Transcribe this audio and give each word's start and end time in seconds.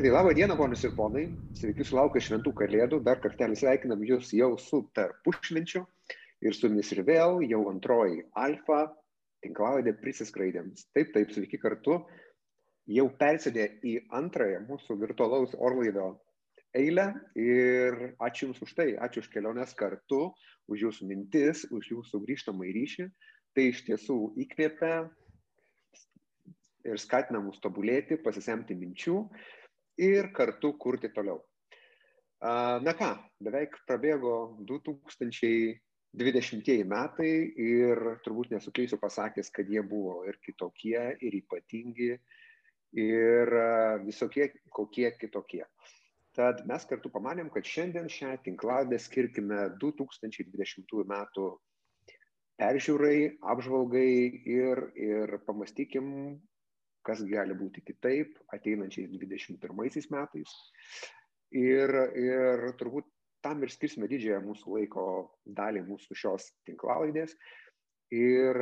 Tai 0.00 0.10
labą 0.10 0.30
dieną, 0.32 0.56
ponius 0.56 0.84
ir 0.86 0.94
ponai. 0.96 1.26
Sveiki 1.60 1.84
sulaukę 1.84 2.20
šventų 2.24 2.54
kalėdų. 2.56 3.02
Dar 3.04 3.18
kartelį 3.20 3.58
sveikinam 3.60 4.00
jūs 4.08 4.30
jau 4.32 4.54
su 4.56 4.78
tarpušvenčiu. 4.96 5.82
Ir 6.40 6.56
su 6.56 6.70
jumis 6.70 6.88
ir 6.94 7.02
vėl 7.04 7.42
jau 7.44 7.58
antroji 7.68 8.22
alfa 8.32 8.78
tinklavaidė 9.44 9.92
prisiskraidėms. 10.00 10.86
Taip, 10.96 11.12
taip, 11.12 11.34
sveiki 11.36 11.60
kartu. 11.60 11.98
Jau 12.88 13.06
persėdė 13.20 13.68
į 13.84 13.94
antrąją 14.22 14.62
mūsų 14.70 14.96
virtualaus 15.04 15.52
orlaivio 15.68 16.08
eilę 16.72 17.10
ir 17.36 18.00
ačiū 18.24 18.48
Jums 18.48 18.64
už 18.64 18.74
tai, 18.80 18.88
ačiū 18.96 19.20
už 19.20 19.28
keliones 19.36 19.76
kartu, 19.76 20.30
už 20.72 20.88
Jūsų 20.88 21.12
mintis, 21.12 21.66
už 21.68 21.92
Jūsų 21.92 22.24
grįžtamą 22.24 22.72
ryšį. 22.72 23.10
Tai 23.52 23.68
iš 23.68 23.84
tiesų 23.84 24.20
įkvėpia 24.48 24.96
ir 26.88 26.96
skatina 26.96 27.44
mus 27.44 27.60
tobulėti, 27.60 28.16
pasisemti 28.16 28.72
minčių 28.72 29.26
ir 30.00 30.32
kartu 30.36 30.72
kurti 30.80 31.12
toliau. 31.14 31.40
Na 32.40 32.94
ką, 32.96 33.10
beveik 33.44 33.76
prabėgo 33.84 34.56
2020 34.68 36.84
metai 36.88 37.32
ir 37.60 38.00
turbūt 38.24 38.54
nesuklysiu 38.54 38.96
pasakęs, 39.02 39.52
kad 39.52 39.68
jie 39.68 39.82
buvo 39.84 40.24
ir 40.28 40.38
kitokie, 40.40 41.02
ir 41.20 41.32
ypatingi, 41.42 42.14
ir 42.96 43.52
visokie 44.06 44.52
kokie 44.72 45.10
kitokie. 45.20 45.64
Tad 46.32 46.64
mes 46.64 46.84
kartu 46.86 47.10
pamanėm, 47.12 47.50
kad 47.52 47.66
šiandien 47.66 48.08
šią 48.08 48.38
tinkladę 48.44 48.98
skirkime 49.02 49.76
2020 49.82 51.04
metų 51.10 51.58
peržiūrai, 52.60 53.36
apžvalgai 53.52 54.12
ir, 54.48 54.92
ir 54.94 55.38
pamastykim, 55.46 56.40
kas 57.06 57.22
gali 57.28 57.56
būti 57.56 57.82
kitaip 57.86 58.36
ateinančiais 58.54 59.10
21 59.12 60.10
metais. 60.14 60.54
Ir, 61.56 61.90
ir 62.14 62.68
turbūt 62.78 63.08
tam 63.44 63.64
ir 63.64 63.72
skirsime 63.72 64.08
didžiąją 64.10 64.42
mūsų 64.44 64.76
laiko 64.76 65.04
dalį 65.58 65.82
mūsų 65.88 66.16
šios 66.22 66.50
tinklalaidės. 66.68 67.34
Ir 68.14 68.58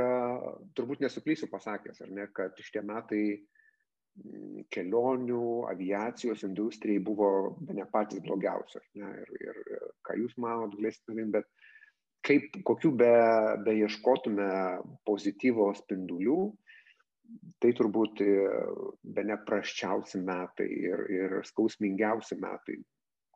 turbūt 0.76 1.00
nesuklysiu 1.04 1.48
pasakęs, 1.50 2.02
ar 2.04 2.10
ne, 2.12 2.26
kad 2.36 2.56
šitie 2.60 2.82
metai 2.84 3.22
kelionių, 4.74 5.42
aviacijos 5.70 6.42
industrijai 6.46 7.00
buvo 7.04 7.30
ne 7.70 7.86
patys 7.92 8.22
blogiausi. 8.24 8.80
Ne, 9.00 9.12
ir, 9.40 9.60
ir 9.72 9.88
ką 10.06 10.18
jūs 10.18 10.34
manot, 10.42 10.74
galėsite, 10.76 11.14
bet 11.32 11.48
kaip, 12.26 12.58
kokių 12.66 12.92
be, 12.98 13.12
be 13.64 13.76
ieškotume 13.84 14.48
pozityvo 15.08 15.70
spindulių, 15.78 16.40
tai 17.62 17.72
turbūt 17.76 18.22
e, 18.24 18.34
be 19.02 19.24
ne 19.26 19.36
praščiausi 19.48 20.20
metai 20.24 20.68
ir, 20.68 21.04
ir 21.12 21.36
skausmingiausi 21.48 22.38
metai, 22.40 22.78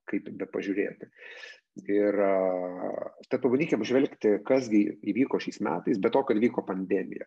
kaip 0.08 0.30
be 0.38 0.48
pažiūrėti. 0.52 1.10
Ir 1.88 2.18
tad 3.32 3.40
pabandykim 3.40 3.84
žvelgti, 3.88 4.34
kasgi 4.44 4.82
įvyko 5.08 5.40
šiais 5.40 5.62
metais, 5.64 6.00
be 6.02 6.10
to, 6.12 6.20
kad 6.28 6.40
vyko 6.40 6.64
pandemija. 6.68 7.24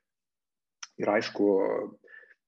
Ir 1.01 1.09
aišku, 1.11 1.47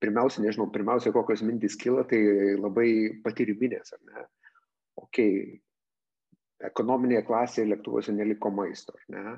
pirmiausia, 0.03 0.43
nežinau, 0.45 0.69
pirmiausia, 0.73 1.11
kokios 1.15 1.41
mintys 1.45 1.77
kyla, 1.79 2.05
tai 2.07 2.19
labai 2.59 2.89
patyriminės, 3.23 3.95
ar 3.97 4.03
ne? 4.11 4.27
Ok, 5.01 5.21
ekonominėje 6.69 7.25
klasėje 7.27 7.71
lėktuvuose 7.71 8.13
neliko 8.15 8.53
maisto, 8.53 8.95
ar 8.97 9.15
ne? 9.15 9.35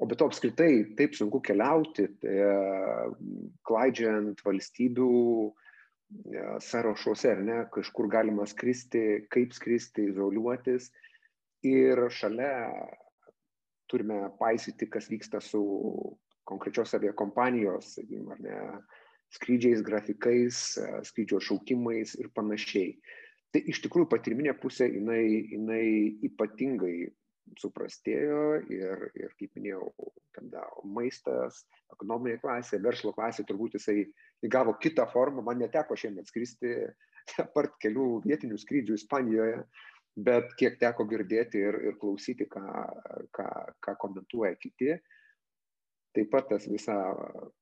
O 0.00 0.06
be 0.08 0.16
to 0.16 0.26
apskritai 0.30 0.94
taip 0.96 1.12
sunku 1.16 1.42
keliauti, 1.44 2.06
tai, 2.22 2.36
klaidžiant 3.68 4.40
valstybių 4.46 5.08
sąrašuose, 6.64 7.34
ar 7.34 7.42
ne, 7.44 7.58
kažkur 7.74 8.08
galima 8.10 8.46
skristi, 8.48 9.26
kaip 9.30 9.52
skristi, 9.54 10.08
izoliuotis. 10.10 10.88
Ir 11.68 12.06
šalia 12.16 12.54
turime 13.90 14.30
paisyti, 14.40 14.88
kas 14.88 15.10
vyksta 15.12 15.42
su 15.44 15.60
konkrečios 16.48 16.94
aviakompanijos, 16.96 17.94
sakykime, 17.98 18.32
ar 18.34 18.40
ne, 18.42 18.58
skrydžiais, 19.36 19.84
grafikais, 19.86 20.62
skrydžio 21.06 21.42
šaukimais 21.44 22.16
ir 22.18 22.30
panašiai. 22.34 22.96
Tai 23.52 23.62
iš 23.70 23.82
tikrųjų 23.84 24.08
patirminė 24.10 24.54
pusė, 24.62 24.88
jinai, 24.90 25.22
jinai 25.52 25.84
ypatingai 26.26 27.10
suprastėjo 27.58 28.40
ir, 28.70 29.06
ir 29.18 29.34
kaip 29.38 29.56
minėjau, 29.58 29.90
tada 30.36 30.64
maistas, 30.84 31.64
ekonominė 31.94 32.38
klasė, 32.42 32.80
verslo 32.82 33.12
klasė, 33.16 33.44
turbūt 33.48 33.78
jisai 33.78 34.04
įgavo 34.46 34.76
kitą 34.82 35.06
formą, 35.12 35.44
man 35.46 35.60
neteko 35.62 35.98
šiandien 35.98 36.28
skristi, 36.28 36.74
apart 37.44 37.78
kelių 37.82 38.20
vietinių 38.26 38.58
skrydžių 38.60 38.98
Ispanijoje, 38.98 39.62
bet 40.20 40.52
kiek 40.60 40.78
teko 40.80 41.06
girdėti 41.10 41.62
ir, 41.62 41.78
ir 41.90 41.98
klausyti, 42.00 42.46
ką, 42.50 42.62
ką, 43.36 43.48
ką 43.84 43.96
komentuoja 44.02 44.54
kiti, 44.60 44.96
taip 46.16 46.30
pat 46.32 46.48
tas 46.50 46.66
visa, 46.66 46.96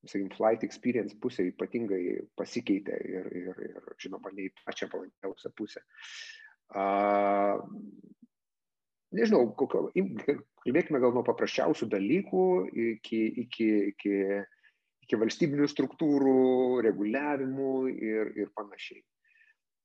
sakykim, 0.08 0.30
flight 0.36 0.64
experience 0.64 1.16
pusė 1.20 1.50
ypatingai 1.50 2.02
pasikeitė 2.38 2.96
ir, 3.04 3.28
ir, 3.36 3.64
ir 3.68 3.90
žinoma, 4.00 4.32
ne 4.32 4.48
į 4.48 4.54
pačią 4.64 4.88
palankiausią 4.92 5.52
pusę. 5.56 5.84
Uh, 6.68 7.60
nežinau, 9.16 9.46
kokio, 9.58 9.88
kalbėkime 10.64 11.00
gal 11.02 11.14
nuo 11.16 11.24
paprasčiausių 11.26 11.88
dalykų 11.94 12.44
iki, 12.94 13.20
iki, 13.44 13.68
iki, 13.92 14.14
iki 15.06 15.20
valstybinių 15.22 15.68
struktūrų, 15.70 16.36
reguliavimų 16.86 17.72
ir, 17.94 18.32
ir 18.36 18.52
panašiai. 18.56 19.02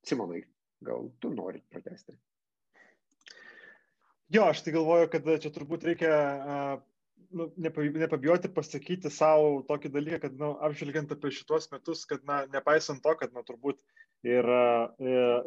Simonai, 0.04 0.44
gal 0.84 1.10
tu 1.24 1.32
nori 1.34 1.64
pratesti? 1.72 2.18
Jo, 4.34 4.48
aš 4.50 4.64
tai 4.66 4.74
galvoju, 4.76 5.12
kad 5.14 5.28
čia 5.44 5.52
turbūt 5.54 5.86
reikia 5.88 6.14
nu, 7.34 7.50
nepabijoti 7.58 8.50
pasakyti 8.54 9.12
savo 9.14 9.62
tokį 9.68 9.92
dalyką, 9.94 10.20
kad, 10.26 10.38
nu, 10.40 10.54
apžvelgiant 10.66 11.12
apie 11.14 11.32
šituos 11.34 11.70
metus, 11.74 12.04
kad, 12.10 12.24
na, 12.30 12.44
nepaisant 12.54 13.04
to, 13.04 13.14
kad, 13.20 13.34
na, 13.36 13.44
turbūt 13.46 13.82
ir, 14.28 14.52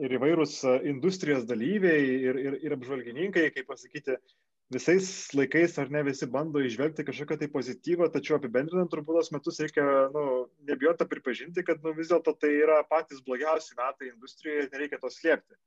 ir 0.04 0.16
įvairūs 0.18 0.58
industrijos 0.88 1.46
dalyviai, 1.48 2.02
ir, 2.28 2.40
ir, 2.40 2.58
ir 2.66 2.76
apžvalgininkai, 2.76 3.48
kaip 3.54 3.68
pasakyti, 3.70 4.18
visais 4.72 5.08
laikais 5.36 5.76
ar 5.78 5.92
ne 5.94 6.02
visi 6.08 6.26
bando 6.26 6.60
išvelgti 6.64 7.06
kažkokią 7.06 7.38
tai 7.40 7.48
pozityvą, 7.52 8.10
tačiau 8.12 8.40
apibendrinant 8.40 8.90
turbūt 8.92 9.30
metus 9.32 9.62
reikia, 9.62 9.86
nu, 10.14 10.26
nebijoti 10.68 11.06
pripažinti, 11.08 11.64
kad, 11.66 11.80
nu, 11.84 11.94
vis 11.96 12.10
dėlto 12.12 12.34
tai 12.40 12.52
yra 12.58 12.82
patys 12.90 13.22
blogiausi 13.26 13.78
metai 13.78 14.10
industrijoje 14.10 14.66
ir 14.66 14.72
nereikia 14.74 15.00
to 15.02 15.12
slėpti 15.14 15.58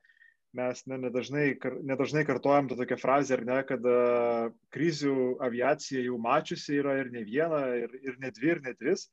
mes 0.56 0.82
ne, 0.90 0.98
nedažnai, 1.06 1.54
nedažnai 1.86 2.24
kartojam 2.26 2.70
tą 2.70 2.78
tokią 2.80 2.98
frazę, 2.98 3.38
ar 3.38 3.44
ne, 3.46 3.60
kad 3.70 3.86
uh, 3.86 4.50
krizių 4.74 5.38
aviacija 5.46 6.02
jau 6.06 6.18
mačiusi 6.22 6.80
yra 6.82 6.98
ir 7.04 7.12
ne 7.14 7.24
viena, 7.28 7.62
ir, 7.78 7.94
ir 8.02 8.18
ne 8.22 8.32
dvi, 8.34 8.56
ir 8.56 8.64
ne 8.66 8.74
tris. 8.78 9.08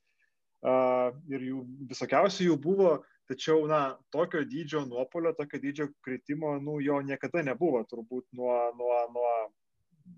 Uh, 0.67 1.13
ir 1.31 1.45
jų 1.51 1.63
visokiausių 1.93 2.49
jų 2.49 2.57
buvo, 2.65 2.95
tačiau, 3.31 3.67
na, 3.71 3.81
tokio 4.15 4.43
dydžio 4.47 4.85
nuopolio, 4.89 5.35
tokio 5.37 5.61
dydžio 5.63 5.91
kritimo, 6.05 6.57
nu, 6.63 6.79
jo 6.85 7.01
niekada 7.05 7.43
nebuvo, 7.47 7.83
turbūt 7.91 8.27
nuo, 8.39 8.57
nuo, 8.79 8.99
nuo 9.15 9.31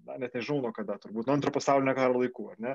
na, 0.06 0.18
net 0.22 0.34
nežinau 0.36 0.62
nuo 0.64 0.72
kada, 0.76 0.98
turbūt 1.02 1.28
nuo 1.28 1.36
antro 1.36 1.52
pasaulinio 1.54 1.94
karo 1.98 2.22
laikų, 2.22 2.48
ar 2.54 2.64
ne? 2.66 2.74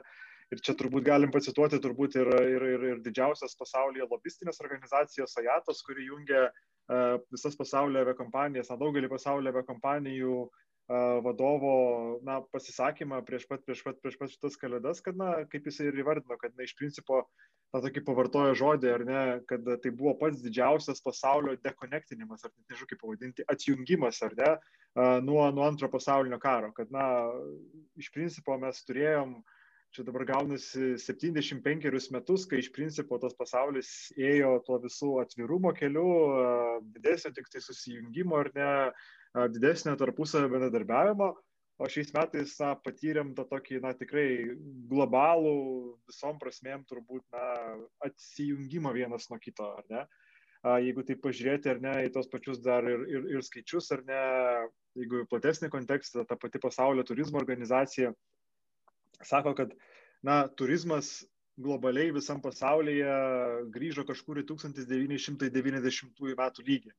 Ir 0.53 0.61
čia 0.65 0.75
turbūt 0.77 1.05
galim 1.07 1.31
pacituoti 1.33 1.79
turbūt 1.81 2.17
ir, 2.19 2.29
ir, 2.45 2.65
ir, 2.75 2.83
ir 2.91 2.99
didžiausias 3.05 3.55
pasaulyje 3.57 4.05
lobistinės 4.09 4.61
organizacijos 4.61 5.33
Ajatos, 5.41 5.81
kuri 5.87 6.05
jungia 6.09 6.43
uh, 6.49 7.15
visas 7.33 7.57
pasaulio 7.57 8.03
aviakompanijas, 8.03 8.69
na, 8.69 8.77
daugelį 8.81 9.09
pasaulio 9.13 9.53
aviakompanijų 9.53 10.35
vadovo 10.89 12.19
na, 12.27 12.41
pasisakymą 12.51 13.21
prieš 13.25 13.47
pat, 13.47 13.63
prieš 13.65 13.83
pat, 13.85 13.99
prieš 14.03 14.17
pat 14.19 14.33
šitas 14.33 14.59
kalėdas, 14.59 15.01
kad, 15.05 15.15
na, 15.19 15.45
kaip 15.51 15.69
jisai 15.69 15.87
ir 15.89 16.01
įvardino, 16.03 16.37
kad, 16.41 16.55
na, 16.57 16.67
iš 16.67 16.75
principo, 16.79 17.23
tą 17.73 17.81
tokį 17.85 18.03
pavartojo 18.05 18.57
žodį, 18.59 18.91
ar 18.91 19.05
ne, 19.07 19.23
kad 19.49 19.65
tai 19.81 19.93
buvo 19.95 20.13
pats 20.19 20.43
didžiausias 20.43 21.01
pasaulio 21.05 21.55
dekonektinimas, 21.63 22.43
ar 22.43 22.51
nežinau 22.69 22.89
kaip 22.91 23.01
pavadinti, 23.01 23.47
atjungimas, 23.49 24.21
ar 24.27 24.35
ne, 24.37 24.51
nuo, 25.23 25.47
nuo 25.55 25.65
antro 25.65 25.89
pasaulinio 25.89 26.41
karo, 26.43 26.73
kad, 26.75 26.91
na, 26.93 27.07
iš 27.97 28.11
principo 28.13 28.59
mes 28.61 28.83
turėjom 28.85 29.37
uh, 29.39 29.59
čia 29.93 30.03
dabar 30.03 30.25
gaunasi 30.25 30.95
75 30.97 32.11
metus, 32.15 32.47
kai 32.49 32.59
iš 32.63 32.71
principo 32.73 33.19
tas 33.21 33.35
pasaulis 33.37 33.89
ėjo 34.17 34.55
tuo 34.65 34.79
visų 34.81 35.11
atvirumo 35.21 35.73
keliu, 35.77 36.07
didesnio 36.95 37.33
tik 37.35 37.51
tai 37.53 37.61
susijungimo 37.61 38.39
ar 38.41 38.49
ne, 38.57 38.71
didesnio 39.53 39.95
tarpusavio 39.99 40.51
bendradarbiavimo, 40.51 41.29
o 41.81 41.89
šiais 41.89 42.11
metais 42.13 42.53
na, 42.61 42.73
patyrėm 42.79 43.33
tą 43.37 43.47
tokį, 43.49 43.79
na, 43.83 43.93
tikrai 43.97 44.27
globalų, 44.91 45.55
visom 46.09 46.37
prasmėm 46.41 46.83
turbūt, 46.89 47.25
na, 47.33 47.47
atsijungimą 48.07 48.93
vienas 48.95 49.29
nuo 49.31 49.39
kito, 49.41 49.71
ar 49.79 49.89
ne? 49.89 50.05
Jeigu 50.85 51.03
tai 51.03 51.17
pažiūrėti, 51.19 51.67
ar 51.73 51.81
ne, 51.83 51.95
į 52.07 52.13
tos 52.15 52.29
pačius 52.31 52.61
dar 52.63 52.85
ir, 52.87 53.01
ir, 53.11 53.25
ir 53.35 53.43
skaičius, 53.43 53.89
ar 53.91 54.05
ne, 54.07 54.21
jeigu 54.95 55.25
platesnį 55.31 55.67
kontekstą, 55.73 56.23
ta 56.29 56.37
pati 56.39 56.61
pasaulio 56.63 57.03
turizmo 57.03 57.41
organizacija 57.41 58.13
sako, 59.27 59.53
kad 59.57 59.73
na, 60.23 60.47
turizmas 60.47 61.23
globaliai 61.59 62.13
visam 62.15 62.41
pasaulyje 62.41 63.09
grįžo 63.73 64.05
kažkur 64.07 64.39
į 64.41 64.47
1990 64.49 66.37
metų 66.39 66.65
lygį. 66.69 66.93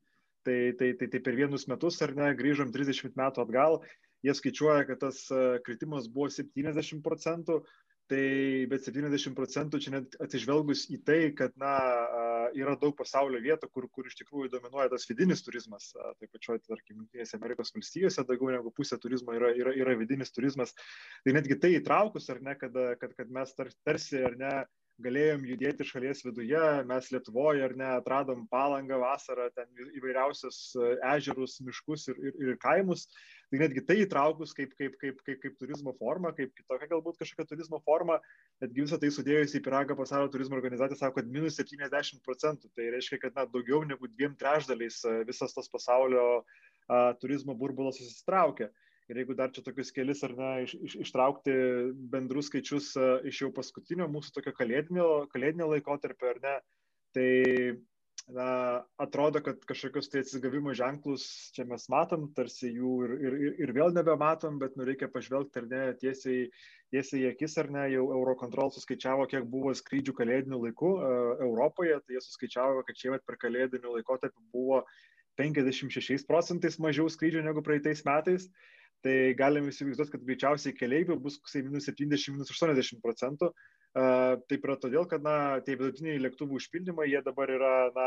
Tai, 0.46 0.58
tai, 0.78 0.92
tai, 1.00 1.08
tai 1.12 1.20
per 1.24 1.38
vienus 1.38 1.68
metus 1.70 2.00
ar 2.04 2.14
ne, 2.16 2.32
grįžom 2.38 2.72
30 2.74 3.16
metų 3.18 3.44
atgal, 3.44 3.80
jie 4.24 4.34
skaičiuoja, 4.36 4.84
kad 4.88 5.02
tas 5.04 5.24
kritimas 5.66 6.08
buvo 6.12 6.30
70 6.32 7.02
procentų, 7.04 7.62
tai 8.10 8.24
bet 8.68 8.84
70 8.84 9.32
procentų 9.36 9.80
čia 9.80 9.94
net 9.94 10.16
atsižvelgus 10.20 10.84
į 10.92 10.98
tai, 11.08 11.20
kad 11.36 11.54
na, 11.60 11.72
yra 12.56 12.74
daug 12.80 12.94
pasaulio 12.98 13.40
vietų, 13.42 13.70
kur, 13.72 13.86
kur 13.92 14.08
iš 14.08 14.18
tikrųjų 14.20 14.50
dominuoja 14.52 14.90
tas 14.92 15.06
vidinis 15.08 15.42
turizmas, 15.46 15.90
taip 16.20 16.30
pačioj, 16.34 16.60
tarkim, 16.66 17.00
Junktinėse 17.00 17.38
Amerikos 17.38 17.72
valstijose 17.74 18.26
daugiau 18.28 18.52
negu 18.52 18.72
pusė 18.76 18.98
turizmo 19.00 19.34
yra, 19.36 19.54
yra, 19.56 19.72
yra 19.80 19.96
vidinis 19.98 20.34
turizmas. 20.34 20.74
Tai 21.24 21.36
netgi 21.36 21.58
tai 21.60 21.72
įtraukus, 21.78 22.28
ar 22.34 22.42
ne, 22.44 22.56
kad, 22.60 22.76
kad, 23.00 23.16
kad 23.16 23.32
mes 23.32 23.56
tarsi, 23.56 24.20
ar 24.20 24.36
ne, 24.40 24.54
galėjom 25.02 25.44
judėti 25.48 25.84
šalies 25.86 26.22
viduje, 26.22 26.60
mes 26.86 27.08
Lietuvoje 27.10 27.64
ar 27.66 27.74
ne 27.78 27.86
atradom 27.96 28.44
palangą 28.50 29.00
vasarą, 29.02 29.48
ten 29.56 29.66
įvairiausius 29.98 30.58
ežerus, 31.14 31.56
miškus 31.66 32.06
ir, 32.12 32.20
ir, 32.22 32.36
ir 32.46 32.58
kaimus, 32.62 33.08
tai 33.50 33.60
netgi 33.64 33.82
tai 33.88 33.96
įtraukus 34.04 34.54
kaip, 34.54 34.76
kaip, 34.78 34.94
kaip, 35.00 35.18
kaip, 35.26 35.40
kaip 35.42 35.58
turizmo 35.58 35.94
forma, 35.98 36.30
kaip 36.36 36.54
kitokia 36.54 36.90
galbūt 36.92 37.18
kažkokia 37.20 37.48
turizmo 37.50 37.82
forma, 37.86 38.20
netgi 38.62 38.86
visą 38.86 39.00
tai 39.02 39.10
sudėjus 39.14 39.56
į 39.58 39.64
piragą 39.66 39.98
pasaulio 39.98 40.30
turizmo 40.32 40.58
organizacija 40.60 41.00
sako, 41.02 41.18
kad 41.20 41.30
minus 41.30 41.58
70 41.58 42.22
procentų. 42.24 42.70
Tai 42.74 42.88
reiškia, 42.94 43.20
kad 43.26 43.34
na, 43.38 43.48
daugiau 43.50 43.82
negu 43.88 44.10
dviem 44.14 44.38
trešdaliais 44.38 45.02
visas 45.26 45.58
tas 45.58 45.70
pasaulio 45.70 46.24
a, 46.38 47.12
turizmo 47.18 47.56
burbulas 47.58 47.98
susitraukia. 47.98 48.70
Ir 49.12 49.20
jeigu 49.20 49.34
dar 49.36 49.50
čia 49.52 49.60
tokius 49.64 49.92
kelis 49.92 50.22
ar 50.24 50.32
ne, 50.38 50.50
iš, 50.64 50.76
iš, 50.88 50.94
ištraukti 51.04 51.54
bendrus 52.12 52.48
skaičius 52.48 52.94
a, 52.96 53.08
iš 53.28 53.42
jau 53.42 53.50
paskutinio 53.52 54.06
mūsų 54.08 54.38
tokio 54.38 54.54
kalėdinio, 54.56 55.08
kalėdinio 55.34 55.68
laikotarpio, 55.74 56.30
ar 56.30 56.40
ne, 56.44 56.54
tai 57.16 57.28
na, 58.32 58.46
atrodo, 58.96 59.42
kad 59.44 59.60
kažkokius 59.68 60.08
tai 60.08 60.22
atsigavimo 60.24 60.72
ženklus 60.76 61.26
čia 61.52 61.66
mes 61.68 61.84
matom, 61.92 62.30
tarsi 62.36 62.70
jų 62.72 62.92
ir, 63.04 63.14
ir, 63.26 63.50
ir 63.66 63.72
vėl 63.76 63.92
nebematom, 63.92 64.56
bet 64.62 64.78
nu, 64.78 64.86
reikia 64.88 65.10
pažvelgti 65.12 65.60
ar 65.60 65.68
ne 65.68 65.82
tiesiai, 66.00 66.46
tiesiai 66.94 67.26
į 67.26 67.30
akis 67.34 67.58
ar 67.60 67.68
ne, 67.74 67.86
jau 67.92 68.06
Eurocontrol 68.16 68.72
suskaičiavo, 68.72 69.26
kiek 69.28 69.44
buvo 69.50 69.74
skrydžių 69.76 70.14
kalėdinių 70.16 70.62
laikų 70.68 70.92
uh, 70.94 71.34
Europoje, 71.44 71.98
tai 72.00 72.16
jie 72.16 72.24
suskaičiavo, 72.24 72.86
kad 72.88 73.02
šiemet 73.02 73.26
per 73.28 73.36
kalėdinių 73.44 73.98
laikotarpį 73.98 74.48
buvo 74.54 74.80
56 75.40 76.24
procentais 76.28 76.80
mažiau 76.80 77.10
skrydžių 77.10 77.44
negu 77.44 77.64
praeitais 77.66 78.04
metais. 78.06 78.48
Tai 79.04 79.14
galim 79.36 79.68
įsivaizduoti, 79.68 80.14
kad 80.14 80.22
greičiausiai 80.24 80.76
keliaivių 80.78 81.18
bus 81.20 81.36
minus 81.56 81.90
70, 81.90 82.32
minus 82.32 82.52
80 82.54 83.02
procentų. 83.04 83.50
Uh, 83.52 83.74
Taip 84.50 84.64
yra 84.66 84.74
todėl, 84.80 85.04
kad 85.06 85.22
na, 85.22 85.60
tie 85.66 85.76
vidutiniai 85.78 86.22
lėktuvų 86.24 86.56
užpildymai, 86.58 87.10
jie 87.12 87.20
dabar 87.22 87.52
yra 87.54 87.74
na, 87.94 88.06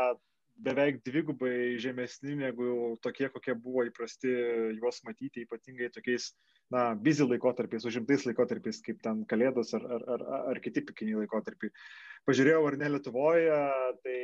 beveik 0.58 1.00
dvigubai 1.06 1.78
žemesni 1.78 2.34
negu 2.38 2.96
tokie, 3.02 3.28
kokie 3.30 3.54
buvo 3.54 3.84
įprasti 3.86 4.30
juos 4.78 5.00
matyti, 5.06 5.44
ypatingai 5.46 5.90
tokiais 5.94 6.32
na, 6.74 6.92
bizi 6.98 7.26
laikotarpiais, 7.26 7.86
užimtais 7.88 8.26
laikotarpiais, 8.26 8.80
kaip 8.84 9.00
ten 9.04 9.24
Kalėdos 9.30 9.72
ar, 9.78 9.84
ar, 9.96 10.06
ar, 10.16 10.24
ar 10.52 10.60
kiti 10.64 10.82
pikiniai 10.88 11.22
laikotarpiai. 11.22 11.72
Pažiūrėjau, 12.28 12.64
ar 12.68 12.76
ne 12.80 12.90
Lietuvoje, 12.92 13.58
tai 14.04 14.16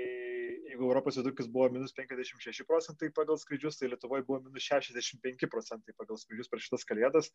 jeigu 0.74 0.88
Europos 0.88 1.16
vidurkis 1.20 1.48
buvo 1.50 1.68
minus 1.72 1.94
56 1.96 2.66
procentai 2.68 3.12
pagal 3.14 3.38
skrydžius, 3.40 3.78
tai 3.78 3.92
Lietuvoje 3.92 4.26
buvo 4.26 4.40
minus 4.48 4.66
65 4.66 5.48
procentai 5.52 5.94
pagal 5.96 6.18
skrydžius 6.20 6.50
per 6.50 6.64
šitas 6.64 6.86
Kalėdas. 6.88 7.30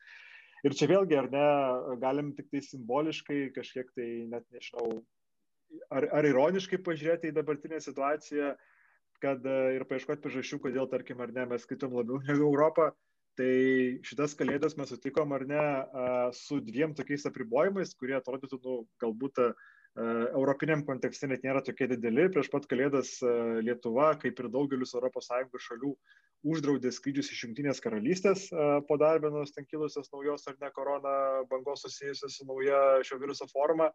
Ir 0.68 0.76
čia 0.76 0.90
vėlgi, 0.92 1.16
ar 1.18 1.30
ne, 1.32 1.46
galim 2.04 2.34
tik 2.36 2.52
tai 2.52 2.62
simboliškai 2.68 3.40
kažkiek 3.56 3.90
tai, 3.96 4.10
net 4.34 4.46
nežinau, 4.54 5.00
ar, 5.88 6.10
ar 6.20 6.28
ironiškai 6.28 6.82
pažiūrėti 6.84 7.32
į 7.32 7.38
dabartinę 7.40 7.80
situaciją, 7.82 8.54
kad 9.24 9.46
ir 9.76 9.86
paieškoti 9.90 10.24
priežasčių, 10.24 10.62
kodėl, 10.66 10.90
tarkim, 10.92 11.22
ar 11.24 11.34
ne, 11.36 11.46
mes 11.52 11.66
skaitom 11.68 11.96
labiau 11.98 12.22
negu 12.28 12.48
Europą. 12.50 12.92
Tai 13.40 13.52
šitas 14.04 14.34
kalėdas 14.36 14.76
mes 14.76 14.90
sutikom 14.92 15.32
ar 15.32 15.46
ne 15.48 15.66
su 16.36 16.58
dviem 16.60 16.92
tokiais 16.98 17.24
apribojimais, 17.30 17.94
kurie 17.96 18.18
atrodytų, 18.18 18.60
nu, 18.66 18.74
galbūt 19.00 19.40
europiniam 20.00 20.84
kontekste 20.86 21.28
net 21.28 21.44
nėra 21.44 21.62
tokie 21.66 21.88
dideli. 21.88 22.28
Prieš 22.34 22.50
pat 22.52 22.68
kalėdas 22.70 23.18
Lietuva, 23.66 24.14
kaip 24.20 24.40
ir 24.40 24.50
daugelis 24.52 24.94
ES 24.96 25.32
šalių, 25.66 25.94
uždraudė 26.48 26.92
skrydžius 26.96 27.32
iš 27.34 27.44
Junktinės 27.46 27.82
karalystės 27.84 28.48
po 28.88 28.98
dar 29.02 29.20
vienos 29.20 29.52
ten 29.52 29.66
kilusios 29.68 30.12
naujos 30.14 30.48
ar 30.48 30.56
ne 30.62 30.70
korona 30.76 31.44
bangos 31.52 31.84
susijusios 31.84 32.38
su 32.38 32.48
nauja 32.48 33.04
šio 33.04 33.20
viruso 33.20 33.48
forma. 33.52 33.90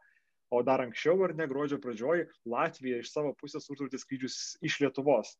O 0.54 0.62
dar 0.62 0.84
anksčiau, 0.84 1.18
ar 1.26 1.34
ne 1.34 1.48
gruodžio 1.50 1.80
pradžioj, 1.82 2.28
Latvija 2.46 3.00
iš 3.02 3.10
savo 3.10 3.34
pusės 3.40 3.66
uždraudė 3.72 3.98
skrydžius 3.98 4.38
iš 4.62 4.78
Lietuvos. 4.84 5.34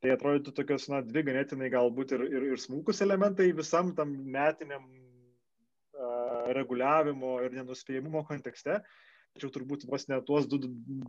Tai 0.00 0.14
atrodytų 0.14 0.54
tokios, 0.56 0.86
na, 0.92 1.02
dvi 1.04 1.26
ganėtinai 1.26 1.68
galbūt 1.72 2.14
ir, 2.16 2.24
ir, 2.30 2.48
ir 2.54 2.60
smūkus 2.62 3.02
elementai 3.04 3.50
visam 3.56 3.90
tam 3.96 4.14
metiniam 4.36 4.86
uh, 4.86 6.52
reguliavimo 6.56 7.34
ir 7.44 7.56
nenuspėjimumo 7.58 8.22
kontekste. 8.28 8.78
Tačiau 9.34 9.52
turbūt 9.54 9.84
vos 9.86 10.08
ne 10.10 10.16
tuos 10.26 10.48
du 10.50 10.58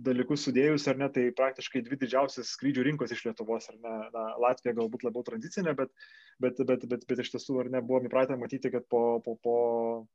dalykus 0.05 0.43
sudėjus, 0.45 0.83
ar 0.91 0.99
ne, 0.99 1.07
tai 1.13 1.23
praktiškai 1.37 1.81
dvi 1.85 1.97
didžiausias 2.03 2.51
skrydžių 2.57 2.83
rinkos 2.89 3.13
iš 3.15 3.23
Lietuvos, 3.29 3.69
ar 3.71 3.79
ne, 3.79 3.95
na, 4.13 4.25
Latvija 4.43 4.75
galbūt 4.77 5.07
labiau 5.07 5.23
tranzicinė, 5.29 5.73
bet, 5.77 5.89
bet, 6.43 6.61
bet, 6.69 6.85
bet, 6.91 7.07
bet 7.09 7.23
iš 7.23 7.31
tiesų, 7.37 7.57
ar 7.63 7.71
ne, 7.73 7.81
buvome 7.81 8.11
įpratę 8.11 8.37
matyti, 8.37 8.73
kad 8.75 8.85
po, 8.91 9.01
po, 9.25 9.39
po 9.41 9.55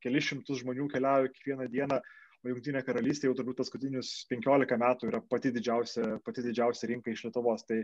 kelius 0.05 0.29
šimtus 0.29 0.63
žmonių 0.63 0.87
keliauja 0.93 1.33
kiekvieną 1.35 1.67
dieną 1.73 1.99
o 1.99 2.26
Junktinė 2.51 2.83
karalystė 2.87 3.29
jau 3.29 3.35
turbūt 3.39 3.59
paskutinius 3.61 4.11
15 4.31 4.79
metų 4.81 5.11
yra 5.11 5.21
pati 5.31 5.53
didžiausia, 5.55 6.19
pati 6.27 6.45
didžiausia 6.47 6.91
rinka 6.91 7.13
iš 7.13 7.25
Lietuvos. 7.27 7.65
Tai 7.69 7.79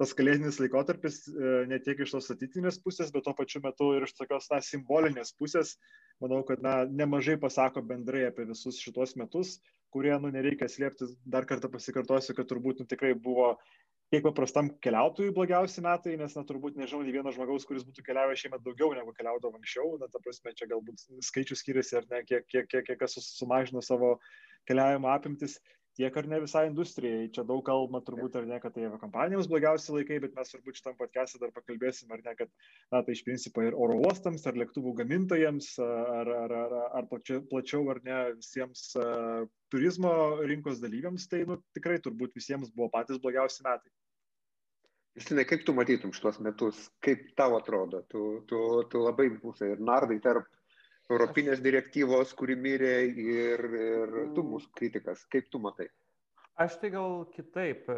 tas 0.00 0.14
kalėdinis 0.16 0.60
laikotarpis 0.62 1.20
e, 1.28 1.52
ne 1.70 1.78
tiek 1.84 2.02
iš 2.04 2.14
tos 2.16 2.28
statytinės 2.30 2.80
pusės, 2.84 3.12
bet 3.14 3.26
tuo 3.26 3.34
pačiu 3.38 3.62
metu 3.64 3.92
ir 3.96 4.06
iš 4.06 4.16
tokios 4.18 4.50
na, 4.52 4.60
simbolinės 4.64 5.34
pusės, 5.38 5.76
manau, 6.22 6.42
kad 6.48 6.62
na, 6.64 6.82
nemažai 6.86 7.38
pasako 7.42 7.84
bendrai 7.86 8.26
apie 8.28 8.48
visus 8.50 8.80
šitos 8.82 9.16
metus, 9.20 9.58
kurie, 9.94 10.14
nu, 10.18 10.32
nereikia 10.34 10.68
slėptis, 10.70 11.14
dar 11.24 11.46
kartą 11.46 11.70
pasikartosiu, 11.70 12.34
kad 12.38 12.50
turbūt 12.50 12.82
nu, 12.82 12.88
tikrai 12.90 13.14
buvo 13.14 13.54
tiek 14.14 14.22
paprastam 14.22 14.70
keliautojui 14.84 15.34
blogiausi 15.34 15.82
metai, 15.82 16.14
nes, 16.20 16.34
na, 16.38 16.44
turbūt 16.46 16.78
nežinau, 16.78 17.02
nei 17.02 17.14
vieno 17.16 17.32
žmogaus, 17.34 17.66
kuris 17.66 17.86
būtų 17.88 18.04
keliavęs 18.06 18.44
šiemet 18.44 18.62
daugiau 18.62 18.94
negu 18.94 19.14
keliaudavo 19.16 19.58
anksčiau, 19.58 19.96
na, 19.98 20.06
ta 20.12 20.22
prasme, 20.22 20.54
čia 20.54 20.70
galbūt 20.70 21.02
skaičius 21.26 21.64
skiriasi 21.64 21.98
ar 21.98 22.06
ne, 22.12 22.22
kiek, 22.28 22.46
kiek, 22.46 22.70
kiek, 22.70 22.86
kiek 22.86 23.00
kas 23.00 23.18
sumažino 23.26 23.82
savo 23.82 24.14
keliavimo 24.70 25.10
apimtis, 25.10 25.58
tiek 25.98 26.16
ar 26.18 26.26
ne 26.30 26.40
visai 26.42 26.64
industrijai. 26.68 27.28
Čia 27.34 27.44
daug 27.46 27.62
kalbama 27.66 28.00
turbūt 28.04 28.38
ar 28.38 28.46
ne, 28.48 28.58
kad 28.62 28.74
tai 28.74 28.88
kompanijoms 29.00 29.48
blogiausi 29.50 29.94
laikai, 29.94 30.20
bet 30.22 30.34
mes 30.38 30.50
turbūt 30.54 30.78
šitam 30.80 30.96
podcast'e 30.98 31.40
dar 31.42 31.52
pakalbėsim 31.54 32.12
ar 32.14 32.22
ne, 32.24 32.34
kad, 32.38 32.50
na, 32.92 33.02
tai 33.02 33.14
iš 33.16 33.24
principo 33.26 33.64
ir 33.64 33.76
oro 33.78 33.98
uostams, 34.02 34.46
ar 34.50 34.58
lėktuvų 34.58 34.94
gamintojams, 35.02 35.74
ar, 35.84 36.32
ar, 36.44 36.56
ar, 36.64 36.78
ar 37.00 37.10
plačiau, 37.10 37.42
plačiau 37.50 37.90
ar 37.94 38.02
ne 38.06 38.20
visiems 38.38 38.86
uh, 38.98 39.44
turizmo 39.74 40.14
rinkos 40.46 40.82
dalyviams, 40.82 41.28
tai 41.30 41.44
nu, 41.50 41.60
tikrai 41.76 42.00
turbūt 42.02 42.34
visiems 42.38 42.74
buvo 42.74 42.90
patys 42.94 43.22
blogiausi 43.22 43.66
metai. 43.66 43.94
Justinai, 45.14 45.44
kaip 45.46 45.62
tu 45.66 45.74
matytum 45.76 46.10
šitos 46.14 46.40
metus, 46.42 46.88
kaip 47.04 47.28
tau 47.38 47.54
atrodo, 47.58 48.02
tu, 48.10 48.22
tu, 48.50 48.58
tu 48.90 49.02
labai 49.02 49.28
mūsų 49.36 49.74
ir 49.74 49.82
nardai 49.90 50.18
tarp 50.22 50.48
Europinės 51.12 51.60
direktyvos, 51.60 52.32
kuri 52.34 52.56
mirė 52.56 52.94
ir, 53.12 53.60
ir 53.60 54.14
tu 54.34 54.42
mm. 54.42 54.48
mūsų 54.54 54.72
kritikas. 54.78 55.26
Kaip 55.30 55.50
tu 55.52 55.60
matai? 55.62 55.86
Aš 56.64 56.76
tai 56.78 56.88
gal 56.94 57.24
kitaip 57.34 57.88
e, 57.90 57.96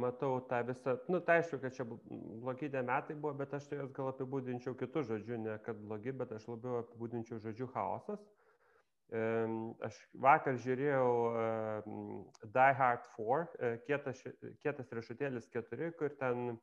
matau 0.00 0.38
tą 0.48 0.62
visą, 0.64 0.94
nu 1.12 1.20
tai 1.24 1.38
aišku, 1.40 1.58
kad 1.60 1.74
čia 1.76 1.84
blogi 1.86 2.70
tie 2.72 2.80
metai 2.88 3.14
buvo, 3.14 3.34
bet 3.36 3.52
aš 3.56 3.66
tai 3.68 3.82
jas 3.82 3.90
gal 3.92 4.08
apibūdinčiau 4.14 4.72
kitų 4.80 5.02
žodžių, 5.10 5.40
ne 5.44 5.56
kad 5.66 5.80
blogi, 5.84 6.14
bet 6.16 6.32
aš 6.32 6.46
labiau 6.48 6.80
apibūdinčiau 6.80 7.40
žodžių 7.44 7.68
chaosas. 7.74 8.24
Aš 9.12 9.96
vakar 10.24 10.56
žiūrėjau 10.56 11.08
Die 12.54 12.76
Hard 12.78 13.08
4, 13.16 13.48
e, 13.58 13.72
kietas, 13.84 14.22
kietas 14.64 14.94
riešutėlis 14.96 15.50
4, 15.52 15.90
kur 15.98 16.14
ten 16.16 16.54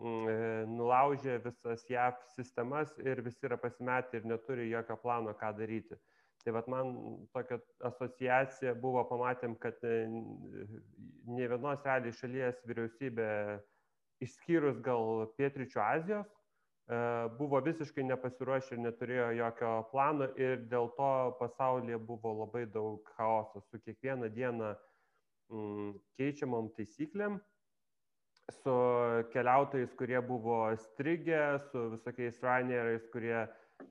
Mm, 0.00 0.28
e, 0.32 0.36
nulaužė 0.70 1.36
visas 1.44 1.82
JAV 1.90 2.22
sistemas 2.32 2.92
ir 3.04 3.20
visi 3.24 3.44
yra 3.44 3.58
pasimetę 3.60 4.16
ir 4.16 4.28
neturi 4.28 4.70
jokio 4.70 4.96
plano, 5.02 5.34
ką 5.36 5.50
daryti. 5.58 5.98
Tai 6.40 6.54
vad 6.56 6.70
man 6.72 6.94
tokia 7.36 7.58
asociacija 7.84 8.72
buvo, 8.80 9.02
pamatėm, 9.10 9.58
kad 9.60 9.76
ne 9.84 11.48
vienos 11.52 11.84
realiai 11.84 12.16
šalies 12.16 12.62
vyriausybė, 12.64 13.26
išskyrus 14.24 14.80
gal 14.86 15.26
Pietričio 15.36 15.84
Azijos, 15.84 16.32
buvo 17.38 17.60
visiškai 17.62 18.02
nepasiruošę 18.08 18.74
ir 18.74 18.80
neturėjo 18.82 19.26
jokio 19.38 19.74
plano 19.92 20.26
ir 20.40 20.64
dėl 20.72 20.88
to 20.96 21.10
pasaulyje 21.38 21.98
buvo 22.08 22.32
labai 22.40 22.64
daug 22.66 23.12
chaoso 23.18 23.62
su 23.68 23.78
kiekvieną 23.84 24.30
dieną 24.34 24.72
mm, 25.52 25.92
keičiamom 26.18 26.72
taisyklėm 26.74 27.38
su 28.50 28.74
keliautojais, 29.32 29.94
kurie 29.94 30.20
buvo 30.22 30.76
strigę, 30.76 31.58
su 31.70 31.90
visokiais 31.90 32.42
runeriais, 32.42 33.06
kurie 33.12 33.38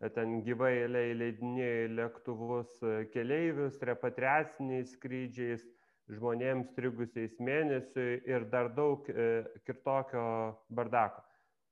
e, 0.02 0.10
ten 0.16 0.40
gyvai 0.46 0.74
leidinėjo 0.92 1.90
lėktuvus 2.00 2.82
e, 2.84 2.96
keleivius, 3.14 3.80
repatriaciniais 3.92 4.94
skrydžiais, 4.98 5.64
žmonėms 6.10 6.72
strigusiais 6.74 7.38
mėnesiui 7.40 8.20
ir 8.28 8.48
dar 8.54 8.72
daug 8.76 9.08
e, 9.10 9.30
kitokio 9.68 10.26
bardako. 10.70 11.29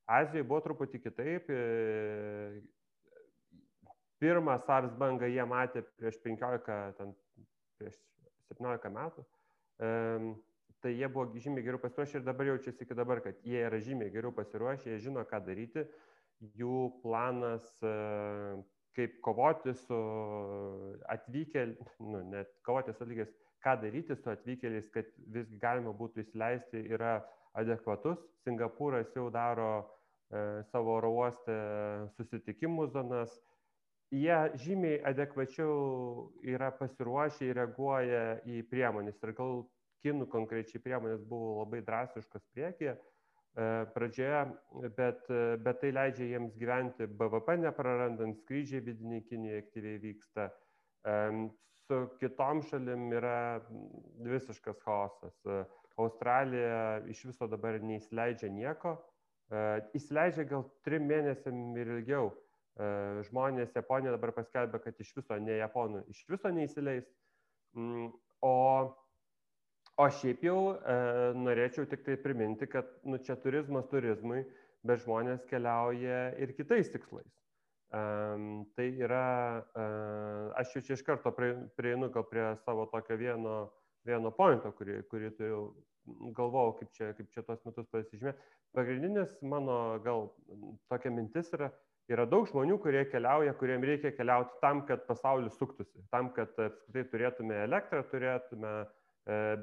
Azijoje 0.08 0.48
buvo 0.48 0.62
truputį 0.64 1.02
kitaip. 1.04 1.50
E, 1.52 2.62
pirmą 4.24 4.58
SARS 4.66 4.94
bangą 4.98 5.28
jie 5.30 5.46
matė 5.46 5.84
prieš 6.00 6.20
15, 6.24 6.78
ten, 6.98 7.14
prieš 7.78 7.98
17 8.56 8.94
metų. 8.96 9.26
Tai 10.82 10.94
jie 10.94 11.10
buvo 11.10 11.42
žymiai 11.42 11.66
geriau 11.66 11.82
pasiruošę 11.82 12.20
ir 12.20 12.26
dabar 12.26 12.52
jaučiasi 12.52 12.86
iki 12.86 12.96
dabar, 12.98 13.22
kad 13.26 13.40
jie 13.46 13.64
yra 13.66 13.80
žymiai 13.84 14.14
geriau 14.14 14.32
pasiruošę, 14.34 14.92
jie 14.92 15.00
žino, 15.08 15.24
ką 15.28 15.42
daryti. 15.46 15.84
Jų 16.58 17.02
planas, 17.02 17.66
e, 17.82 17.94
kaip 18.98 19.18
kovoti 19.26 19.74
su 19.82 19.98
atvykėliais, 21.10 21.98
nu, 22.06 22.22
net 22.30 22.52
kovoti 22.66 22.94
su 22.94 23.04
atvykėliais, 23.06 23.34
ką 23.66 23.74
daryti 23.82 24.18
su 24.18 24.32
atvykėliais, 24.32 24.90
kad 24.94 25.10
visgi 25.34 25.58
galima 25.62 25.94
būtų 25.98 26.24
įsileisti, 26.24 26.84
yra 26.94 27.18
adekvatus. 27.58 28.22
Singapūras 28.46 29.10
jau 29.18 29.32
daro 29.34 29.72
savo 30.72 30.98
oro 31.00 31.12
uoste 31.16 31.56
susitikimų 32.18 32.90
zonas. 32.92 33.32
Jie 34.12 34.36
žymiai 34.64 35.02
adekvačiau 35.10 36.32
yra 36.48 36.70
pasiruošę 36.72 37.50
ir 37.50 37.58
reaguoja 37.60 38.22
į 38.48 38.62
priemonės. 38.72 39.20
Ir 39.24 39.34
gal 39.36 39.66
kinų 40.06 40.30
konkrečiai 40.32 40.80
priemonės 40.84 41.26
buvo 41.28 41.58
labai 41.64 41.82
drastiškos 41.84 42.46
priekyje 42.56 42.94
e, 42.94 43.00
pradžioje, 43.96 44.44
bet, 44.96 45.28
bet 45.66 45.82
tai 45.82 45.92
leidžia 45.92 46.30
jiems 46.32 46.56
gyventi 46.60 47.10
BVP 47.20 47.58
neprarandant, 47.66 48.40
skrydžiai 48.44 48.86
vidiniai 48.86 49.26
Kinijoje 49.28 49.66
aktyviai 49.66 50.00
vyksta. 50.06 50.48
E, 51.04 51.18
su 51.88 52.00
kitom 52.22 52.64
šalim 52.68 53.12
yra 53.16 53.60
visiškas 54.24 54.80
chaosas. 54.84 55.36
Australija 55.98 57.02
iš 57.12 57.26
viso 57.32 57.48
dabar 57.50 57.80
neįsileidžia 57.82 58.52
nieko, 58.54 58.96
e, 58.96 59.17
įsileidžia 59.98 60.44
gal 60.50 60.66
trim 60.84 61.08
mėnesiam 61.08 61.76
ir 61.80 61.94
ilgiau. 61.98 62.32
E, 62.78 62.88
žmonės 63.30 63.74
Japonija 63.76 64.14
dabar 64.14 64.34
paskelbė, 64.36 64.82
kad 64.84 65.00
iš 65.02 65.14
viso 65.18 65.38
ne 65.42 65.58
Japonų, 65.62 66.04
iš 66.12 66.26
viso 66.30 66.52
neįsileis. 66.54 67.08
Mm, 67.78 68.12
o, 68.46 68.54
o 69.98 70.08
šiaip 70.20 70.44
jau 70.46 70.60
e, 70.76 70.98
norėčiau 71.40 71.88
tik 71.90 72.04
tai 72.06 72.20
priminti, 72.22 72.70
kad 72.70 72.90
nu, 73.08 73.22
čia 73.24 73.38
turizmas 73.42 73.88
turizmui, 73.92 74.44
bet 74.86 75.04
žmonės 75.06 75.48
keliauja 75.50 76.22
ir 76.38 76.54
kitais 76.58 76.92
tikslais. 76.94 77.34
Um, 77.88 78.66
tai 78.76 78.90
yra, 79.00 79.64
uh, 79.64 80.50
aš 80.60 80.74
jau 80.76 80.82
čia 80.84 80.98
iš 80.98 81.06
karto 81.08 81.32
prieinu 81.32 82.10
gal 82.12 82.26
prie 82.28 82.44
savo 82.66 82.84
tokio 82.92 83.16
vieno 83.16 83.54
vieno 84.08 84.32
pointo, 84.36 84.72
kurį, 84.78 85.02
kurį 85.12 85.32
turėjau, 85.38 85.64
galvojau, 86.38 86.78
kaip 86.80 86.94
čia, 86.96 87.12
kaip 87.18 87.34
čia 87.34 87.44
tos 87.48 87.64
metus 87.68 87.90
pasižymėti. 87.92 88.54
Pagrindinis 88.78 89.34
mano 89.42 89.78
gal 90.04 90.30
tokia 90.92 91.12
mintis 91.14 91.52
yra, 91.56 91.72
yra 92.12 92.28
daug 92.30 92.48
žmonių, 92.50 92.78
kurie 92.84 93.04
keliauja, 93.12 93.56
kuriem 93.60 93.84
reikia 93.88 94.14
keliauti 94.16 94.60
tam, 94.64 94.84
kad 94.88 95.04
pasaulis 95.10 95.58
suktųsi, 95.60 96.06
tam, 96.14 96.32
kad 96.36 96.54
apskritai 96.56 97.08
turėtume 97.12 97.58
elektrą, 97.66 98.04
turėtume 98.12 98.74
e, 98.84 98.88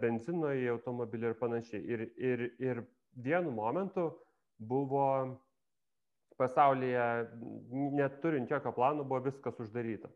benzino 0.03 0.53
į 0.53 0.69
automobilį 0.75 1.31
ir 1.31 1.41
panašiai. 1.41 1.83
Ir, 1.97 2.07
ir, 2.19 2.45
ir 2.61 2.85
vienu 3.25 3.55
momentu 3.55 4.11
buvo 4.59 5.07
pasaulyje, 6.41 7.07
neturint 7.95 8.51
jokio 8.51 8.75
plano, 8.75 9.07
buvo 9.07 9.25
viskas 9.29 9.59
uždaryta. 9.63 10.11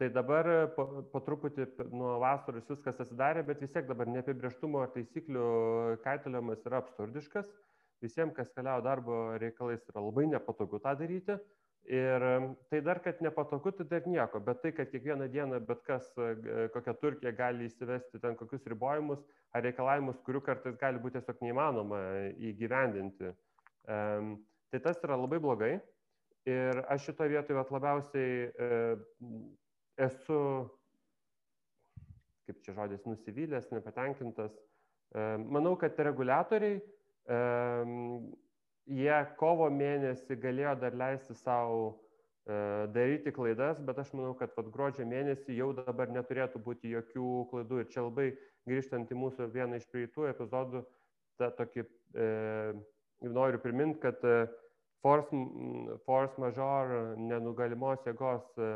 Tai 0.00 0.08
dabar 0.10 0.48
po, 0.74 0.84
po 1.12 1.20
truputį 1.22 1.68
nuo 1.94 2.16
vasaros 2.22 2.66
viskas 2.66 2.98
atsidarė, 2.98 3.44
bet 3.46 3.60
vis 3.62 3.70
tiek 3.70 3.86
dabar 3.86 4.08
neapibrieštumo 4.10 4.80
ar 4.82 4.90
taisyklių 4.94 5.44
kaitaliamas 6.02 6.64
yra 6.66 6.80
absurdiškas. 6.82 7.46
Visiems, 8.02 8.34
kas 8.34 8.50
keliauja 8.56 8.82
darbo 8.82 9.20
reikalais, 9.38 9.84
yra 9.92 10.02
labai 10.02 10.26
nepatogu 10.32 10.82
tą 10.82 10.96
daryti. 10.98 11.38
Ir 11.84 12.22
tai 12.72 12.80
dar, 12.80 12.98
kad 13.04 13.22
nepatogu, 13.22 13.70
tai 13.76 13.86
dar 13.92 14.06
nieko, 14.08 14.40
bet 14.42 14.62
tai, 14.64 14.72
kad 14.72 14.90
kiekvieną 14.90 15.28
dieną 15.30 15.60
bet 15.68 15.82
kas, 15.86 16.06
kokia 16.74 16.94
Turkija 16.98 17.34
gali 17.36 17.68
įsivesti 17.68 18.18
ten 18.22 18.38
kokius 18.40 18.64
ribojimus 18.72 19.20
ar 19.52 19.62
reikalavimus, 19.68 20.22
kurių 20.26 20.40
kartais 20.46 20.78
gali 20.80 20.98
būti 21.02 21.20
tiesiog 21.20 21.42
neįmanoma 21.44 22.00
įgyvendinti. 22.50 23.34
Tai 23.84 24.80
tas 24.88 25.04
yra 25.04 25.20
labai 25.20 25.38
blogai. 25.44 25.74
Ir 26.48 26.80
aš 26.92 27.10
šitoje 27.10 27.36
vietoje 27.36 27.68
labiausiai 27.76 28.32
esu, 30.00 30.38
kaip 32.48 32.62
čia 32.64 32.74
žodis, 32.76 33.04
nusivylęs, 33.08 33.70
nepatenkintas. 33.72 34.54
E, 35.14 35.26
manau, 35.38 35.74
kad 35.80 35.98
reguliatoriai, 35.98 36.80
e, 36.80 37.38
jie 39.00 39.20
kovo 39.40 39.68
mėnesį 39.72 40.38
galėjo 40.42 40.74
dar 40.82 40.96
leisti 40.98 41.36
savo 41.38 41.84
e, 41.90 42.56
daryti 42.96 43.32
klaidas, 43.34 43.80
bet 43.80 44.02
aš 44.02 44.12
manau, 44.16 44.34
kad 44.38 44.52
vat, 44.58 44.72
gruodžio 44.74 45.06
mėnesį 45.08 45.60
jau 45.60 45.70
dabar 45.78 46.10
neturėtų 46.12 46.60
būti 46.66 46.92
jokių 46.96 47.30
klaidų. 47.52 47.80
Ir 47.84 47.94
čia 47.94 48.04
labai 48.08 48.32
grįžtant 48.68 49.12
į 49.12 49.20
mūsų 49.22 49.48
vieną 49.54 49.80
iš 49.80 49.88
prieitų 49.92 50.28
epizodų, 50.34 50.84
tą 51.40 51.50
tokį 51.62 51.86
e, 51.86 52.28
noriu 53.24 53.62
priminti, 53.62 54.02
kad 54.02 54.20
force, 55.04 55.38
force 56.04 56.40
major 56.40 57.14
nenugalimos 57.20 58.04
jėgos 58.04 58.44
E, 58.58 58.68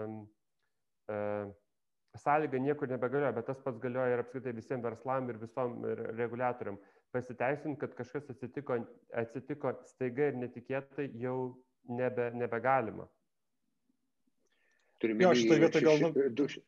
sąlyga 2.18 2.58
niekur 2.58 2.88
nebegalioja, 2.88 3.32
bet 3.32 3.46
tas 3.46 3.60
pats 3.64 3.78
galioja 3.82 4.16
ir 4.16 4.22
apskritai 4.22 4.54
visiems 4.56 4.84
verslam 4.84 5.28
ir 5.30 5.38
visom 5.42 5.76
reguliatoriam. 6.18 6.78
Pasiteisint, 7.14 7.78
kad 7.80 7.94
kažkas 7.96 8.30
atsitiko, 8.34 8.80
atsitiko 9.16 9.72
staiga 9.88 10.28
ir 10.28 10.40
netikėtai, 10.42 11.08
jau 11.22 11.38
nebe, 11.88 12.30
nebegalima. 12.36 13.06
Turime 14.98 15.24
jo, 15.24 15.36
šitą 15.38 15.60
vietą 15.62 15.84
gal... 15.86 16.58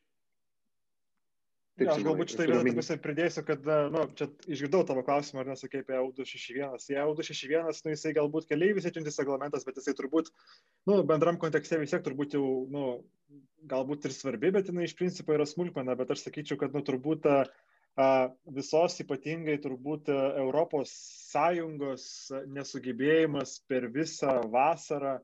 Taip, 1.81 1.89
ja, 1.89 1.95
aš 1.97 2.03
galbūt 2.05 2.33
šitą 2.33 2.45
vietą 2.61 2.95
pridėsiu, 3.01 3.41
kad, 3.47 3.69
nu, 3.93 4.03
čia 4.17 4.27
išgirdau 4.53 4.83
tavo 4.85 5.01
klausimą, 5.07 5.41
ar 5.41 5.49
nesakai 5.49 5.81
apie 5.81 5.95
EU261. 5.97 6.75
Į 6.93 6.99
EU261, 7.01 7.79
nu, 7.87 7.93
jisai 7.95 8.11
galbūt 8.17 8.45
keliaivis 8.51 8.85
atsiuntis 8.89 9.17
reglamentas, 9.21 9.65
bet 9.65 9.79
jisai 9.81 9.95
turbūt, 9.97 10.29
nu, 10.89 10.99
bendram 11.09 11.39
kontekste 11.41 11.79
vis 11.81 11.95
tiek 11.95 12.05
turbūt 12.05 12.37
jau, 12.37 12.45
nu, 12.69 12.85
galbūt 13.71 14.05
ir 14.05 14.13
svarbi, 14.13 14.53
bet 14.53 14.69
jinai 14.69 14.85
iš 14.85 14.93
principo 14.99 15.33
yra 15.33 15.47
smulkmena, 15.49 15.97
bet 15.97 16.13
aš 16.13 16.27
sakyčiau, 16.27 16.59
kad, 16.61 16.77
nu, 16.77 16.85
turbūt 16.85 17.25
a, 17.31 17.41
visos 18.59 19.01
ypatingai 19.03 19.57
turbūt 19.65 20.13
Europos 20.13 20.93
Sąjungos 21.33 22.05
nesugebėjimas 22.53 23.57
per 23.67 23.89
visą 23.91 24.37
vasarą 24.53 25.17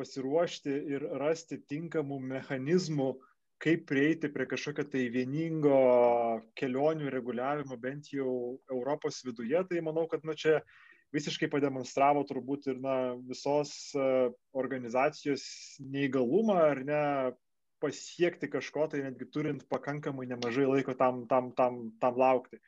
pasiruošti 0.00 0.74
ir 0.94 1.06
rasti 1.20 1.60
tinkamų 1.70 2.18
mechanizmų, 2.34 3.12
kaip 3.60 3.84
prieiti 3.88 4.30
prie 4.32 4.46
kažkokio 4.48 4.86
tai 4.88 5.08
vieningo 5.12 5.80
kelionių 6.58 7.10
reguliavimo 7.12 7.76
bent 7.80 8.08
jau 8.14 8.32
Europos 8.72 9.20
viduje, 9.26 9.60
tai 9.68 9.82
manau, 9.84 10.06
kad 10.08 10.24
nu, 10.24 10.34
čia 10.34 10.60
visiškai 11.14 11.50
pademonstravo 11.52 12.22
turbūt 12.28 12.70
ir 12.72 12.80
na, 12.80 12.96
visos 13.28 13.72
e, 13.98 14.08
organizacijos 14.56 15.44
neįgalumą 15.82 16.58
ar 16.70 16.82
ne 16.86 17.02
pasiekti 17.82 18.48
kažko, 18.52 18.86
tai 18.92 19.02
netgi 19.06 19.28
turint 19.32 19.64
pakankamai 19.72 20.28
nemažai 20.30 20.68
laiko 20.68 20.94
tam, 20.96 21.24
tam, 21.28 21.50
tam, 21.56 21.82
tam 22.00 22.20
laukti. 22.20 22.60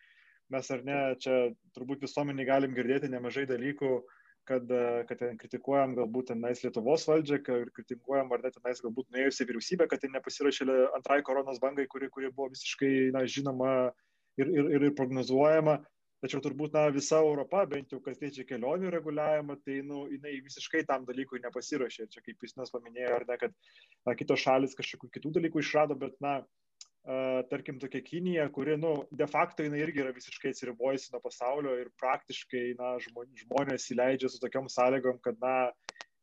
Mes 0.52 0.68
ar 0.75 0.82
ne, 0.84 0.99
čia 1.20 1.38
turbūt 1.76 2.04
visuomenį 2.04 2.49
galim 2.49 2.75
girdėti 2.76 3.08
nemažai 3.12 3.46
dalykų, 3.49 3.92
uh, 4.00 4.22
kad, 4.49 4.68
kad 5.08 5.20
ten 5.20 5.38
kritikuojam 5.40 5.94
galbūt 5.99 6.32
tenais 6.32 6.62
Lietuvos 6.64 7.06
valdžią, 7.08 7.38
kad 7.46 7.70
kritikuojam 7.76 8.32
ar 8.34 8.42
net 8.44 8.56
tenais 8.58 8.82
galbūt 8.84 9.11
nuėjusi 9.14 9.46
vyriausybė, 9.49 9.88
kad 9.90 10.02
tai 10.02 10.11
nepasirašė 10.14 10.66
antrai 10.99 11.20
koronos 11.26 11.61
bangai, 11.62 11.87
kuri, 11.90 12.11
kuri 12.12 12.32
buvo 12.34 12.50
visiškai 12.54 13.12
na, 13.14 13.25
žinoma 13.26 13.72
ir, 14.40 14.50
ir, 14.50 14.70
ir 14.78 14.94
prognozuojama. 14.99 15.80
Tačiau 16.22 16.38
turbūt 16.38 16.76
na, 16.76 16.84
visa 16.94 17.18
Europa, 17.18 17.64
bent 17.66 17.90
jau 17.90 17.99
kas 18.02 18.20
liečia 18.22 18.44
kelionių 18.46 18.92
reguliavimą, 18.94 19.56
tai 19.66 19.80
nu, 19.82 20.04
jinai 20.11 20.37
visiškai 20.44 20.84
tam 20.87 21.02
dalykui 21.08 21.40
nepasirašė. 21.42 22.06
Čia 22.12 22.22
kaip 22.22 22.46
jūs 22.46 22.54
nes 22.61 22.70
paminėjo, 22.70 23.16
ar 23.16 23.25
ne, 23.26 23.38
kad 23.40 23.56
na, 24.06 24.14
kitos 24.18 24.44
šalis 24.44 24.78
kažkokių 24.78 25.11
kitų 25.16 25.32
dalykų 25.40 25.64
išrado, 25.64 25.99
bet 25.99 26.14
na, 26.22 26.37
tarkim, 27.50 27.80
tokia 27.82 28.02
Kinija, 28.06 28.47
kuri, 28.54 28.76
nu, 28.78 28.92
de 29.11 29.26
facto 29.26 29.64
jinai 29.66 29.80
irgi 29.82 30.04
yra 30.04 30.12
visiškai 30.14 30.52
atsiribojusi 30.54 31.11
nuo 31.14 31.23
pasaulio 31.25 31.75
ir 31.80 31.90
praktiškai, 31.99 32.76
na, 32.78 32.94
žmonės 33.02 33.88
įleidžia 33.94 34.30
su 34.30 34.38
tokiam 34.42 34.71
sąlygom, 34.71 35.18
kad, 35.25 35.40
na, 35.42 35.73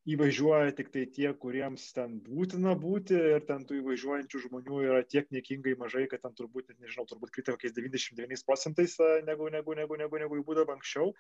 įvažiuoja 0.10 0.72
tik 0.78 0.90
tai 0.94 1.04
tie, 1.12 1.28
kuriems 1.44 1.90
ten 1.94 2.16
būtina 2.24 2.74
būti 2.80 3.18
ir 3.36 3.44
ten 3.50 3.66
tų 3.68 3.82
įvažiuojančių 3.82 4.42
žmonių 4.46 4.82
yra 4.88 5.04
tiek 5.06 5.28
niekingai 5.36 5.76
mažai, 5.80 6.08
kad 6.10 6.24
ten 6.24 6.34
turbūt, 6.38 6.72
nežinau, 6.80 7.06
turbūt 7.10 7.34
kritai 7.36 7.56
kokiais 7.58 7.76
99 7.76 8.46
procentais 8.48 8.96
negu, 9.28 9.50
negu, 9.54 9.76
negu, 9.78 10.00
negu, 10.00 10.22
negu 10.24 10.40
jų 10.40 10.46
būdavo 10.48 10.78
anksčiau. 10.78 11.14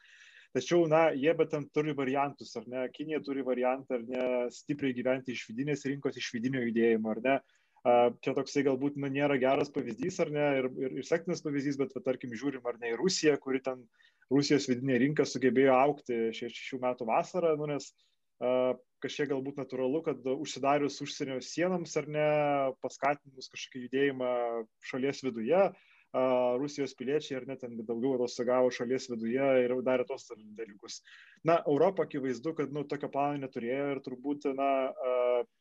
Tačiau, 0.55 0.87
na, 0.89 1.09
jie 1.13 1.29
bet 1.37 1.51
ten 1.51 1.67
turi 1.75 1.93
variantus, 1.93 2.55
ar 2.57 2.63
ne? 2.71 2.87
Kinija 2.95 3.19
turi 3.21 3.43
variantą, 3.45 3.99
ar 3.99 4.05
ne, 4.07 4.23
stipriai 4.55 4.95
gyventi 4.97 5.35
iš 5.35 5.43
vidinės 5.51 5.85
rinkos, 5.85 6.17
iš 6.17 6.31
vidinio 6.33 6.63
judėjimo, 6.63 7.11
ar 7.13 7.21
ne? 7.25 7.35
Čia 7.86 8.33
toksai 8.36 8.65
galbūt 8.67 8.98
nu, 9.00 9.07
nėra 9.13 9.38
geras 9.39 9.71
pavyzdys, 9.71 10.19
ar 10.24 10.31
ne, 10.36 10.45
ir, 10.59 10.67
ir, 10.83 10.98
ir 11.00 11.07
sektinas 11.07 11.43
pavyzdys, 11.45 11.77
bet, 11.79 11.93
va, 11.95 12.03
tarkim, 12.03 12.33
žiūrim, 12.36 12.65
ar 12.67 12.79
ne 12.81 12.91
į 12.91 13.00
Rusiją, 13.00 13.38
kuri 13.39 13.62
ten 13.63 13.86
Rusijos 14.33 14.67
vidinė 14.69 15.00
rinka 15.00 15.25
sugebėjo 15.25 15.77
aukti 15.77 16.17
šešių 16.36 16.81
metų 16.83 17.07
vasarą, 17.09 17.55
nu, 17.59 17.69
nes 17.71 17.93
kažkiek 19.03 19.29
galbūt 19.31 19.59
natūralu, 19.59 20.01
kad 20.03 20.27
užsidarius 20.31 21.00
užsienio 21.03 21.39
sienams 21.43 21.95
ar 22.00 22.07
ne, 22.12 22.27
paskatinus 22.83 23.51
kažkokį 23.51 23.86
judėjimą 23.86 24.33
šalies 24.91 25.24
viduje, 25.27 25.63
Rusijos 26.13 26.95
piliečiai 26.97 27.37
ar 27.37 27.45
net 27.45 27.59
ten 27.61 27.75
daugiau 27.85 28.15
atostogavo 28.15 28.71
šalies 28.73 29.09
viduje 29.11 29.49
ir 29.63 29.73
darė 29.85 30.05
tos 30.09 30.25
dalykus. 30.57 31.01
Na, 31.45 31.59
Europą 31.67 32.03
akivaizdu, 32.07 32.55
kad 32.57 32.73
nu, 32.73 32.83
tokio 32.83 33.11
plano 33.13 33.37
neturėjo 33.43 33.91
ir 33.93 34.01
turbūt, 34.01 34.49
na, 34.57 34.69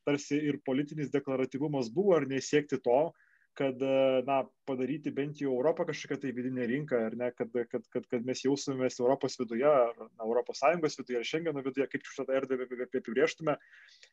tarsi 0.08 0.40
ir 0.40 0.60
politinis 0.64 1.12
deklaratyvumas 1.12 1.92
buvo 1.92 2.16
ar 2.16 2.26
nesiekti 2.26 2.80
to, 2.80 3.12
kad 3.58 3.80
na, 4.26 4.38
padaryti 4.68 5.10
bent 5.14 5.40
jau 5.42 5.50
Europą 5.56 5.86
kažkokią 5.88 6.20
tai 6.22 6.30
vidinę 6.36 6.66
rinką, 6.70 6.98
ar 7.08 7.16
ne, 7.18 7.30
kad, 7.34 7.50
kad, 7.72 7.86
kad, 7.90 8.04
kad 8.12 8.26
mes 8.26 8.44
jaustumės 8.44 9.00
Europos 9.02 9.34
viduje, 9.40 9.66
ar 9.66 9.96
na, 9.98 10.26
Europos 10.26 10.60
Sąjungos 10.62 10.98
viduje, 11.00 11.18
ar 11.18 11.26
Šengeno 11.26 11.64
viduje, 11.66 11.88
kaip 11.90 12.06
šitą 12.06 12.36
erdvę 12.38 12.68
apibrieštume, 12.86 13.56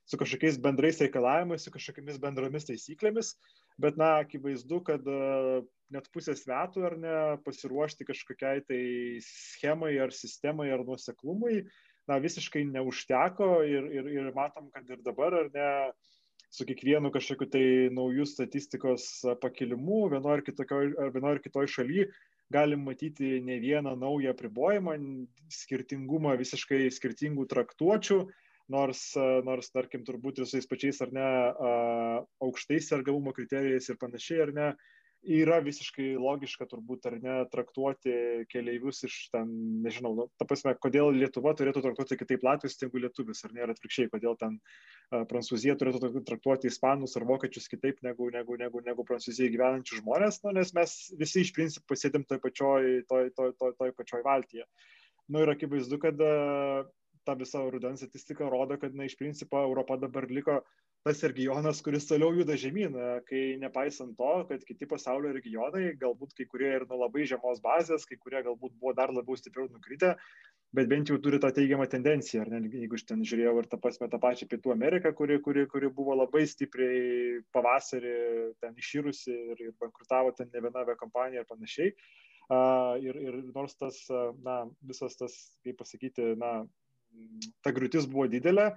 su 0.10 0.20
kažkokiais 0.22 0.58
bendrais 0.64 1.02
reikalavimais, 1.04 1.68
su 1.68 1.74
kažkokiamis 1.75 2.18
bendromis 2.24 2.66
taisyklėmis, 2.72 3.36
bet, 3.82 4.00
na, 4.02 4.16
akivaizdu, 4.25 4.82
kad 4.90 5.06
net 5.94 6.10
pusės 6.16 6.46
metų 6.50 6.88
ar 6.90 6.98
ne 7.02 7.18
pasiruošti 7.46 8.08
kažkokiai 8.10 8.66
tai 8.66 8.82
schemai 9.25 9.94
ar 10.02 10.16
sistemai 10.16 10.72
ar 10.74 10.82
nuoseklumui, 10.88 11.68
na, 12.10 12.18
visiškai 12.22 12.66
neužteko 12.72 13.52
ir, 13.70 13.94
ir, 13.94 14.12
ir 14.18 14.34
matom, 14.38 14.74
kad 14.74 14.90
ir 14.90 15.06
dabar, 15.06 15.38
ar 15.44 15.54
ne, 15.54 15.70
su 16.54 16.66
kiekvienu 16.68 17.12
kažkokiu 17.14 17.50
tai 17.52 17.66
naujų 17.94 18.25
statistikos 18.30 19.08
pakilimu 19.42 20.06
vienoje 20.14 20.40
ar 20.40 20.46
kitokioje 20.46 20.96
ar 21.02 21.14
vienoje 21.16 21.38
ar 21.40 21.44
kitoje 21.44 21.72
šalyje 21.75 22.08
galim 22.54 22.84
matyti 22.86 23.42
ne 23.42 23.60
vieną 23.60 23.96
naują 23.98 24.34
apribojimą, 24.36 24.98
skirtingumą 25.50 26.36
visiškai 26.38 26.90
skirtingų 26.94 27.48
traktuočių, 27.50 28.20
nors, 28.70 29.02
nors 29.46 29.72
tarkim, 29.74 30.04
turbūt 30.06 30.42
ir 30.42 30.50
su 30.50 30.58
tais 30.58 30.70
pačiais 30.70 31.02
ar 31.06 31.14
ne 31.14 31.30
aukštais 32.46 32.90
sergamumo 32.92 33.34
kriterijais 33.34 33.90
ir 33.90 33.98
panašiai, 34.02 34.44
ar 34.46 34.54
ne, 34.54 34.70
yra 35.25 35.58
visiškai 35.63 36.13
logiška 36.22 36.67
turbūt 36.70 37.08
ar 37.10 37.15
ne 37.22 37.36
traktuoti 37.51 38.13
keleivius 38.51 39.03
iš 39.08 39.15
ten, 39.34 39.50
nežinau, 39.86 40.13
nu, 40.17 40.25
ta 40.39 40.48
prasme, 40.48 40.75
kodėl 40.82 41.12
Lietuva 41.15 41.55
turėtų 41.58 41.84
traktuoti 41.86 42.17
kitaip 42.20 42.46
Latvijos 42.46 42.77
negu 42.82 43.01
lietuvis, 43.01 43.41
ar 43.48 43.55
ne, 43.55 43.63
ir 43.65 43.74
atvirkščiai, 43.74 44.12
kodėl 44.13 44.38
ten 44.41 44.58
uh, 44.60 45.24
Prancūzija 45.29 45.77
turėtų 45.79 46.24
traktuoti 46.27 46.70
ispanus 46.72 47.17
ar 47.17 47.27
vokiečius 47.29 47.70
kitaip 47.72 48.03
negu, 48.05 48.29
negu, 48.34 48.58
negu, 48.62 48.84
negu 48.86 49.08
Prancūzija 49.08 49.53
gyvenančių 49.53 50.01
žmonės, 50.03 50.41
nu, 50.46 50.53
nes 50.60 50.75
mes 50.77 50.98
visi 51.22 51.46
iš 51.46 51.55
principo 51.58 51.98
sėdėm 51.98 52.27
toj 52.29 52.41
pačioj, 52.46 52.91
toj, 53.10 53.32
toj, 53.38 53.55
toj, 53.60 53.74
toj 53.82 53.96
pačioj 53.98 54.25
valtyje. 54.25 54.67
Nu 55.34 55.41
ir 55.41 55.50
akivaizdu, 55.55 55.98
kad 56.01 56.22
uh, 56.22 56.86
ta 57.25 57.36
visa 57.38 57.62
rudens 57.63 58.03
statistika 58.03 58.50
rodo, 58.50 58.77
kad, 58.82 58.96
na, 58.96 59.08
iš 59.10 59.17
principo 59.20 59.62
Europa 59.62 59.98
dabar 60.01 60.27
liko 60.32 60.62
tas 61.05 61.22
regionas, 61.22 61.84
kuris 61.86 62.08
toliau 62.10 62.32
juda 62.34 62.55
žemyn, 62.58 62.96
kai 63.29 63.41
nepaisant 63.62 64.15
to, 64.17 64.32
kad 64.50 64.63
kiti 64.65 64.88
pasaulio 64.89 65.36
regionai, 65.36 65.91
galbūt 66.01 66.34
kai 66.38 66.48
kurie 66.50 66.72
ir 66.79 66.88
nuo 66.89 66.98
labai 67.03 67.27
žemos 67.29 67.62
bazės, 67.62 68.08
kai 68.10 68.17
kurie 68.17 68.41
galbūt 68.48 68.74
buvo 68.79 68.96
dar 68.98 69.13
labiau 69.13 69.38
stipriau 69.38 69.70
nukritę, 69.70 70.15
bet 70.75 70.89
bent 70.89 71.12
jau 71.12 71.20
turi 71.22 71.38
tą 71.44 71.51
teigiamą 71.53 71.86
tendenciją, 71.91 72.41
ar 72.41 72.50
ne, 72.55 72.63
jeigu 72.74 72.98
aš 72.98 73.05
ten 73.12 73.22
žiūrėjau 73.22 73.53
ir 73.62 73.70
tą 73.70 73.79
pasme 73.84 74.10
tą 74.10 74.20
pačią 74.24 74.50
Pietų 74.50 74.74
Ameriką, 74.74 75.13
kuri, 75.20 75.38
kuri, 75.46 75.67
kuri 75.70 75.91
buvo 75.94 76.17
labai 76.17 76.41
stipriai 76.50 77.44
pavasarį 77.53 78.15
ten 78.65 78.74
iširusi 78.82 79.36
ir, 79.53 79.62
ir 79.70 79.75
bankrutavo 79.82 80.34
ten 80.34 80.50
ne 80.50 80.63
viena 80.65 80.82
aviakompanija 80.82 81.46
ir 81.46 81.51
panašiai. 81.51 81.94
Uh, 82.46 82.98
ir, 83.01 83.17
ir 83.17 83.38
nors 83.55 83.74
tas, 83.77 84.01
na, 84.46 84.63
visas 84.86 85.15
tas, 85.17 85.38
kaip 85.65 85.79
pasakyti, 85.79 86.34
na, 86.38 86.60
ta 87.66 87.74
griūtis 87.76 88.08
buvo 88.12 88.28
didelė, 88.32 88.70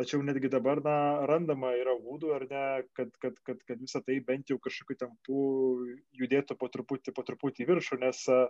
tačiau 0.00 0.22
netgi 0.24 0.50
dabar 0.52 0.82
na 0.84 0.96
randama 1.28 1.72
yra 1.78 1.96
būdų 2.00 2.32
ar 2.36 2.46
ne 2.50 2.64
kad 2.98 3.12
kad 3.22 3.36
kad 3.48 3.60
kad 3.68 3.82
visa 3.82 4.02
tai 4.04 4.18
bent 4.20 4.52
jau 4.52 4.58
kažkokiu 4.62 4.98
tempu 5.02 5.42
judėtų 6.20 6.58
po 6.60 6.68
truputį 6.72 7.14
po 7.16 7.24
truputį 7.26 7.64
į 7.64 7.70
viršų 7.72 8.00
nes 8.04 8.26
a, 8.28 8.40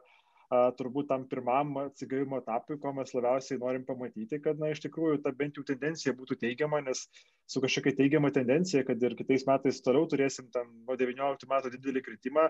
turbūt 0.51 1.09
tam 1.11 1.25
pirmam 1.27 1.77
atsigavimo 1.81 2.39
etapui, 2.39 2.79
ko 2.79 2.93
mes 2.95 3.11
labiausiai 3.15 3.59
norim 3.59 3.85
pamatyti, 3.87 4.39
kad, 4.43 4.61
na, 4.63 4.71
iš 4.71 4.85
tikrųjų, 4.85 5.19
ta 5.25 5.33
bent 5.35 5.59
jau 5.59 5.65
tendencija 5.67 6.15
būtų 6.15 6.39
teigiama, 6.43 6.81
nes 6.87 7.07
su 7.51 7.63
kažkokia 7.65 7.97
teigiama 7.99 8.31
tendencija, 8.35 8.85
kad 8.87 9.03
ir 9.03 9.17
kitais 9.19 9.47
metais 9.49 9.83
toliau 9.83 10.07
turėsim 10.11 10.47
tam 10.55 10.71
nuo 10.87 10.97
19 11.01 11.51
metų 11.51 11.75
didelį 11.75 12.05
kritimą, 12.07 12.47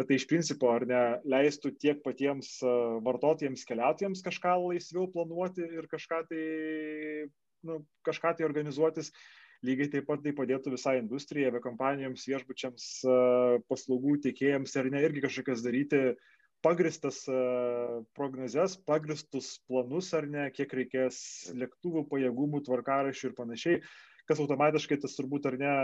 bet 0.00 0.08
tai 0.08 0.16
iš 0.16 0.24
principo, 0.30 0.70
ar 0.72 0.86
ne, 0.88 1.02
leistų 1.28 1.74
tiek 1.80 2.00
patiems 2.04 2.56
vartotojams, 3.04 3.66
keliautojams 3.68 4.24
kažką 4.24 4.56
laisviau 4.62 5.04
planuoti 5.12 5.66
ir 5.66 5.88
kažką 5.90 6.22
tai 6.30 6.44
nu, 7.68 7.82
kažką 8.08 8.32
tai 8.38 8.48
organizuotis. 8.48 9.12
Lygiai 9.60 9.90
taip 9.92 10.06
pat 10.08 10.22
tai 10.24 10.32
padėtų 10.32 10.72
visai 10.72 10.96
industrijai, 11.02 11.50
aviakompanijoms, 11.50 12.24
viešbučiams, 12.30 12.84
paslaugų 13.68 14.14
teikėjams 14.24 14.76
ar 14.80 14.88
ne 14.88 15.02
irgi 15.04 15.20
kažkokias 15.26 15.60
daryti 15.66 16.00
pagristas 16.64 17.26
prognozes, 18.16 18.78
pagristus 18.88 19.58
planus 19.68 20.08
ar 20.16 20.24
ne, 20.32 20.46
kiek 20.56 20.72
reikės 20.80 21.20
lėktuvų 21.52 22.06
pajėgumų, 22.08 22.62
tvarkarašių 22.70 23.28
ir 23.28 23.36
panašiai 23.36 23.82
kas 24.30 24.38
automatiškai 24.38 25.00
tas 25.02 25.16
turbūt 25.18 25.48
ar 25.50 25.56
ne 25.58 25.74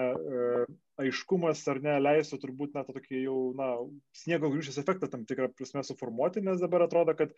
aiškumas 1.00 1.60
ar 1.68 1.80
ne 1.84 1.94
leistų 2.00 2.38
turbūt 2.40 2.76
na 2.76 2.84
tą 2.86 2.94
tokį 2.96 3.22
jau 3.26 3.36
na 3.58 3.68
sniego 4.16 4.48
gniūžtės 4.52 4.80
efektą 4.80 5.10
tam 5.12 5.26
tikrą 5.28 5.50
prasme 5.52 5.82
suformuoti 5.84 6.42
nes 6.44 6.62
dabar 6.62 6.86
atrodo 6.86 7.12
kad 7.18 7.34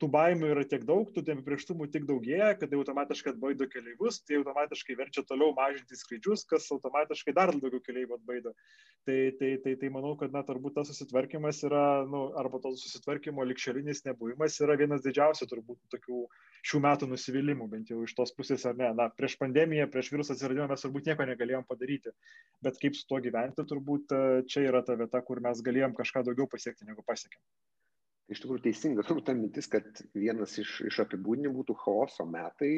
tų 0.00 0.08
baimių 0.12 0.48
yra 0.54 0.64
tiek 0.68 0.86
daug 0.88 1.10
tų 1.12 1.24
neapibrėžtumų 1.26 1.88
tik 1.92 2.06
daugėja 2.08 2.52
kad 2.58 2.72
tai 2.72 2.78
automatiškai 2.80 3.34
atbaido 3.34 3.68
keleivius 3.72 4.22
tai 4.24 4.38
automatiškai 4.40 4.96
verčia 4.98 5.24
toliau 5.28 5.52
mažinti 5.56 5.98
skrydžius 5.98 6.46
kas 6.48 6.70
automatiškai 6.74 7.34
dar 7.36 7.52
daugiau 7.52 7.82
keleivių 7.84 8.16
atbaido. 8.16 8.54
Tai 9.06 9.18
tai 9.38 9.52
tai 9.64 9.76
tai 9.76 9.90
manau 9.92 10.14
kad 10.18 10.32
na 10.32 10.44
turbūt 10.46 10.76
tas 10.78 10.88
susitvarkymas 10.92 11.62
yra 11.68 11.84
nu 12.08 12.24
arba 12.38 12.62
to 12.64 12.72
susitvarkymo 12.80 13.44
ligšiolinis 13.50 14.04
nebuvimas 14.08 14.58
yra 14.64 14.78
vienas 14.80 15.04
didžiausių 15.04 15.50
turbūt 15.52 15.80
tokių 15.94 16.24
šių 16.70 16.82
metų 16.86 17.10
nusivylimų 17.10 17.68
bent 17.70 17.90
jau 17.90 18.00
iš 18.06 18.14
tos 18.18 18.32
pusės 18.36 18.64
ar 18.70 18.78
ne. 18.78 18.92
Na 18.96 19.08
prieš 19.10 19.36
pandemiją 19.40 19.88
prieš 19.90 20.12
viruso 20.14 20.36
atsiradimą 20.36 20.68
mes 20.70 20.86
turbūt 20.86 21.10
nieko 21.10 21.26
negalėjom 21.28 21.66
padaryti. 21.68 22.14
Bet 22.62 22.78
kaip 22.82 22.94
su 23.02 23.10
tuo 23.10 23.20
gyventi, 23.22 23.66
turbūt 23.68 24.14
e, 24.14 24.22
čia 24.50 24.64
yra 24.70 24.82
ta 24.86 24.96
vieta, 24.98 25.20
kur 25.26 25.42
mes 25.44 25.62
galėjom 25.66 25.96
kažką 25.98 26.24
daugiau 26.28 26.48
pasiekti, 26.50 26.86
negu 26.88 27.04
pasiekėm. 27.06 27.42
Iš 28.32 28.40
tikrųjų 28.44 28.62
teisinga, 28.64 29.04
turbūt 29.04 29.26
ta 29.28 29.34
mintis, 29.36 29.68
kad 29.70 29.84
vienas 30.14 30.54
iš, 30.62 30.78
iš 30.88 31.00
apibūdinimų 31.04 31.58
būtų 31.58 31.76
chaoso 31.82 32.24
metai 32.30 32.70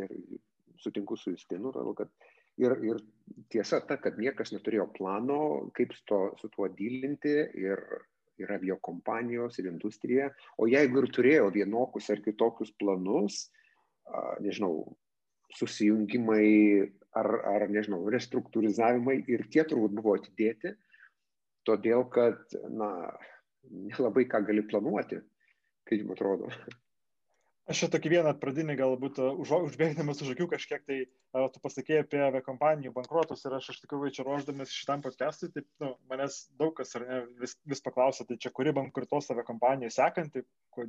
ir 0.00 0.16
sutinku 0.82 1.18
su 1.20 1.34
Justinu, 1.34 1.70
kad 1.98 2.10
ir, 2.60 2.74
ir 2.88 3.00
tiesa 3.52 3.82
ta, 3.86 3.98
kad 4.00 4.18
niekas 4.20 4.52
neturėjo 4.54 4.88
plano, 4.96 5.38
kaip 5.76 5.94
to, 6.08 6.20
su 6.40 6.50
tuo 6.52 6.68
dylinti 6.72 7.36
ir, 7.60 7.82
ir 8.40 8.52
aviokompanijos, 8.56 9.60
ir 9.60 9.70
industrija, 9.70 10.30
o 10.58 10.68
jeigu 10.70 11.04
ir 11.04 11.10
turėjo 11.12 11.52
vienokius 11.54 12.10
ar 12.12 12.24
kitokius 12.24 12.72
planus, 12.80 13.46
nežinau, 14.44 14.84
susijungimai 15.56 16.46
ar, 17.20 17.28
ar 17.48 17.66
nežinau, 17.72 18.04
restruktūrizavimai 18.12 19.20
ir 19.32 19.46
tie 19.52 19.64
turbūt 19.68 19.94
buvo 19.96 20.16
atidėti, 20.18 20.74
todėl 21.68 22.06
kad, 22.12 22.42
na, 22.70 22.90
nelabai 23.66 24.26
ką 24.30 24.44
gali 24.46 24.64
planuoti, 24.66 25.22
kaip 25.88 26.02
jums 26.02 26.16
atrodo. 26.16 26.50
Aš 27.66 27.80
čia 27.82 27.86
tokį 27.90 28.10
vieną 28.12 28.30
pradinį 28.38 28.76
galbūt 28.78 29.16
už, 29.24 29.50
užbėgdamas 29.72 30.20
už 30.22 30.36
akių 30.36 30.46
kažkiek 30.52 30.84
tai, 30.86 30.98
uh, 31.34 31.48
tu 31.50 31.58
pasakėjai 31.64 32.04
apie 32.04 32.20
aviakompanijų 32.22 32.92
bankruotus 32.94 33.42
ir 33.42 33.56
aš 33.56 33.72
iš 33.72 33.80
tikrųjų 33.82 34.12
čia 34.14 34.26
ruoždamas 34.28 34.70
šitam 34.70 35.02
podcastui, 35.02 35.50
tai 35.50 35.64
nu, 35.82 35.96
manęs 36.06 36.44
daug 36.60 36.76
kas 36.78 36.94
ne, 37.02 37.24
vis, 37.42 37.56
vis 37.66 37.82
paklausė, 37.82 38.28
tai 38.28 38.38
čia 38.38 38.54
kuri 38.54 38.70
bankrutos 38.76 39.32
aviakompanija 39.34 39.90
sekanti, 39.96 40.44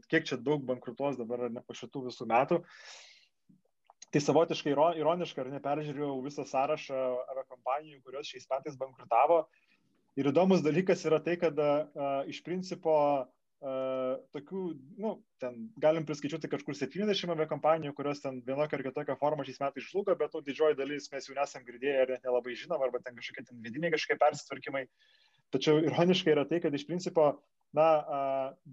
kiek 0.05 0.29
čia 0.29 0.37
daug 0.37 0.61
bankrutos 0.69 1.17
dabar 1.17 1.47
ne 1.49 1.65
po 1.65 1.73
šitų 1.81 2.11
visų 2.11 2.29
metų. 2.29 2.61
Uh, 2.61 3.16
tai 4.13 4.21
savotiškai 4.23 4.73
ironiška, 5.01 5.43
ar 5.43 5.49
ne, 5.51 5.61
peržiūrėjau 5.63 6.19
visą 6.25 6.45
sąrašą 6.47 6.99
aviakompanijų, 7.33 8.01
kurios 8.05 8.29
šiais 8.29 8.47
metais 8.51 8.77
bankrutavo. 8.79 9.43
Ir 10.17 10.31
įdomus 10.31 10.63
dalykas 10.65 11.03
yra 11.05 11.19
tai, 11.21 11.35
kad 11.41 11.59
a, 11.61 11.73
iš 12.31 12.39
principo 12.45 12.95
a, 12.97 13.27
tokių, 14.33 14.63
nu, 15.01 15.11
ten 15.41 15.67
galim 15.81 16.05
priskaičiuoti 16.05 16.49
kažkur 16.49 16.77
70 16.77 17.33
aviakompanijų, 17.33 17.93
kurios 17.97 18.21
ten 18.21 18.39
vienokia 18.45 18.77
ar 18.77 18.83
kitokia 18.85 19.17
forma 19.17 19.45
šiais 19.47 19.59
metais 19.63 19.87
žlugo, 19.89 20.15
bet 20.15 20.31
to 20.31 20.41
didžioji 20.45 20.77
dalis 20.77 21.09
mes 21.11 21.27
jau 21.27 21.35
nesam 21.37 21.65
girdėję 21.65 22.03
ir 22.03 22.13
net 22.15 22.27
nelabai 22.27 22.53
žinom, 22.57 22.81
arba 22.85 23.01
ten 23.01 23.17
kažkokie 23.17 23.47
ten 23.49 23.61
vidiniai 23.65 23.93
kažkokie 23.95 24.19
persitvarkymai. 24.21 24.85
Tačiau 25.55 25.81
ironiškai 25.81 26.35
yra 26.35 26.45
tai, 26.45 26.61
kad 26.61 26.73
iš 26.75 26.85
principo 26.85 27.31
na, 27.75 27.87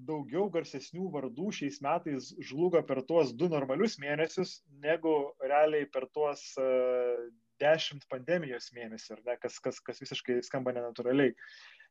daugiau 0.06 0.48
garsesnių 0.54 1.08
vardų 1.14 1.50
šiais 1.58 1.80
metais 1.84 2.30
žlugo 2.48 2.82
per 2.86 3.02
tuos 3.08 3.32
du 3.34 3.48
normalius 3.50 3.98
mėnesius, 4.02 4.60
negu 4.84 5.14
realiai 5.42 5.88
per 5.90 6.06
tuos 6.14 6.44
dešimt 7.62 8.06
pandemijos 8.10 8.70
mėnesių, 8.74 9.20
ne, 9.26 9.36
kas, 9.42 9.58
kas, 9.62 9.80
kas 9.84 10.02
visiškai 10.02 10.40
skamba 10.42 10.74
nenatūraliai. 10.74 11.34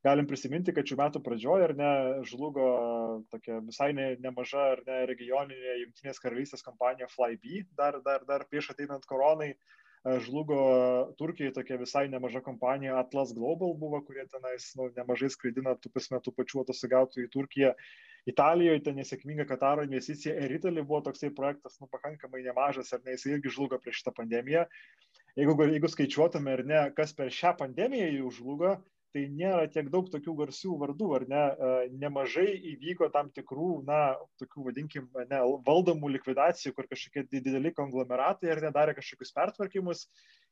galim 0.03 0.27
prisiminti, 0.27 0.73
kad 0.75 0.87
šių 0.87 0.97
metų 0.99 1.21
pradžioje 1.23 1.63
ar 1.63 1.73
ne 1.79 1.91
žlugo 2.27 2.65
tokia 3.31 3.61
visai 3.63 3.93
ne, 3.95 4.09
nemaža 4.19 4.65
ar 4.73 4.81
ne 4.87 5.05
regioninė 5.07 5.77
Junktinės 5.79 6.19
karalystės 6.19 6.65
kompanija 6.65 7.07
Flybe, 7.07 7.63
dar, 7.77 8.01
dar, 8.03 8.25
dar 8.27 8.43
prieš 8.51 8.73
ateinant 8.73 9.07
koronai 9.07 9.53
žlugo 10.03 10.57
Turkijai 11.17 11.53
tokia 11.55 11.77
visai 11.79 12.07
nemaža 12.11 12.41
kompanija 12.43 12.97
Atlas 12.99 13.31
Global 13.35 13.73
buvo, 13.79 14.01
kurie 14.03 14.25
tenais 14.27 14.73
nu, 14.75 14.89
nemažai 14.97 15.29
skraidina 15.31 15.77
tų 15.79 15.93
prasme 15.93 16.19
tų 16.23 16.33
pačių 16.35 16.63
atostogautų 16.63 17.23
į 17.23 17.29
Turkiją. 17.31 17.71
Italijoje 18.27 18.83
ten 18.83 18.99
nesėkminga 18.99 19.45
Kataro 19.47 19.83
investicija 19.83 20.35
Eritali 20.45 20.83
buvo 20.83 21.01
toksai 21.07 21.31
projektas, 21.35 21.79
nu, 21.79 21.87
pakankamai 21.91 22.43
nemažas, 22.43 22.91
ar 22.95 23.03
ne, 23.03 23.15
jis 23.15 23.25
irgi 23.31 23.51
žlugo 23.55 23.79
prieš 23.79 24.01
šitą 24.01 24.15
pandemiją. 24.19 24.65
Jeigu, 25.39 25.55
jeigu 25.71 25.89
skaičiuotume, 25.91 26.51
ar 26.55 26.63
ne, 26.67 26.81
kas 26.95 27.15
per 27.17 27.31
šią 27.33 27.55
pandemiją 27.59 28.11
jau 28.19 28.31
žlugo, 28.37 28.75
tai 29.13 29.23
nėra 29.29 29.67
tiek 29.71 29.89
daug 29.93 30.07
tokių 30.11 30.33
garsių 30.39 30.75
vardų, 30.81 31.09
ar 31.17 31.25
ne, 31.29 31.43
nemažai 32.01 32.47
įvyko 32.73 33.09
tam 33.13 33.29
tikrų, 33.35 33.69
na, 33.87 33.99
tokių, 34.41 34.65
vadinkim, 34.67 35.09
ne, 35.29 35.41
valdomų 35.67 36.09
likvidacijų, 36.15 36.73
kur 36.77 36.89
kažkokie 36.89 37.25
dideli 37.31 37.73
konglomeratai 37.77 38.51
ar 38.53 38.63
nedarė 38.65 38.95
kažkokius 38.97 39.33
pertvarkymus 39.37 40.07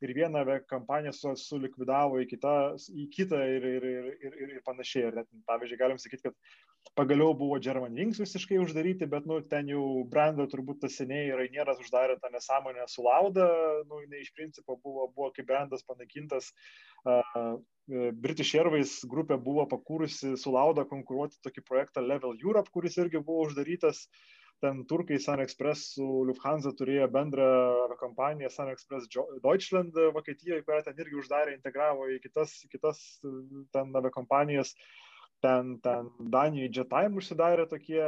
ir 0.05 0.13
vieną 0.17 0.45
kampaniją 0.69 1.13
su, 1.17 1.33
sulikvidavo 1.41 2.21
į 2.21 2.29
kitą, 2.35 2.55
į 2.93 3.07
kitą 3.15 3.41
ir, 3.57 3.67
ir, 3.75 3.89
ir, 3.89 4.11
ir, 4.29 4.55
ir 4.57 4.63
panašiai. 4.67 5.09
Ir 5.09 5.21
net, 5.21 5.29
pavyzdžiui, 5.49 5.81
galim 5.81 6.01
sakyti, 6.01 6.29
kad 6.29 6.70
pagaliau 6.97 7.33
buvo 7.37 7.57
German 7.63 7.95
Wings 7.95 8.19
visiškai 8.19 8.59
uždaryti, 8.61 9.07
bet, 9.09 9.27
nu, 9.29 9.39
ten 9.53 9.69
jau 9.71 10.03
brandą 10.11 10.47
turbūt 10.51 10.81
tas 10.83 10.97
seniai 10.99 11.31
Rainieras 11.37 11.79
uždarė 11.83 12.17
tą 12.19 12.31
nesąmonę 12.33 12.87
su 12.91 13.05
Lauda, 13.05 13.47
nu, 13.89 14.01
ne 14.11 14.21
iš 14.21 14.33
principo 14.35 14.77
buvo, 14.83 15.07
buvo 15.15 15.31
kaip 15.35 15.47
brandas 15.47 15.85
panaikintas. 15.87 16.51
Uh, 17.05 17.55
British 18.23 18.53
Airways 18.55 18.99
grupė 19.09 19.39
buvo 19.41 19.65
pakūrusi 19.71 20.35
su 20.39 20.53
Lauda 20.53 20.85
konkuruoti 20.87 21.41
tokį 21.43 21.63
projektą 21.67 22.03
Level 22.05 22.37
Europe, 22.39 22.71
kuris 22.71 22.97
irgi 23.01 23.19
buvo 23.19 23.47
uždarytas. 23.49 24.05
Ten 24.61 24.83
turkai 24.85 25.17
Sun 25.17 25.41
Express 25.41 25.95
su 25.95 26.05
Lufthansa 26.27 26.69
turėjo 26.77 27.07
bendrą 27.09 27.47
kompaniją 27.97 28.51
Sun 28.53 28.69
Express 28.69 29.09
Deutschland 29.41 29.97
Vokietijoje, 30.13 30.61
kurią 30.67 30.83
ten 30.85 31.01
irgi 31.01 31.17
uždarė, 31.17 31.55
integravo 31.57 32.05
į 32.13 32.19
kitas, 32.21 32.59
kitas 32.69 33.01
ten 33.73 33.89
aviakompanijas. 33.97 34.75
Ten, 35.41 35.73
ten 35.81 36.11
Danijoje 36.19 36.69
Jetime 36.75 37.17
užsidarė 37.17 37.65
tokie, 37.69 38.01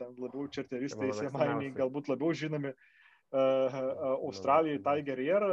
ten 0.00 0.14
labiau 0.16 0.48
čarteristai, 0.48 1.12
sėmainiai, 1.18 1.74
galbūt 1.76 2.08
labiau 2.08 2.32
žinomi. 2.32 2.72
Uh, 2.72 3.02
Australijoje 3.32 4.82
Tiger 4.84 5.18
Air, 5.18 5.44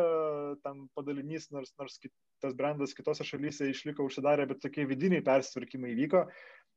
ten 0.64 0.90
padalinys, 0.96 1.48
nors, 1.52 1.72
nors 1.80 1.96
tas 2.44 2.54
brandas 2.54 2.94
kitose 2.94 3.24
šalyse 3.24 3.70
išliko 3.72 4.04
užsidarę, 4.04 4.48
bet 4.50 4.60
tokie 4.60 4.84
vidiniai 4.88 5.24
persitvarkymai 5.24 5.94
vyko, 5.96 6.26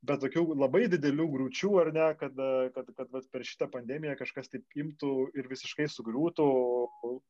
bet 0.06 0.22
tokių 0.22 0.54
labai 0.54 0.86
didelių 0.92 1.26
grūčių, 1.34 1.72
ar 1.82 1.92
ne, 1.94 2.06
kad, 2.20 2.38
kad, 2.76 2.94
kad, 2.94 3.10
kad 3.10 3.28
per 3.34 3.46
šitą 3.46 3.68
pandemiją 3.72 4.14
kažkas 4.20 4.50
taip 4.52 4.78
imtų 4.78 5.32
ir 5.34 5.50
visiškai 5.50 5.88
sugriūtų, 5.90 6.48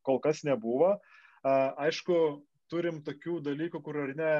kol 0.04 0.20
kas 0.20 0.44
nebuvo. 0.44 0.98
Aišku, 1.42 2.44
turim 2.72 3.02
tokių 3.04 3.37
dalykų, 3.44 3.82
kur 3.85 4.00
ar 4.06 4.14
ne, 4.16 4.32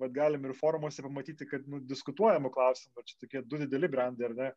vad 0.00 0.12
galim 0.16 0.44
ir 0.48 0.56
forumuose 0.58 1.04
pamatyti, 1.06 1.46
kad 1.48 1.68
nu, 1.70 1.80
diskutuojamų 1.86 2.50
klausimų, 2.54 3.06
čia 3.06 3.16
tokie 3.22 3.44
du 3.46 3.62
dideli 3.62 3.90
brandai, 3.92 4.28
ar 4.30 4.36
ne, 4.38 4.50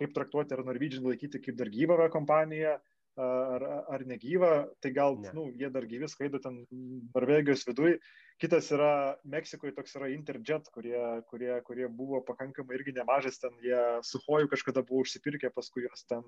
kaip 0.00 0.16
traktuoti, 0.16 0.56
ar 0.56 0.64
Norwegian 0.66 1.06
laikyti 1.06 1.42
kaip 1.44 1.58
dar 1.60 1.70
gyvą 1.70 2.08
kompaniją, 2.12 2.78
ar, 3.20 3.64
ar 3.94 4.04
negyva, 4.06 4.52
tai 4.82 4.90
gal, 4.94 5.18
ne. 5.22 5.30
nu, 5.36 5.46
jie 5.54 5.70
dar 5.70 5.86
gyvi 5.90 6.08
skraido 6.10 6.40
ten 6.42 6.64
Norvegijos 7.14 7.66
viduje. 7.68 8.00
Kitas 8.42 8.66
yra 8.74 9.14
Meksikoje, 9.30 9.72
toks 9.76 9.94
yra 9.94 10.08
Interjet, 10.10 10.66
kurie, 10.74 10.98
kurie, 11.30 11.52
kurie 11.66 11.86
buvo 11.86 12.18
pakankamai 12.26 12.74
irgi 12.80 12.94
nemažas, 12.96 13.38
ten 13.38 13.54
jie 13.62 13.78
su 14.02 14.18
Hoju 14.24 14.50
kažkada 14.50 14.82
buvo 14.82 15.04
užsipirkę, 15.04 15.52
paskui 15.54 15.84
jos 15.84 16.02
ten 16.10 16.24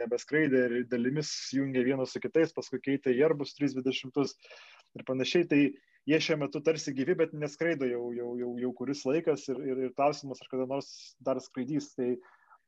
nebeskraidė 0.00 0.62
ir 0.66 0.86
dalimis 0.88 1.28
jungė 1.52 1.84
vienas 1.84 2.16
su 2.16 2.22
kitais, 2.24 2.54
paskui 2.56 2.80
keitė 2.80 3.12
į 3.12 3.26
Airbus 3.28 3.52
320 3.58 4.32
ir 4.96 5.04
panašiai. 5.10 5.48
Tai 5.50 5.60
jie 6.08 6.20
šiuo 6.24 6.38
metu 6.40 6.62
tarsi 6.64 6.94
gyvi, 6.96 7.18
bet 7.20 7.36
neskraido 7.36 7.88
jau, 7.90 8.06
jau, 8.16 8.30
jau, 8.40 8.52
jau 8.64 8.70
kuris 8.80 9.04
laikas 9.04 9.44
ir, 9.52 9.60
ir, 9.60 9.82
ir 9.88 9.96
klausimas, 9.98 10.40
ar 10.40 10.48
kada 10.54 10.68
nors 10.70 10.88
dar 11.20 11.42
skraidys. 11.44 11.92
Tai, 11.98 12.14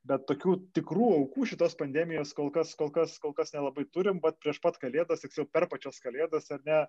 bet 0.09 0.27
tokių 0.29 0.59
tikrų 0.77 1.09
aukų 1.17 1.47
šitos 1.49 1.79
pandemijos 1.81 2.35
kol 2.37 2.53
kas, 2.53 2.75
kol 2.77 2.93
kas, 2.93 3.17
kol 3.23 3.33
kas 3.39 3.55
nelabai 3.55 3.87
turim, 3.95 4.21
bet 4.21 4.37
prieš 4.43 4.61
pat 4.61 4.77
kalėdas, 4.83 5.23
tiksliau 5.25 5.49
per 5.49 5.69
pačias 5.71 6.03
kalėdas, 6.03 6.51
ar 6.53 6.61
ne, 6.67 6.81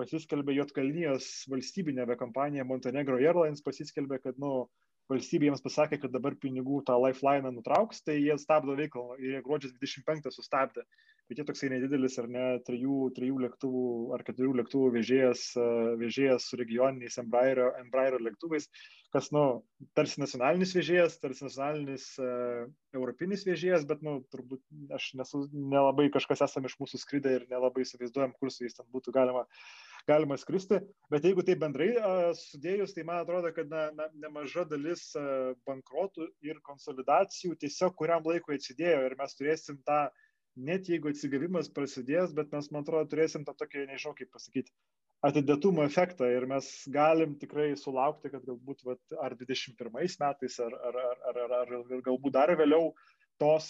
pasiskelbė 0.00 0.56
Jotkalnyjos 0.56 1.30
valstybinė 1.52 2.06
aviakompanija 2.06 2.66
Montenegro 2.68 3.20
Airlines, 3.20 3.64
pasiskelbė, 3.66 4.20
kad, 4.24 4.38
nu, 4.40 4.64
valstybė 5.10 5.48
jiems 5.48 5.62
pasakė, 5.64 5.98
kad 6.02 6.12
dabar 6.14 6.36
pinigų 6.38 6.82
tą 6.86 6.96
lifeline 7.02 7.50
nutrauks, 7.54 8.02
tai 8.06 8.18
jie 8.20 8.36
stabdo 8.38 8.76
veiklą 8.78 9.16
ir 9.18 9.36
jie 9.36 9.40
gruodžio 9.46 9.72
25 9.80 10.30
sustabdė. 10.34 10.84
Bet 11.30 11.38
jie 11.38 11.46
toksai 11.46 11.68
nedidelis 11.70 12.16
ar 12.18 12.26
ne 12.30 12.44
trijų, 12.66 13.10
trijų 13.14 13.42
lėktuvų 13.44 13.82
ar 14.16 14.24
keturių 14.26 14.54
lėktuvų 14.60 14.88
vežėjas, 14.96 15.44
vežėjas 16.00 16.48
su 16.50 16.58
regioniniais 16.58 17.20
Embraerio, 17.22 17.68
Embraerio 17.78 18.18
lėktuvais, 18.26 18.66
kas, 19.14 19.30
nu, 19.34 19.44
tarsi 19.98 20.22
nacionalinis 20.22 20.74
vežėjas, 20.74 21.20
tarsi 21.22 21.46
nacionalinis 21.46 22.08
uh, 22.22 22.66
europinis 22.94 23.46
vežėjas, 23.46 23.86
bet, 23.90 24.02
nu, 24.06 24.20
turbūt 24.34 24.62
aš 24.98 25.12
nesu, 25.22 25.44
nelabai 25.54 26.08
kažkas 26.14 26.42
esame 26.48 26.70
iš 26.70 26.78
mūsų 26.82 27.02
skridę 27.02 27.36
ir 27.38 27.46
nelabai 27.50 27.86
įsivaizduojam, 27.86 28.34
kur 28.38 28.50
su 28.50 28.66
jais 28.66 28.78
ten 28.78 28.90
būtų 28.90 29.14
galima 29.14 29.46
uh, 29.46 29.64
galima 30.08 30.36
skristi. 30.40 30.80
Bet 31.12 31.26
jeigu 31.26 31.44
tai 31.46 31.56
bendrai 31.60 31.90
sudėjus, 32.38 32.94
tai 32.96 33.04
man 33.08 33.22
atrodo, 33.24 33.52
kad 33.56 33.70
na, 33.72 33.88
na, 33.96 34.08
nemaža 34.22 34.64
dalis 34.70 35.10
bankrotų 35.68 36.30
ir 36.46 36.62
konsolidacijų 36.66 37.58
tiesiog 37.60 37.96
kuriam 37.98 38.24
laikui 38.26 38.58
atsidėjo 38.58 39.04
ir 39.08 39.16
mes 39.20 39.36
turėsim 39.38 39.80
tą, 39.86 40.06
net 40.56 40.88
jeigu 40.90 41.12
atsigavimas 41.12 41.70
prasidės, 41.74 42.34
bet 42.36 42.52
mes, 42.54 42.70
man 42.74 42.86
atrodo, 42.86 43.10
turėsim 43.12 43.44
tą 43.46 43.54
tokį, 43.58 43.86
nežinau 43.90 44.16
kaip 44.18 44.32
pasakyti, 44.34 44.72
atidėtumo 45.26 45.84
efektą 45.84 46.28
ir 46.32 46.46
mes 46.48 46.68
galim 46.92 47.36
tikrai 47.40 47.70
sulaukti, 47.76 48.32
kad 48.32 48.44
galbūt 48.46 48.84
vat, 48.88 49.00
ar 49.20 49.36
21 49.38 49.92
metais, 49.94 50.58
ar, 50.64 50.76
ar, 50.90 51.00
ar, 51.30 51.40
ar, 51.44 51.56
ar 51.60 52.04
galbūt 52.06 52.36
dar 52.36 52.52
vėliau 52.56 52.92
tos 53.40 53.68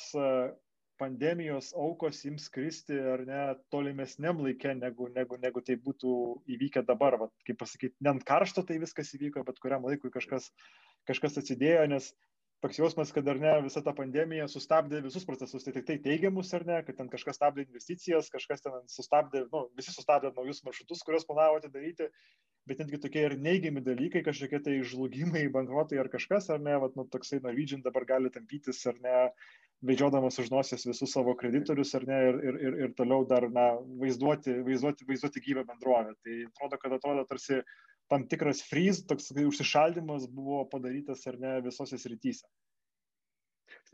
pandemijos 1.00 1.72
aukos 1.86 2.20
ims 2.28 2.48
kristi 2.52 2.98
ar 3.14 3.24
ne 3.28 3.40
tolimesniam 3.72 4.42
laike, 4.44 4.74
negu, 4.78 5.08
negu, 5.16 5.38
negu 5.40 5.62
tai 5.64 5.78
būtų 5.80 6.12
įvykę 6.56 6.84
dabar. 6.88 7.16
Vat, 7.22 7.32
kaip 7.48 7.60
pasakyti, 7.62 7.96
ne 8.04 8.14
ant 8.14 8.26
karšto 8.28 8.64
tai 8.68 8.78
viskas 8.82 9.14
įvyko, 9.16 9.44
bet 9.48 9.60
kuriam 9.64 9.86
laikui 9.88 10.12
kažkas, 10.12 10.50
kažkas 11.08 11.40
atsidėjo, 11.40 11.86
nes 11.94 12.12
toks 12.60 12.78
jausmas, 12.78 13.12
kad 13.16 13.28
ar 13.28 13.38
ne 13.40 13.52
visa 13.64 13.80
ta 13.84 13.94
pandemija 13.96 14.46
sustabdė 14.50 15.00
visus 15.04 15.24
procesus, 15.28 15.64
tai 15.64 15.72
tik 15.76 15.86
tai 15.88 15.96
teigiamus 16.04 16.52
ar 16.56 16.66
ne, 16.68 16.80
kad 16.86 16.98
ten 16.98 17.08
kažkas 17.12 17.38
stabdė 17.40 17.64
investicijas, 17.64 18.28
kažkas 18.32 18.64
ten 18.66 18.76
sustabdė, 18.92 19.46
nu, 19.52 19.64
visi 19.78 19.94
sustabdė 19.94 20.32
naujus 20.36 20.62
maršrutus, 20.66 21.04
kuriuos 21.06 21.26
planavote 21.28 21.72
daryti, 21.72 22.10
bet 22.68 22.82
netgi 22.82 23.00
tokie 23.00 23.24
ir 23.26 23.38
neigiami 23.40 23.82
dalykai, 23.86 24.22
kažkokie 24.26 24.60
tai 24.66 24.76
žlugimai, 24.92 25.46
bankrotai 25.52 26.02
ar 26.02 26.12
kažkas, 26.12 26.50
ar 26.52 26.60
ne, 26.60 26.76
vat, 26.82 26.96
nu, 27.00 27.08
toksai 27.08 27.40
Norwegian 27.44 27.84
dabar 27.86 28.06
gali 28.12 28.32
tampytis 28.34 28.84
ar 28.92 29.00
ne, 29.04 29.16
vežiodamas 29.80 30.36
už 30.42 30.50
nosies 30.52 30.84
visus 30.84 31.12
savo 31.14 31.32
kreditorius 31.40 31.94
ar 31.96 32.04
ne 32.08 32.18
ir, 32.28 32.40
ir, 32.44 32.58
ir, 32.68 32.74
ir 32.84 32.90
toliau 32.98 33.24
dar 33.28 33.48
na, 33.48 33.70
vaizduoti, 34.02 34.58
vaizduoti, 34.66 35.08
vaizduoti 35.08 35.42
gyvą 35.46 35.64
bendrovę. 35.68 36.12
Tai 36.20 36.36
atrodo, 36.50 36.80
kad 36.82 36.96
atrodo 36.98 37.24
tarsi 37.30 37.62
tam 38.10 38.26
tikras 38.30 38.64
freeze, 38.66 39.06
toks 39.06 39.30
užsišaldimas 39.32 40.26
buvo 40.34 40.64
padarytas 40.72 41.22
ar 41.30 41.38
ne 41.40 41.54
visose 41.64 41.98
srityse. 41.98 42.46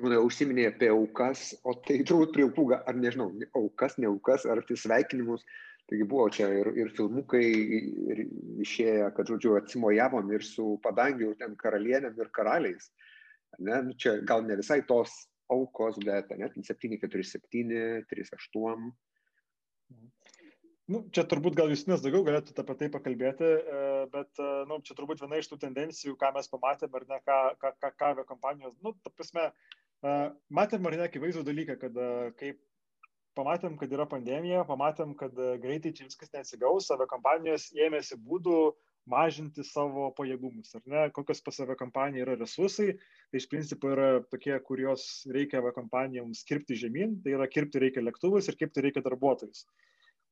Manau, 0.01 0.23
užsiminė 0.29 0.67
apie 0.71 0.89
aukas, 0.93 1.51
o 1.65 1.73
tai 1.85 2.03
turbūt 2.09 2.35
prie 2.35 2.45
aukų, 2.45 2.67
ar 2.77 2.99
nežinau, 3.01 3.31
aukas, 3.57 3.97
ne 4.01 4.09
aukas, 4.11 4.45
ar 4.49 4.61
tai 4.69 4.77
sveikinimus. 4.81 5.45
Taigi 5.87 6.03
buvo 6.11 6.27
čia 6.35 6.49
ir, 6.51 6.73
ir 6.75 6.89
filmukai 6.97 7.45
ir 7.47 8.21
išėję, 8.65 9.11
kad, 9.15 9.29
žodžiu, 9.31 9.55
atsimojavom 9.61 10.33
ir 10.35 10.43
su 10.45 10.75
padangiu 10.83 11.31
ten 11.39 11.55
karalienėm 11.61 12.17
ir 12.19 12.33
karaliais. 12.35 12.91
Ne, 13.63 13.79
nu, 13.87 13.95
čia 13.95 14.17
gal 14.27 14.43
ne 14.45 14.57
visai 14.59 14.81
tos 14.89 15.15
aukos, 15.53 16.01
bet 16.03 16.33
net 16.41 16.57
747, 16.59 18.03
38. 18.11 18.91
Nu, 20.87 21.01
čia 21.11 21.25
turbūt 21.27 21.57
gal 21.59 21.73
Justinas 21.73 22.03
daugiau 22.03 22.23
galėtų 22.27 22.53
apie 22.63 22.75
tai 22.79 22.89
pakalbėti, 22.95 23.47
e, 23.47 23.79
bet 24.13 24.39
e, 24.39 24.51
nu, 24.71 24.79
čia 24.87 24.95
turbūt 24.95 25.25
viena 25.25 25.41
iš 25.41 25.49
tų 25.51 25.59
tendencijų, 25.65 26.15
ką 26.21 26.29
mes 26.37 26.47
pamatėme, 26.53 27.01
ar 27.01 27.07
ne, 27.11 27.17
ką, 27.27 27.39
ką, 27.63 27.73
ką, 27.83 27.91
ką 27.99 28.11
avio 28.15 28.25
kompanijos, 28.29 28.77
nu, 28.87 28.93
ta 29.03 29.11
prasme, 29.11 29.49
e, 30.07 30.13
matėm 30.61 30.87
ar 30.87 30.95
ne 31.01 31.09
akivaizdų 31.09 31.43
dalyką, 31.49 31.77
kad 31.81 31.99
kaip 32.39 32.61
pamatėm, 33.35 33.75
kad 33.81 33.97
yra 33.99 34.07
pandemija, 34.13 34.63
pamatėm, 34.69 35.17
kad 35.19 35.35
greitai 35.65 35.91
čia 35.97 36.07
viskas 36.07 36.31
neatsigaus, 36.37 36.93
avio 36.95 37.09
kompanijos 37.11 37.67
ėmėsi 37.75 38.21
būdų 38.23 38.61
mažinti 39.11 39.67
savo 39.67 40.13
pajėgumus, 40.15 40.71
ar 40.79 40.87
ne, 40.87 41.03
kokios 41.19 41.43
pas 41.43 41.59
save 41.59 41.75
kompanija 41.83 42.29
yra 42.29 42.39
resursai, 42.39 42.93
tai 43.33 43.43
iš 43.43 43.51
principo 43.51 43.91
yra 43.91 44.23
tokie, 44.31 44.55
kurios 44.71 45.27
reikia 45.35 45.67
kompanijoms 45.75 46.47
kirpti 46.47 46.79
žemyn, 46.79 47.19
tai 47.27 47.35
yra 47.35 47.51
kirpti 47.51 47.83
reikia 47.83 48.07
lėktuvus 48.07 48.47
ir 48.51 48.59
kirpti 48.63 48.87
reikia 48.87 49.03
darbuotojus. 49.07 49.67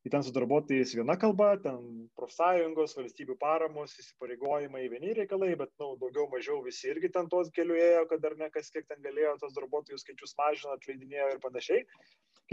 Į 0.04 0.12
ten 0.12 0.24
su 0.24 0.32
darbuotojais 0.36 0.92
viena 0.98 1.16
kalba, 1.20 1.54
ten 1.64 1.78
profsąjungos, 2.18 2.92
valstybių 2.98 3.38
paramos, 3.40 3.94
įsipareigojimai, 4.02 4.84
vieni 4.92 5.14
reikalai, 5.16 5.54
bet 5.60 5.72
nu, 5.80 5.94
daugiau 6.00 6.26
mažiau 6.32 6.60
visi 6.66 6.90
irgi 6.92 7.08
ten 7.14 7.30
tos 7.32 7.48
keliu 7.56 7.78
ėjo, 7.78 8.04
kad 8.10 8.26
ar 8.28 8.36
ne 8.40 8.50
kas 8.52 8.68
kiek 8.74 8.84
ten 8.90 9.00
galėjo, 9.04 9.38
tos 9.40 9.56
darbuotojų 9.56 10.00
skaičius 10.02 10.36
mažino, 10.40 10.76
atleidinėjo 10.76 11.30
ir 11.32 11.40
panašiai. 11.44 11.86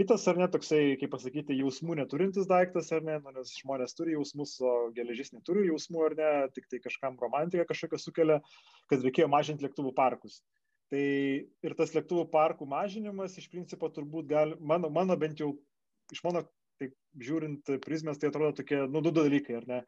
Kitas 0.00 0.24
ar 0.30 0.38
ne 0.40 0.46
toksai, 0.48 0.94
kaip 0.96 1.10
pasakyti, 1.12 1.58
jausmų 1.58 1.98
neturintis 1.98 2.48
daiktas, 2.48 2.88
ar 2.96 3.04
ne, 3.04 3.18
nu, 3.20 3.34
nes 3.36 3.52
žmonės 3.58 3.92
turi 3.98 4.14
jausmus, 4.14 4.54
o 4.64 4.88
geležis 4.96 5.34
neturi 5.34 5.66
jausmų, 5.68 6.06
ar 6.06 6.16
ne, 6.16 6.30
tik 6.56 6.70
tai 6.72 6.80
kažkam 6.80 7.20
romantika 7.20 7.68
kažkokia 7.68 8.00
sukelia, 8.00 8.38
kad 8.88 9.04
reikėjo 9.04 9.28
mažinti 9.28 9.66
lėktuvų 9.66 9.92
parkus. 9.98 10.40
Tai 10.92 11.04
ir 11.68 11.76
tas 11.76 11.92
lėktuvų 11.92 12.24
parkų 12.32 12.64
mažinimas 12.68 13.36
iš 13.40 13.50
principo 13.52 13.92
turbūt 13.92 14.32
gali, 14.32 14.56
mano, 14.60 14.88
mano 14.92 15.16
bent 15.20 15.44
jau 15.44 15.52
iš 16.12 16.24
mano 16.24 16.46
taip 16.82 17.22
žiūrint 17.22 17.72
prizmės, 17.86 18.20
tai 18.20 18.32
atrodo 18.32 18.58
tokie, 18.60 18.82
nu, 18.90 19.02
du 19.04 19.14
dalykai, 19.14 19.60
ar 19.62 19.68
ne? 19.70 19.80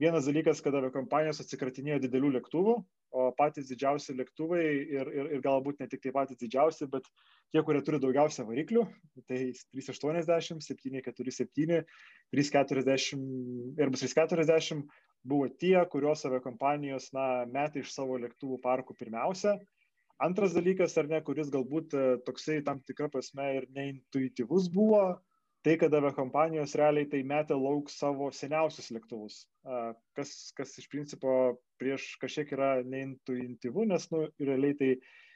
Vienas 0.00 0.24
dalykas, 0.24 0.62
kada 0.64 0.80
kompanijos 0.94 1.42
atsikratinėjo 1.42 1.98
didelių 2.06 2.30
lėktuvų, 2.38 2.74
o 3.20 3.24
patys 3.36 3.66
didžiausi 3.68 4.14
lėktuvai 4.16 4.62
ir, 4.64 5.10
ir, 5.12 5.26
ir 5.36 5.42
galbūt 5.44 5.82
ne 5.82 5.88
tik 5.92 6.00
tai 6.06 6.12
patys 6.14 6.38
didžiausi, 6.40 6.88
bet 6.88 7.04
tie, 7.52 7.60
kurie 7.66 7.82
turi 7.84 8.00
daugiausia 8.00 8.46
variklių, 8.48 8.86
tai 9.28 9.42
380, 9.76 10.64
747, 10.64 11.82
340 12.32 13.26
ir 13.82 13.92
bus 13.92 14.06
340, 14.06 14.86
buvo 15.28 15.50
tie, 15.60 15.76
kurios 15.92 16.24
aviakompanijos, 16.24 17.10
na, 17.12 17.44
metė 17.50 17.84
iš 17.84 17.92
savo 17.92 18.16
lėktuvų 18.22 18.56
parkų 18.64 18.96
pirmiausia. 19.02 19.58
Antras 20.20 20.56
dalykas, 20.56 20.96
ar 21.00 21.12
ne, 21.12 21.20
kuris 21.24 21.52
galbūt 21.52 21.92
e, 21.96 22.06
toksai 22.24 22.62
tam 22.64 22.80
tikra 22.88 23.08
prasme 23.12 23.46
ir 23.56 23.68
neintuityvus 23.76 24.72
buvo, 24.72 25.04
tai, 25.66 25.76
kad 25.80 25.94
aviakompanijos 25.96 26.74
realiai 26.80 27.08
tai 27.10 27.20
metė 27.26 27.56
lauk 27.58 27.90
savo 27.92 28.30
seniausius 28.34 28.90
lėktuvus, 28.94 29.42
kas, 30.16 30.30
kas 30.56 30.76
iš 30.80 30.86
principo 30.92 31.34
prieš 31.80 32.14
kažkiek 32.22 32.54
yra 32.56 32.70
neintuityvu, 32.86 33.84
nes 33.90 34.06
nu, 34.12 34.24
realiai 34.40 34.76
tai 34.78 34.90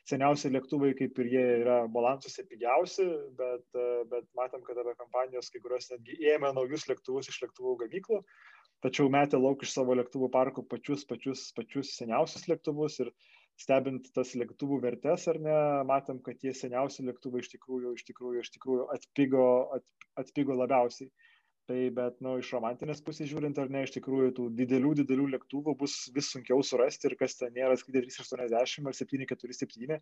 seniausi 0.08 0.52
lėktuvai 0.52 0.92
kaip 0.96 1.20
ir 1.22 1.30
jie 1.32 1.44
yra 1.60 1.76
balansuose 1.92 2.44
pigiausi, 2.48 3.06
bet, 3.38 3.64
bet 4.10 4.26
matom, 4.36 4.64
kad 4.66 4.80
aviakompanijos 4.80 5.48
kai 5.52 5.62
kurios 5.64 5.88
netgi 5.92 6.18
ėmė 6.32 6.52
naujus 6.56 6.88
lėktuvus 6.90 7.30
iš 7.32 7.40
lėktuvų 7.44 7.78
gamyklų, 7.84 8.20
tačiau 8.84 9.08
metė 9.12 9.40
lauk 9.40 9.64
iš 9.64 9.72
savo 9.76 9.96
lėktuvų 9.96 10.28
parkų 10.32 10.66
pačius, 10.68 11.06
pačius, 11.08 11.48
pačius 11.56 11.94
seniausius 11.98 12.48
lėktuvus 12.50 13.00
ir 13.04 13.12
stebint 13.60 14.08
tas 14.16 14.34
lėktuvų 14.38 14.80
vertes 14.82 15.28
ar 15.30 15.38
ne, 15.42 15.58
matėm, 15.88 16.20
kad 16.24 16.40
tie 16.40 16.54
seniausi 16.56 17.06
lėktuvai 17.06 17.44
iš 17.44 17.52
tikrųjų, 17.54 17.94
iš 17.98 18.08
tikrųjų, 18.10 18.42
iš 18.42 18.50
tikrųjų 18.56 18.88
atpigo, 18.96 19.46
at, 19.78 19.86
atpigo 20.24 20.58
labiausiai. 20.58 21.12
Tai 21.64 21.78
bet, 21.96 22.18
nu, 22.20 22.34
iš 22.42 22.50
romantinės 22.52 22.98
pusės 23.00 23.30
žiūrint, 23.30 23.56
ar 23.56 23.70
ne, 23.72 23.86
iš 23.86 23.94
tikrųjų 23.94 24.32
tų 24.36 24.48
didelių, 24.58 24.90
didelių 24.98 25.30
lėktuvų 25.32 25.72
bus 25.80 25.94
vis 26.12 26.26
sunkiau 26.34 26.60
surasti 26.60 27.08
ir 27.08 27.14
kas 27.16 27.38
ten 27.38 27.54
nėra 27.56 27.78
skrydė 27.80 28.02
380 28.04 28.90
ar 28.90 28.98
747, 28.98 29.96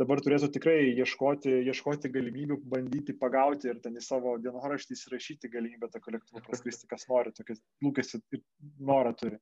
dabar 0.00 0.22
turėtų 0.24 0.48
tikrai 0.54 0.78
ieškoti, 0.94 1.52
ieškoti 1.68 2.08
galimybių, 2.14 2.56
bandyti 2.64 3.12
pagauti 3.20 3.68
ir 3.68 3.82
ten 3.84 4.00
į 4.00 4.06
savo 4.06 4.38
dienoraštį 4.40 4.96
įsirašyti 4.96 5.52
galimybę 5.52 5.92
tą 5.92 6.00
kolektyvą 6.00 6.40
praskristi, 6.48 6.88
kas 6.88 7.04
nori, 7.12 7.36
tokias 7.36 7.60
lūkesčių 7.84 8.22
ir 8.32 8.44
norą 8.80 9.12
turi. 9.12 9.36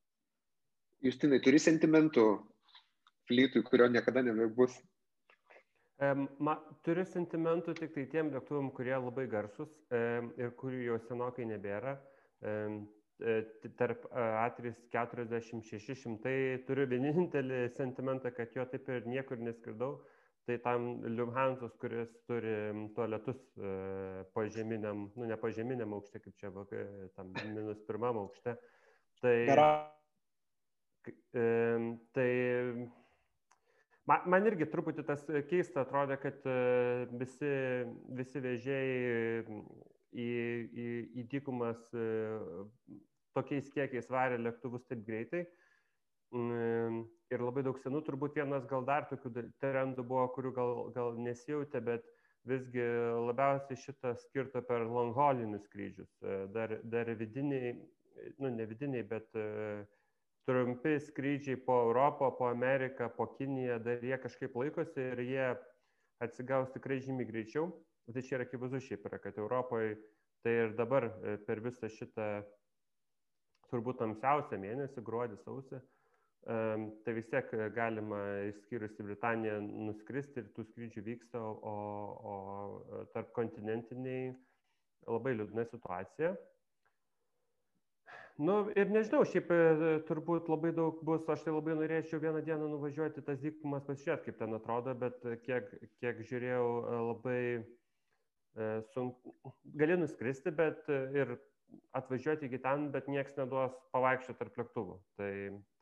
Justinai, 1.07 1.39
turi 1.39 1.63
sentimentų 1.63 2.25
flytui, 3.31 3.65
kurio 3.65 3.89
niekada 3.89 4.21
nebebus? 4.27 4.75
Ma, 6.41 6.55
turiu 6.81 7.03
sentimentų 7.05 7.75
tik 7.77 7.91
tai 7.93 8.07
tiem 8.09 8.31
lėktuvam, 8.33 8.71
kurie 8.73 8.95
labai 8.95 9.27
garsus 9.29 9.69
e, 9.93 9.99
ir 10.41 10.49
kurių 10.57 10.79
jau 10.87 10.95
senokai 11.05 11.45
nebėra. 11.45 11.93
E, 12.41 12.81
tarp 13.77 14.09
A340-600 14.09 16.65
turiu 16.65 16.89
vienintelį 16.89 17.69
sentimentą, 17.77 18.33
kad 18.33 18.49
jo 18.57 18.65
taip 18.71 18.89
ir 18.89 19.05
niekur 19.05 19.37
neskridau. 19.45 20.01
Tai 20.49 20.57
tam 20.63 21.05
Lufthansos, 21.05 21.75
kuris 21.77 22.09
turi 22.25 22.73
tualetus 22.97 23.37
e, 23.61 24.25
požeminiam, 24.33 25.13
nu 25.13 25.29
ne 25.29 25.37
požeminiam 25.37 25.93
aukšte, 25.99 26.17
kaip 26.23 26.33
čia, 26.41 26.49
tam 27.13 27.29
minus 27.53 27.77
pirmam 27.85 28.17
aukšte. 28.23 28.57
Tai, 29.21 29.37
tai 32.17 32.31
Man, 34.11 34.23
man 34.33 34.47
irgi 34.49 34.65
truputį 34.67 35.05
tas 35.07 35.21
keista 35.47 35.85
atrodė, 35.85 36.17
kad 36.19 36.47
e, 36.49 36.55
visi, 37.21 37.51
visi 38.17 38.41
vežėjai 38.43 39.43
į, 40.11 40.25
į, 40.83 40.87
į 41.21 41.25
dykumas 41.31 41.79
e, 41.95 42.07
tokiais 43.37 43.69
kiekiais 43.71 44.09
varė 44.11 44.39
lėktuvus 44.41 44.83
taip 44.89 45.05
greitai. 45.07 45.45
Mm, 46.35 47.05
ir 47.31 47.43
labai 47.43 47.63
daug 47.67 47.79
senų, 47.83 48.01
turbūt 48.07 48.35
vienas 48.39 48.67
gal 48.67 48.83
dar 48.87 49.07
tokių 49.07 49.45
trendų 49.63 50.03
buvo, 50.07 50.27
kurių 50.35 50.51
gal, 50.57 50.73
gal 50.95 51.15
nesijautė, 51.29 51.83
bet 51.87 52.11
visgi 52.47 52.83
labiausiai 53.29 53.79
šitą 53.79 54.15
skirto 54.25 54.63
per 54.67 54.87
longholinius 54.89 55.63
skrydžius. 55.69 56.11
E, 56.19 56.43
dar, 56.55 56.75
dar 56.83 57.15
vidiniai, 57.15 57.77
nu 58.43 58.51
ne 58.51 58.67
vidiniai, 58.67 59.07
bet 59.07 59.39
uh, 59.39 59.85
trumpi 60.47 60.97
skrydžiai 60.99 61.59
po 61.65 61.81
Europą, 61.87 62.31
po 62.37 62.49
Ameriką, 62.49 63.09
po 63.17 63.27
Kiniją, 63.35 63.79
dar 63.83 64.03
jie 64.03 64.17
kažkaip 64.17 64.55
laikosi 64.57 65.05
ir 65.11 65.21
jie 65.25 65.47
atsigaus 66.21 66.73
tikrai 66.73 66.99
žymiai 67.01 67.29
greičiau. 67.29 67.69
Tai 68.11 68.23
čia 68.25 68.39
yra 68.39 68.47
akivaizdu 68.47 68.81
šiaip 68.83 69.05
yra, 69.07 69.21
kad 69.21 69.37
Europoje 69.39 69.95
tai 70.43 70.55
ir 70.65 70.73
dabar 70.75 71.05
e, 71.07 71.37
per 71.45 71.61
visą 71.63 71.87
šitą 71.87 72.27
turbūt 73.71 74.01
tamsiausią 74.01 74.59
mėnesį, 74.59 75.03
gruodį, 75.05 75.37
sausį, 75.45 75.79
tai 76.43 77.13
vis 77.13 77.27
tiek 77.29 77.51
galima 77.75 78.19
išskyrus 78.49 78.97
į 78.99 79.05
Britaniją 79.11 79.59
nuskristi 79.61 80.41
ir 80.41 80.49
tų 80.55 80.65
skrydžių 80.71 81.03
vyksta, 81.05 81.39
o, 81.39 81.75
o 82.31 83.05
tarp 83.13 83.31
kontinentiniai 83.37 84.33
labai 85.07 85.35
liūdna 85.37 85.65
situacija. 85.69 86.33
Nu 88.41 88.55
ir 88.73 88.89
nežinau, 88.89 89.21
šiaip 89.27 89.51
e, 89.53 89.91
turbūt 90.07 90.47
labai 90.49 90.71
daug 90.73 91.01
bus, 91.05 91.27
aš 91.29 91.43
tai 91.45 91.53
labai 91.53 91.75
norėčiau 91.77 92.21
vieną 92.23 92.39
dieną 92.45 92.69
nuvažiuoti 92.71 93.21
tas 93.27 93.37
dykumas 93.41 93.83
pasižiūrėti, 93.85 94.31
kaip 94.31 94.39
ten 94.39 94.57
atrodo, 94.57 94.95
bet 94.97 95.19
kiek, 95.43 95.67
kiek 96.01 96.23
žiūrėjau, 96.29 96.63
e, 96.65 97.01
labai 97.09 97.41
e, 97.59 98.69
sunku, 98.95 99.35
gali 99.77 99.99
nuskristi, 100.01 100.53
bet 100.57 100.89
ir 100.89 101.35
atvažiuoti 101.99 102.49
iki 102.49 102.61
ten, 102.63 102.87
bet 102.95 103.11
niekas 103.11 103.37
neduos 103.37 103.75
pavaikščioti 103.93 104.39
tarp 104.39 104.57
lėktuvų. 104.63 104.97
Tai, 105.21 105.33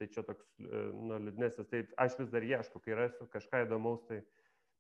tai 0.01 0.09
čia 0.15 0.25
toks, 0.27 0.49
nu, 0.59 1.21
liūdnesnis. 1.29 1.69
Tai 1.71 1.85
aš 2.05 2.19
vis 2.19 2.33
dar 2.35 2.49
ieškau, 2.49 2.83
kai 2.83 2.99
rasiu 2.99 3.29
kažką 3.31 3.63
įdomaus, 3.69 4.03
tai 4.11 4.19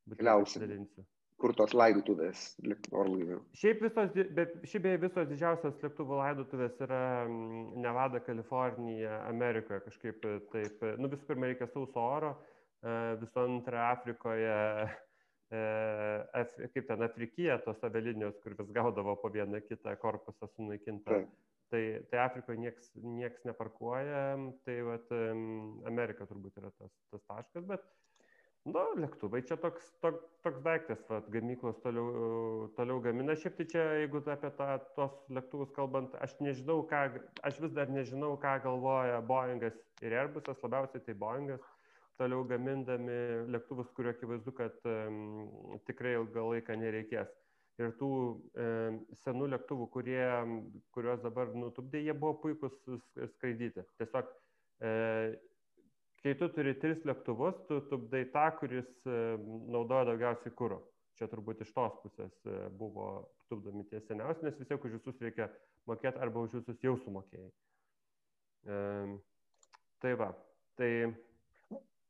būtent 0.09 0.43
pasidalinsiu 0.43 1.07
kur 1.39 1.53
tos 1.57 1.73
laidotuvės 1.77 2.43
orlaivių? 2.91 3.39
Šiaip 3.57 3.83
visos, 3.85 4.15
bet 4.35 4.55
šiaip 4.67 4.85
beje 4.85 5.01
visos 5.05 5.27
didžiausios 5.31 5.83
lėktuvų 5.83 6.19
laidotuvės 6.19 6.79
yra 6.85 7.03
mm, 7.25 7.81
Nevada, 7.83 8.21
Kalifornija, 8.25 9.21
Amerikoje 9.29 9.81
kažkaip 9.87 10.25
taip. 10.53 10.87
Nu 10.99 11.11
visų 11.11 11.29
pirma 11.29 11.51
reikia 11.51 11.69
sauso 11.71 12.01
oro, 12.03 12.33
e, 12.83 12.95
visų 13.23 13.43
antra 13.45 13.89
Afrikoje, 13.93 14.57
e, 15.55 15.63
kaip 16.75 16.89
ten 16.91 17.07
Afrikija, 17.07 17.59
tos 17.65 17.79
avialinijos, 17.87 18.39
kur 18.43 18.57
vis 18.59 18.73
gaudavo 18.75 19.15
po 19.21 19.31
vieną 19.33 19.63
kitą 19.67 19.95
korpusą 20.01 20.51
sunaikintą. 20.55 21.23
Tai. 21.23 21.47
Tai, 21.69 21.81
tai 22.09 22.17
Afrikoje 22.23 22.57
nieks, 22.57 22.87
nieks 22.97 23.43
neparkuoja, 23.45 24.21
tai 24.65 24.79
vat, 24.87 25.11
Amerika 25.85 26.25
turbūt 26.25 26.55
yra 26.57 26.71
tas, 26.73 26.89
tas 27.13 27.21
taškas, 27.29 27.67
bet 27.69 27.83
Nu, 28.67 28.81
lėktuvai 28.99 29.39
čia 29.47 29.55
toks, 29.57 29.85
toks, 30.03 30.23
toks 30.43 30.59
daiktas, 30.65 30.99
va, 31.07 31.21
gamyklos 31.31 31.77
toliau, 31.83 32.67
toliau 32.75 32.99
gamina. 33.01 33.35
Šiaip 33.39 33.55
tai 33.55 33.65
čia, 33.71 33.85
jeigu 34.01 34.19
apie 34.33 34.51
tą, 34.57 34.67
tos 34.97 35.15
lėktuvus 35.31 35.71
kalbant, 35.77 36.15
aš 36.19 36.35
nežinau, 36.43 36.81
ką, 36.89 37.05
aš 37.47 37.61
vis 37.63 37.71
dar 37.77 37.89
nežinau, 37.93 38.33
ką 38.41 38.57
galvoja 38.65 39.21
Boeingas 39.25 39.77
ir 40.03 40.17
Airbusas, 40.21 40.59
labiausiai 40.65 41.05
tai 41.05 41.15
Boeingas, 41.23 41.63
toliau 42.19 42.43
gamindami 42.49 43.15
lėktuvus, 43.55 43.93
kurio 43.95 44.11
akivaizdu, 44.11 44.53
kad 44.59 44.75
um, 44.91 45.79
tikrai 45.87 46.17
ilgą 46.19 46.49
laiką 46.51 46.75
nereikės. 46.83 47.31
Ir 47.79 47.95
tų 47.95 48.11
um, 48.11 49.01
senų 49.23 49.53
lėktuvų, 49.55 49.87
kurie, 49.95 50.23
kuriuos 50.91 51.23
dabar 51.23 51.55
nutupdė, 51.55 52.03
jie 52.03 52.13
buvo 52.13 52.35
puikus 52.43 52.75
skraidyti. 53.37 53.87
Tiesiog 54.03 54.27
uh, 54.27 55.39
kai 56.23 56.35
tu 56.39 56.49
turi 56.53 56.75
tris 56.79 57.01
lėktuvus, 57.07 57.59
tu 57.69 57.79
tupdai 57.91 58.25
tą, 58.33 58.45
kuris 58.59 58.89
e, 59.07 59.19
naudoja 59.71 60.09
daugiausiai 60.11 60.55
kūro. 60.55 60.81
Čia 61.19 61.27
turbūt 61.31 61.63
iš 61.63 61.71
tos 61.75 61.95
pusės 62.03 62.35
e, 62.47 62.59
buvo 62.79 63.07
tupdomi 63.51 63.85
tie 63.89 64.01
seniausi, 64.05 64.45
nes 64.45 64.59
vis 64.59 64.69
tiek 64.69 64.85
už 64.85 64.99
visus 64.99 65.23
reikia 65.23 65.49
mokėti 65.89 66.21
arba 66.23 66.45
už 66.45 66.59
visus 66.59 66.83
jau 66.85 66.95
sumokėjai. 67.03 67.49
E, 68.67 68.77
tai 70.03 70.13
va, 70.19 70.29
tai 70.79 70.91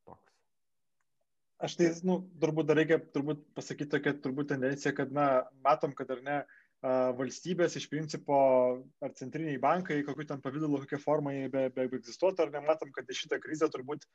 toks. 0.05 0.35
Aš 1.65 1.77
tai, 1.79 1.91
nu, 2.07 2.19
turbūt 2.41 2.69
dar 2.69 2.81
reikia 2.81 2.99
turbūt 3.13 3.45
pasakyti 3.57 3.93
tokią 3.95 4.15
turbūt 4.25 4.51
tendenciją, 4.53 4.93
kad, 4.97 5.13
na, 5.15 5.29
matom, 5.65 5.93
kad 5.97 6.11
ar 6.15 6.25
ne, 6.25 6.39
valstybės 6.81 7.75
iš 7.75 7.89
principo 7.91 8.35
ar 9.03 9.13
centriniai 9.19 9.59
bankai, 9.59 10.01
kokiu 10.07 10.25
ten 10.27 10.41
pavydalu, 10.41 10.79
kokia 10.85 10.99
forma 11.03 11.33
jie 11.33 11.49
be, 11.51 11.67
be, 11.75 11.87
egzistuotų, 11.91 12.45
ar 12.45 12.53
nematom, 12.53 12.91
kad 12.95 13.09
šitą 13.11 13.39
krizę 13.43 13.67
turbūt 13.67 14.05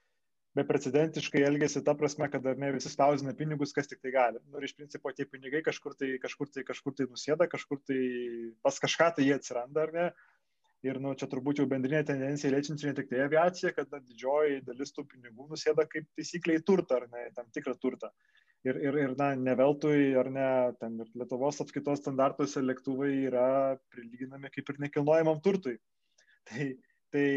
beprecedentiškai 0.56 1.42
elgesi 1.44 1.82
ta 1.84 1.96
prasme, 1.98 2.28
kad 2.30 2.46
ar 2.46 2.56
ne 2.56 2.70
visi 2.72 2.88
spausina 2.88 3.34
pinigus, 3.36 3.74
kas 3.74 3.90
tik 3.90 4.00
tai 4.00 4.14
gali. 4.14 4.40
Nu, 4.48 4.60
ir 4.60 4.68
iš 4.68 4.76
principo 4.78 5.12
tie 5.12 5.26
pinigai 5.26 5.64
kažkur 5.66 5.96
tai, 5.98 6.14
kažkur 6.22 6.48
tai, 6.48 6.62
kažkur 6.64 6.94
tai 6.94 7.08
nusėda, 7.10 7.48
kažkur 7.50 7.82
tai 7.84 7.98
pas 8.62 8.78
kažką 8.80 9.10
tai 9.16 9.26
jie 9.26 9.34
atsiranda, 9.36 9.84
ar 9.84 9.92
ne. 9.92 10.06
Ir 10.84 11.00
nu, 11.00 11.14
čia 11.16 11.26
turbūt 11.32 11.60
jau 11.60 11.66
bendrinė 11.68 12.04
tendencija 12.06 12.52
liečianti 12.52 12.86
ne 12.86 12.94
tik 12.96 13.10
tai 13.10 13.24
aviaciją, 13.24 13.72
kad 13.76 13.92
na, 13.92 14.00
didžioji 14.04 14.62
dalis 14.64 14.92
tų 14.92 15.06
pinigų 15.10 15.48
nusėda 15.50 15.88
kaip 15.90 16.06
taisykliai 16.16 16.60
turtą, 16.64 17.00
ar 17.00 17.08
ne, 17.12 17.28
tam 17.36 17.48
tikrą 17.56 17.72
turtą. 17.80 18.12
Uh, 18.12 18.43
ir, 18.68 18.78
ir, 18.80 18.98
ir 19.04 19.14
na, 19.18 19.30
ne 19.36 19.54
veltui, 19.58 20.14
ar 20.18 20.30
ne, 20.32 20.48
ten 20.80 20.96
ir 21.04 21.10
Lietuvos 21.20 21.60
apskaitos 21.64 22.02
standartuose 22.02 22.62
lėktuvai 22.64 23.12
yra 23.28 23.46
prilyginami 23.92 24.50
kaip 24.54 24.72
ir 24.72 24.80
nekilnojamam 24.86 25.42
turtui. 25.44 25.76
Tai, 26.48 26.70
tai, 27.14 27.28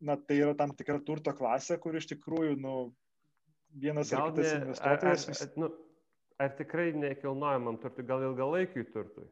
na, 0.00 0.16
tai 0.28 0.38
yra 0.40 0.54
tam 0.58 0.74
tikra 0.78 0.98
turto 1.06 1.34
klasė, 1.38 1.78
kur 1.82 1.98
iš 1.98 2.08
tikrųjų, 2.14 2.54
nu, 2.62 2.76
vienas 3.82 4.14
gal 4.14 4.28
ar 4.28 4.36
kitas 4.36 4.52
ne, 4.52 4.60
investuotojas. 4.62 5.26
Ar, 5.28 5.42
ar, 5.48 5.58
nu, 5.62 5.72
ar 6.46 6.54
tikrai 6.58 6.92
nekilnojamam 6.96 7.82
turtui, 7.82 8.06
gal 8.08 8.24
ilgalaikiui 8.30 8.86
turtui? 8.94 9.26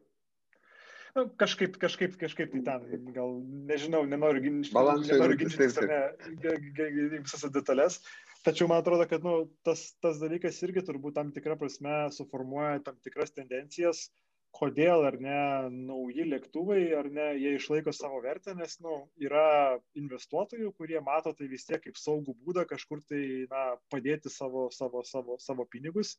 Nu, 1.17 1.23
kažkaip, 1.39 1.79
kažkaip, 1.81 2.13
kažkaip 2.21 2.51
tai 2.53 2.59
ten, 2.67 3.05
gal 3.15 3.39
nežinau, 3.71 4.03
nenoriu 4.05 4.43
ginčytis 4.43 5.79
ne, 5.81 6.01
visas 7.23 7.47
detalės, 7.55 7.97
Tačiau 8.47 8.69
man 8.71 8.79
atrodo, 8.79 9.03
kad 9.11 9.25
nu, 9.27 9.33
tas, 9.67 9.81
tas 9.99 10.21
dalykas 10.21 10.61
irgi 10.63 10.79
turbūt 10.87 11.17
tam 11.17 11.33
tikrą 11.35 11.57
prasme 11.59 11.95
suformuoja 12.15 12.77
tam 12.85 12.95
tikras 13.03 13.33
tendencijas, 13.35 14.05
kodėl 14.55 15.03
ar 15.09 15.17
ne 15.19 15.39
nauji 15.73 16.23
lėktuvai, 16.29 16.79
ar 16.95 17.09
ne 17.11 17.25
jie 17.41 17.57
išlaiko 17.57 17.91
savo 17.91 18.21
vertę, 18.23 18.55
nes 18.55 18.77
nu, 18.85 19.01
yra 19.19 19.75
investuotojų, 19.99 20.71
kurie 20.79 21.01
mato 21.03 21.35
tai 21.35 21.49
vis 21.51 21.67
tiek 21.67 21.83
kaip 21.83 21.99
saugų 21.99 22.37
būdą 22.45 22.63
kažkur 22.69 23.03
tai 23.09 23.21
na, 23.51 23.65
padėti 23.91 24.31
savo, 24.31 24.69
savo, 24.71 25.03
savo, 25.03 25.35
savo 25.43 25.67
pinigus. 25.67 26.15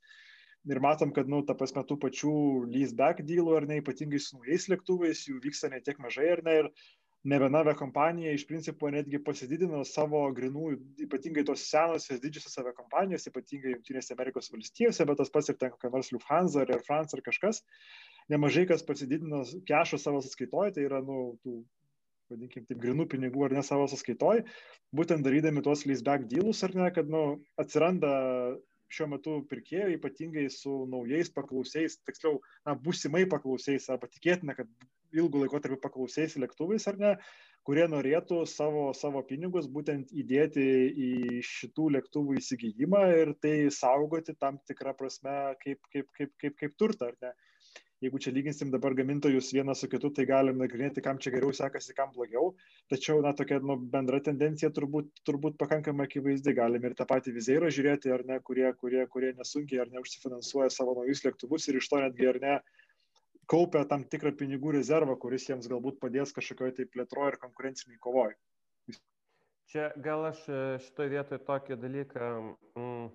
Ir 0.68 0.82
matom, 0.84 1.14
kad, 1.16 1.32
nu, 1.32 1.40
ta 1.48 1.56
prasme, 1.56 1.80
tų 1.88 1.96
pačių 2.02 2.34
leaseback 2.68 3.24
dylų, 3.24 3.56
ar 3.56 3.70
ne, 3.70 3.80
ypatingai 3.80 4.20
su 4.20 4.36
naujais 4.36 4.68
lėktuvais, 4.68 5.24
jų 5.30 5.40
vyksta 5.48 5.72
ne 5.72 5.80
tiek 5.80 5.96
mažai, 6.02 6.28
ar 6.36 6.44
ne, 6.44 6.60
ir 6.60 6.72
ne 7.24 7.38
viena 7.42 7.62
aviakompanija 7.64 8.32
iš 8.32 8.44
principo 8.46 8.90
netgi 8.94 9.18
pasididino 9.24 9.80
savo 9.86 10.20
grinųjų, 10.34 10.78
ypatingai 11.06 11.44
tos 11.48 11.64
senosios 11.70 12.20
didžiosios 12.22 12.60
aviakompanijos, 12.62 13.26
ypatingai 13.30 13.74
Junktinėse 13.74 14.14
Amerikos 14.14 14.52
valstijose, 14.52 15.06
bet 15.08 15.18
tas 15.18 15.32
pats 15.34 15.50
ir 15.50 15.58
ten 15.58 15.72
kokia 15.74 15.90
nors 15.94 16.12
Lufthansa 16.14 16.62
ar 16.62 16.70
Air 16.76 16.84
France 16.86 17.16
ar 17.16 17.24
kažkas, 17.26 17.64
nemažai 18.30 18.68
kas 18.70 18.86
pasididino 18.86 19.42
kešų 19.68 19.98
savo 19.98 20.22
sąskaitoje, 20.22 20.76
tai 20.76 20.86
yra, 20.86 21.02
nu, 21.04 21.34
tų, 21.42 21.58
vadinkim, 22.30 22.68
taip, 22.68 22.78
grinų 22.84 23.08
pinigų 23.10 23.48
ar 23.48 23.56
ne 23.58 23.64
savo 23.66 23.88
sąskaitoje, 23.90 24.46
būtent 24.94 25.26
darydami 25.26 25.64
tuos 25.66 25.86
leaseback 25.88 26.28
dealus 26.30 26.62
ar 26.66 26.76
ne, 26.78 26.90
kad, 26.94 27.10
nu, 27.10 27.40
atsiranda 27.58 28.12
šiuo 28.94 29.08
metu 29.10 29.40
pirkėjų, 29.50 29.96
ypatingai 29.98 30.46
su 30.52 30.84
naujais 30.88 31.28
paklausiais, 31.34 31.98
tiksliau, 32.08 32.38
na, 32.64 32.78
būsimai 32.78 33.26
paklausiais, 33.28 33.90
arba 33.92 34.08
tikėtina, 34.08 34.54
kad 34.56 34.70
ilgų 35.16 35.44
laikotarpių 35.44 35.78
paklausiais 35.82 36.36
lėktuvais 36.40 36.86
ar 36.90 36.98
ne, 37.00 37.12
kurie 37.68 37.84
norėtų 37.90 38.44
savo, 38.48 38.86
savo 38.96 39.22
pinigus 39.28 39.68
būtent 39.72 40.12
įdėti 40.16 40.64
į 41.08 41.42
šitų 41.44 41.90
lėktuvų 41.98 42.38
įsigijimą 42.40 43.02
ir 43.22 43.34
tai 43.42 43.56
saugoti 43.74 44.36
tam 44.40 44.60
tikrą 44.70 44.94
prasme 44.96 45.36
kaip, 45.64 45.82
kaip, 45.92 46.08
kaip, 46.16 46.32
kaip, 46.40 46.56
kaip 46.62 46.80
turtą, 46.80 47.12
ar 47.12 47.20
ne. 47.26 47.34
Jeigu 47.98 48.20
čia 48.22 48.30
lyginsim 48.30 48.68
dabar 48.70 48.94
gamintojus 48.94 49.48
vieną 49.50 49.74
su 49.74 49.88
kitu, 49.90 50.12
tai 50.14 50.22
galim 50.30 50.60
nagrinėti, 50.62 51.02
kam 51.02 51.18
čia 51.18 51.32
geriau 51.34 51.50
sekasi, 51.50 51.96
kam 51.96 52.12
blogiau. 52.14 52.52
Tačiau, 52.92 53.18
na, 53.24 53.32
tokia 53.34 53.58
nu, 53.58 53.74
bendra 53.94 54.20
tendencija 54.22 54.70
turbūt, 54.70 55.08
turbūt 55.26 55.56
pakankamai 55.58 56.06
akivaizdi. 56.06 56.54
Galim 56.54 56.86
ir 56.86 56.94
tą 56.94 57.08
patį 57.10 57.34
vizeirą 57.34 57.72
žiūrėti, 57.74 58.12
ar 58.14 58.22
ne, 58.28 58.38
kurie, 58.46 58.68
kurie, 58.78 59.02
kurie 59.10 59.32
nesunkiai 59.40 59.82
ar 59.82 59.90
neužsifinansuoja 59.96 60.70
savo 60.70 60.94
naujus 61.00 61.24
lėktuvus 61.26 61.66
ir 61.66 61.80
iš 61.82 61.90
to 61.90 61.98
netgi 62.04 62.30
ar 62.30 62.38
ne 62.44 62.54
kaupia 63.48 63.84
tam 63.88 64.04
tikrą 64.12 64.34
pinigų 64.38 64.74
rezervą, 64.76 65.16
kuris 65.20 65.48
jiems 65.48 65.68
galbūt 65.70 66.00
padės 66.02 66.34
kažkokioje 66.36 66.78
tai 66.78 66.88
plėtroje 66.92 67.34
ir 67.34 67.40
konkurenciniai 67.44 68.00
kovoje. 68.04 68.36
Čia 69.68 69.90
gal 70.00 70.24
aš 70.30 70.38
e, 70.48 70.58
šitoje 70.80 71.10
vietoje 71.12 71.42
tokį 71.44 71.76
dalyką 71.76 72.28
mm, 72.40 73.08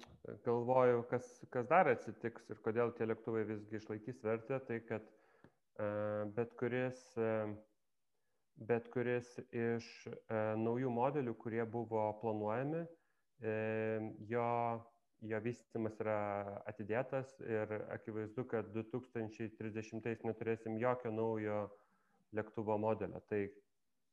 galvoju, 0.45 0.99
kas, 1.09 1.29
kas 1.53 1.65
dar 1.71 1.89
atsitiks 1.89 2.45
ir 2.53 2.59
kodėl 2.65 2.93
tie 2.97 3.07
lėktuvai 3.09 3.41
visgi 3.49 3.79
išlaikys 3.79 4.21
vertę, 4.21 4.59
tai 4.67 4.77
kad 4.85 5.07
uh, 5.07 6.29
bet, 6.37 6.53
kuris, 6.59 7.01
uh, 7.17 7.49
bet 8.69 8.85
kuris 8.93 9.31
iš 9.49 9.89
uh, 10.11 10.53
naujų 10.61 10.93
modelių, 10.93 11.33
kurie 11.41 11.65
buvo 11.65 12.05
planuojami, 12.21 12.85
jo 14.29 14.49
jo 15.23 15.39
vystymas 15.43 15.95
yra 16.03 16.17
atidėtas 16.69 17.31
ir 17.45 17.71
akivaizdu, 17.95 18.45
kad 18.51 18.69
2030 18.75 20.27
neturėsim 20.27 20.77
jokio 20.81 21.11
naujo 21.15 21.59
lėktuvo 22.35 22.77
modelio. 22.81 23.21
Tai 23.29 23.41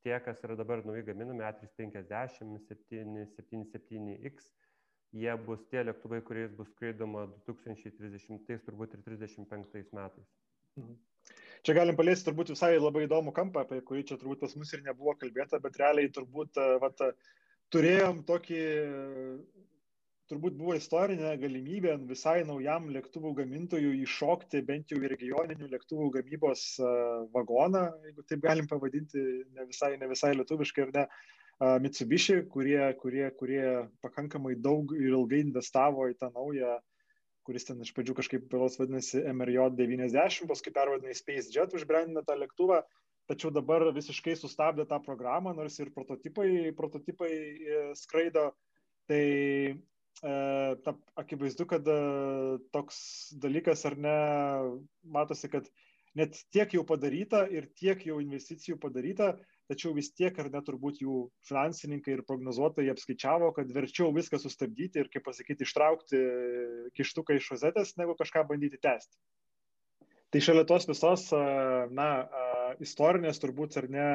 tie, 0.04 0.16
kas 0.24 0.42
yra 0.46 0.56
dabar 0.60 0.84
nauji 0.86 1.04
gaminami 1.08 1.44
A350, 1.48 2.60
777X, 2.70 4.50
jie 5.20 5.36
bus 5.46 5.62
tie 5.72 5.82
lėktuvai, 5.84 6.22
kuriais 6.26 6.52
bus 6.56 6.70
skraidoma 6.74 7.26
2030 7.48 8.66
turbūt 8.66 8.94
ir 8.94 9.06
35 9.08 9.96
metais. 9.96 10.28
Mhm. 10.78 10.98
Čia 11.66 11.74
galim 11.76 11.96
paliesti 11.98 12.30
turbūt 12.30 12.54
visai 12.54 12.78
labai 12.78 13.02
įdomų 13.04 13.34
kampą, 13.36 13.66
apie 13.66 13.82
kurį 13.84 14.06
čia 14.08 14.16
turbūt 14.16 14.40
pas 14.46 14.54
mus 14.56 14.70
ir 14.72 14.84
nebuvo 14.86 15.12
kalbėta, 15.20 15.60
bet 15.60 15.76
realiai 15.76 16.08
turbūt 16.14 16.56
vat, 16.80 17.02
turėjom 17.74 18.22
tokį 18.28 18.62
turbūt 20.30 20.56
buvo 20.58 20.76
istorinė 20.78 21.34
galimybė 21.42 21.96
visai 22.08 22.40
naujam 22.46 22.88
lėktuvų 22.94 23.34
gamintojui 23.40 23.98
iššokti 24.04 24.62
bent 24.68 24.94
jau 24.94 25.00
į 25.02 25.10
regioninių 25.14 25.68
lėktuvų 25.74 26.10
gamybos 26.18 26.64
vagoną, 27.34 27.84
jeigu 28.06 28.24
taip 28.30 28.46
galim 28.46 28.70
pavadinti, 28.70 29.26
ne 29.56 29.66
visai, 29.68 29.96
ne 30.00 30.08
visai 30.10 30.32
lietuviškai 30.38 30.86
ar 30.86 30.96
ne, 30.96 31.06
Mitsubishi, 31.60 32.38
kurie, 32.48 32.78
kurie, 33.02 33.26
kurie 33.36 33.64
pakankamai 34.00 34.54
daug 34.56 34.94
ir 34.96 35.10
ilgai 35.10 35.42
investavo 35.44 36.06
į 36.08 36.14
tą 36.16 36.30
naują 36.32 36.78
kuris 37.50 37.66
ten 37.66 37.80
iš 37.82 37.90
pradžių 37.96 38.14
kažkaip 38.14 38.46
beros 38.52 38.76
vadinasi 38.78 39.24
MRJ 39.32 39.72
90, 39.74 40.46
paskui 40.50 40.72
pervadino 40.74 41.10
į 41.10 41.18
SpaceJet, 41.18 41.74
užbrandino 41.74 42.22
tą 42.26 42.36
lėktuvą, 42.38 42.80
tačiau 43.30 43.50
dabar 43.54 43.84
visiškai 43.96 44.36
sustabdė 44.38 44.86
tą 44.90 45.00
programą, 45.02 45.54
nors 45.56 45.78
ir 45.82 45.92
prototipai, 45.94 46.70
prototipai 46.78 47.30
e, 47.32 47.80
skraido. 47.98 48.50
Tai 49.10 49.24
E, 50.20 50.32
ta, 50.84 50.94
akivaizdu, 51.16 51.64
kad 51.68 51.86
e, 51.88 52.00
toks 52.74 52.98
dalykas 53.40 53.86
ar 53.88 53.96
ne, 53.96 54.16
matosi, 55.16 55.48
kad 55.52 55.70
net 56.18 56.36
tiek 56.52 56.74
jau 56.76 56.82
padaryta 56.84 57.46
ir 57.48 57.70
tiek 57.78 58.02
jau 58.04 58.18
investicijų 58.20 58.76
padaryta, 58.82 59.30
tačiau 59.70 59.94
vis 59.96 60.10
tiek 60.12 60.36
ar 60.42 60.50
net 60.52 60.66
turbūt 60.66 61.00
jų 61.00 61.22
finansininkai 61.48 62.18
ir 62.18 62.24
prognozuotojai 62.28 62.92
apskaičiavo, 62.92 63.52
kad 63.56 63.72
verčiau 63.72 64.10
viską 64.12 64.42
sustabdyti 64.42 65.00
ir, 65.00 65.08
kaip 65.14 65.24
pasakyti, 65.28 65.64
ištraukti 65.64 66.22
kištuką 66.98 67.38
iš 67.38 67.52
rozetės, 67.54 67.96
negu 68.00 68.18
kažką 68.18 68.44
bandyti 68.50 68.82
tęsti. 68.82 69.16
Tai 70.30 70.44
šalia 70.44 70.66
tos 70.68 70.84
visos, 70.90 71.30
e, 71.32 71.44
na, 71.96 72.10
istorinės 72.84 73.40
turbūt 73.40 73.80
ar 73.80 73.88
ne 73.90 74.10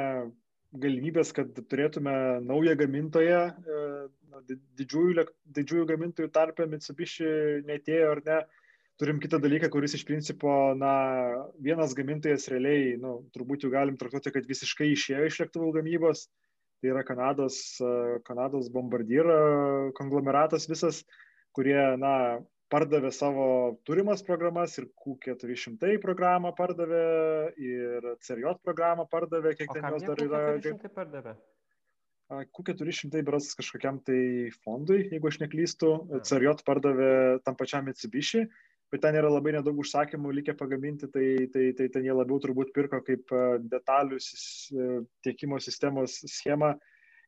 galimybės, 0.73 1.31
kad 1.35 1.51
turėtume 1.69 2.13
naują 2.45 2.75
gamintoją, 2.79 3.41
e, 3.51 4.51
didžiųjų, 4.79 5.25
didžiųjų 5.57 5.87
gamintojų 5.91 6.31
tarpę 6.35 6.67
Mitsubishi 6.69 7.27
netėjo 7.67 8.13
ar 8.15 8.21
ne. 8.25 8.39
Turim 8.99 9.19
kitą 9.19 9.41
dalyką, 9.43 9.67
kuris 9.73 9.97
iš 9.97 10.05
principo, 10.07 10.49
na, 10.79 10.93
vienas 11.59 11.91
gamintojas 11.97 12.47
realiai, 12.47 12.93
nu, 12.99 13.17
turbūt 13.35 13.65
jau 13.65 13.71
galim 13.73 13.97
traktuoti, 13.99 14.31
kad 14.31 14.47
visiškai 14.47 14.87
išėjo 14.93 15.25
iš 15.27 15.39
lėktuvų 15.43 15.73
gamybos. 15.79 16.29
Tai 16.79 16.91
yra 16.93 17.03
Kanados, 17.07 17.57
e, 17.83 18.19
Kanados 18.27 18.71
bombardier 18.71 19.27
konglomeratas 19.99 20.69
visas, 20.71 21.03
kurie, 21.55 21.79
na, 21.99 22.39
pardavė 22.75 23.11
savo 23.15 23.47
turimas 23.87 24.23
programas 24.25 24.75
ir 24.81 24.89
Q400 24.99 25.95
programą 26.03 26.51
pardavė 26.57 27.03
ir 27.61 28.07
CRJ 28.25 28.57
programą 28.65 29.07
pardavė, 29.11 29.55
kiek 29.59 29.71
ten 29.71 29.87
jos 29.93 30.07
dar 30.09 30.23
yra. 30.25 30.41
Q400 30.59 30.91
pardavė? 30.97 31.35
Q400 32.57 33.21
beras 33.25 33.51
kažkokiam 33.55 33.99
tai 34.05 34.19
fondui, 34.65 35.03
jeigu 35.13 35.29
aš 35.29 35.39
neklystu, 35.43 35.91
CRJ 36.25 36.65
pardavė 36.67 37.11
tam 37.45 37.57
pačiam 37.59 37.85
Mitsubishi, 37.87 38.43
bet 38.91 39.03
ten 39.05 39.17
yra 39.19 39.29
labai 39.31 39.53
nedaug 39.55 39.77
užsakymų 39.83 40.33
likę 40.39 40.55
pagaminti, 40.57 41.07
tai, 41.13 41.27
tai, 41.53 41.69
tai 41.77 41.87
ten 41.93 42.07
jie 42.07 42.17
labiau 42.17 42.41
turbūt 42.43 42.73
pirko 42.75 42.99
kaip 43.05 43.31
detalių 43.71 44.19
tiekimo 45.25 45.61
sistemos 45.63 46.17
schemą 46.33 46.73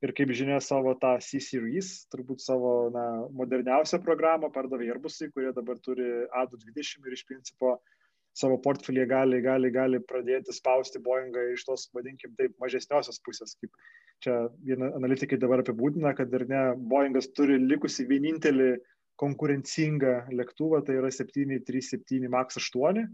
ir 0.05 0.13
kaip 0.17 0.31
žinia 0.37 0.59
savo 0.63 0.93
tą 1.01 1.15
C-Series, 1.23 2.07
turbūt 2.13 2.43
savo 2.43 2.89
na, 2.93 3.05
moderniausią 3.37 4.01
programą 4.05 4.51
pardavė 4.53 4.91
Airbusai, 4.93 5.31
kurie 5.33 5.53
dabar 5.55 5.79
turi 5.83 6.07
A220 6.29 7.07
ir 7.07 7.17
iš 7.17 7.23
principo 7.29 7.77
savo 8.37 8.59
portfelyje 8.61 9.07
gali, 9.09 9.39
gali, 9.41 9.71
gali 9.73 10.01
pradėti 10.05 10.53
spausti 10.53 11.01
Boeingą 11.01 11.47
iš 11.55 11.65
tos, 11.65 11.87
vadinkim, 11.97 12.35
taip, 12.37 12.53
mažesniosios 12.61 13.17
pusės, 13.25 13.55
kaip 13.57 13.73
čia 14.23 14.35
viena 14.65 14.91
analitikai 14.97 15.39
dabar 15.41 15.63
apibūdina, 15.63 16.13
kad 16.17 16.33
ir 16.37 16.45
ne, 16.51 16.61
Boeingas 16.77 17.31
turi 17.33 17.57
likusi 17.61 18.05
vienintelį 18.09 18.75
konkurencingą 19.17 20.27
lėktuvą, 20.37 20.83
tai 20.85 20.99
yra 20.99 21.09
737 21.13 22.29
MAX 22.29 22.59
8, 22.61 23.07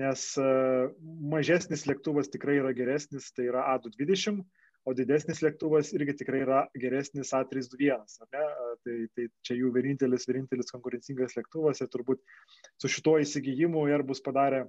nes 0.00 0.22
e, 0.40 0.46
mažesnis 1.32 1.84
lėktuvas 1.88 2.32
tikrai 2.32 2.56
yra 2.62 2.72
geresnis, 2.76 3.28
tai 3.36 3.50
yra 3.50 3.66
A220, 3.74 4.40
o 4.86 4.94
didesnis 4.94 5.42
lėktuvas 5.42 5.92
irgi 5.96 6.14
tikrai 6.22 6.44
yra 6.44 6.62
geresnis 6.78 7.32
A321. 7.34 8.06
Tai, 8.30 8.96
tai 9.16 9.28
čia 9.46 9.58
jų 9.58 9.72
vienintelis, 9.74 10.28
vienintelis 10.30 10.72
konkurencingas 10.72 11.36
lėktuvas 11.38 11.82
ir 11.82 11.90
turbūt 11.92 12.22
su 12.80 12.90
šituo 12.92 13.18
įsigijimu 13.24 13.86
Airbus 13.90 14.22
padarė 14.24 14.66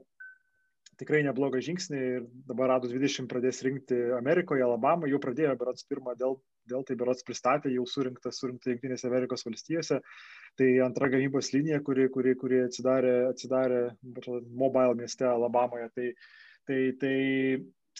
tikrai 0.97 1.21
neblogą 1.25 1.59
žingsnį 1.63 1.99
ir 1.99 2.25
dabar 2.49 2.73
A220 2.77 3.29
pradės 3.29 3.61
rinkti 3.65 3.97
Amerikoje, 4.17 4.63
Alabama, 4.65 5.09
jau 5.09 5.19
pradėjo 5.21 5.53
berots 5.59 5.85
pirmą 5.89 6.15
dėl, 6.17 6.37
dėl 6.69 6.85
tai 6.87 6.97
berots 6.99 7.25
pristatė, 7.27 7.69
jau 7.75 7.85
surinkta, 7.89 8.31
surinkta 8.33 8.71
Junktinėse 8.73 9.09
Amerikos 9.09 9.45
valstijose. 9.45 9.99
Tai 10.57 10.69
antra 10.87 11.11
gamybos 11.13 11.51
linija, 11.53 11.83
kuri, 11.85 12.07
kuri, 12.13 12.33
kuri 12.39 12.63
atsidarė, 12.65 13.15
atsidarė 13.29 13.83
Mobile 14.49 14.97
mieste 14.97 15.27
Alabamoje. 15.29 15.91
Tai, 15.93 16.07
tai, 16.69 16.79
tai 17.01 17.17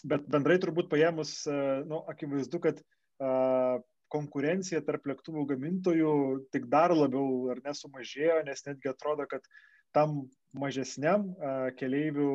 bet 0.06 0.26
bendrai 0.30 0.58
turbūt 0.62 0.90
paėmus, 0.92 1.40
e, 1.48 1.54
nu, 1.88 2.02
akivaizdu, 2.12 2.60
kad 2.62 2.82
uh, 2.82 3.78
konkurencija 4.12 4.80
tarp 4.86 5.08
lėktuvų 5.10 5.44
gamintojų 5.50 6.12
tik 6.54 6.68
dar 6.72 6.94
labiau 6.96 7.50
ar 7.52 7.60
nesumažėjo, 7.64 8.42
nes 8.46 8.64
netgi 8.68 8.92
atrodo, 8.92 9.26
kad 9.28 9.44
tam 9.96 10.22
mažesniam 10.56 11.28
uh, 11.34 11.68
keleivių, 11.80 12.30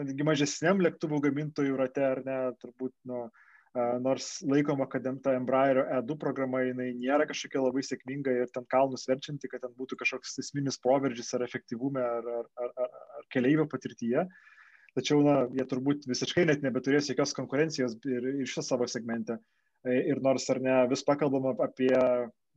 netgi 0.00 0.26
mažesniam 0.26 0.82
lėktuvų 0.84 1.22
gamintojų 1.28 1.78
rate, 1.80 2.04
ar 2.04 2.20
ne, 2.26 2.38
turbūt, 2.60 2.92
nu, 3.08 3.24
uh, 3.28 3.96
nors 4.04 4.34
laikoma, 4.44 4.88
kad 4.92 5.06
ta 5.24 5.36
Embraerio 5.38 5.86
E2 6.00 6.18
programa, 6.20 6.64
jinai 6.66 6.90
nėra 6.98 7.28
kažkokia 7.30 7.64
labai 7.64 7.84
sėkminga 7.88 8.36
ir 8.42 8.52
ten 8.52 8.68
kalnus 8.72 9.08
verčianti, 9.08 9.48
kad 9.52 9.64
ten 9.64 9.72
būtų 9.78 10.00
kažkoks 10.02 10.40
esminis 10.44 10.80
proveržis 10.82 11.32
ar 11.38 11.46
efektyvume 11.48 12.04
ar, 12.04 12.32
ar, 12.42 12.50
ar, 12.66 12.74
ar, 12.88 13.28
keleivio 13.32 13.68
patirtyje. 13.70 14.26
Uh, 14.26 14.51
tačiau 14.96 15.22
na, 15.24 15.36
jie 15.56 15.66
turbūt 15.68 16.06
visiškai 16.10 16.46
net 16.48 16.64
nebeturės 16.64 17.10
jokios 17.10 17.34
konkurencijos 17.36 17.98
ir 18.08 18.28
iš 18.44 18.58
savo 18.66 18.88
segmente. 18.90 19.38
E, 19.82 19.98
ir 20.12 20.22
nors 20.22 20.48
ar 20.52 20.60
ne 20.62 20.78
vis 20.90 21.04
pakalbama 21.06 21.54
apie 21.64 21.92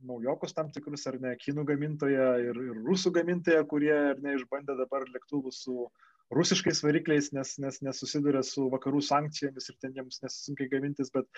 naujokus 0.06 0.52
tam 0.54 0.68
tikrus, 0.72 1.06
ar 1.08 1.16
ne, 1.22 1.32
kinų 1.40 1.64
gamintoją 1.70 2.26
ir, 2.42 2.60
ir 2.70 2.82
rusų 2.84 3.12
gamintoją, 3.16 3.64
kurie 3.70 3.94
ar 3.96 4.20
ne 4.22 4.36
išbandė 4.36 4.76
dabar 4.78 5.06
lėktuvus 5.08 5.62
su 5.64 5.86
rusiškais 6.34 6.82
varikliais, 6.82 7.30
nes, 7.32 7.52
nes 7.62 7.78
nesusiduria 7.86 8.42
su 8.44 8.66
vakarų 8.72 9.00
sankcijomis 9.08 9.70
ir 9.70 9.76
ten 9.82 9.94
jiems 9.94 10.18
nesunkiai 10.24 10.70
gamintis, 10.72 11.12
bet 11.14 11.28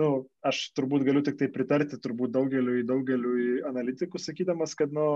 nu, 0.00 0.26
aš 0.46 0.64
turbūt 0.76 1.06
galiu 1.06 1.22
tik 1.26 1.38
tai 1.40 1.48
pritarti 1.54 2.00
turbūt 2.02 2.34
daugeliu, 2.34 2.80
daugeliu 2.86 3.62
analitikų, 3.70 4.20
sakydamas, 4.20 4.74
kad 4.78 4.94
nu, 4.94 5.14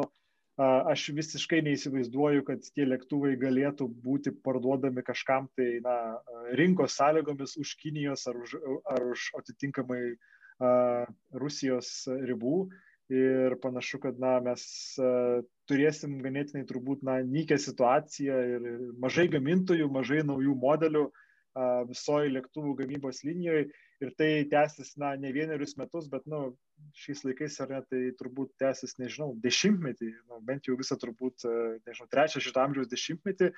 aš 0.57 1.11
visiškai 1.13 1.61
neįsivaizduoju, 1.67 2.45
kad 2.47 2.65
tie 2.73 2.87
lėktuvai 2.89 3.35
galėtų 3.37 3.89
būti 4.05 4.33
parduodami 4.45 5.05
kažkam 5.05 5.51
tai 5.57 5.81
na, 5.85 6.17
rinkos 6.57 6.97
sąlygomis 6.97 7.57
už 7.61 7.75
Kinijos 7.83 8.27
ar 8.27 8.41
už, 8.41 8.57
ar 8.89 9.05
už 9.05 9.31
atitinkamai 9.37 10.01
uh, 10.17 11.05
Rusijos 11.33 12.09
ribų. 12.09 12.69
Ir 13.13 13.55
panašu, 13.63 14.01
kad 14.03 14.17
na, 14.19 14.41
mes 14.43 14.65
uh, 14.99 15.45
turėsim 15.69 16.17
ganėtinai 16.25 16.65
turbūt 16.67 17.05
na, 17.07 17.21
nykę 17.23 17.59
situaciją 17.61 18.41
ir 18.57 18.67
mažai 18.99 19.29
gamintojų, 19.31 19.87
mažai 19.93 20.25
naujų 20.27 20.57
modelių 20.59 21.05
uh, 21.07 21.85
visoji 21.87 22.33
lėktuvų 22.33 22.75
gamybos 22.81 23.23
linijoje 23.29 23.69
ir 24.05 24.13
tai 24.19 24.31
tęsis, 24.51 24.95
na, 25.01 25.15
ne 25.21 25.33
vienerius 25.33 25.77
metus, 25.81 26.09
bet, 26.13 26.27
nu, 26.31 26.51
šiais 26.97 27.25
laikais 27.27 27.57
ar 27.65 27.73
ne, 27.73 27.81
tai 27.91 28.03
turbūt 28.19 28.53
tęsis, 28.61 28.97
nežinau, 29.01 29.33
dešimtmetį, 29.45 30.13
nu, 30.29 30.41
bent 30.45 30.69
jau 30.69 30.77
visą 30.79 30.99
turbūt, 31.01 31.47
e, 31.49 31.57
nežinau, 31.89 32.11
trečią 32.13 32.43
šitą 32.45 32.67
amžiaus 32.67 32.93
dešimtmetį, 32.93 33.51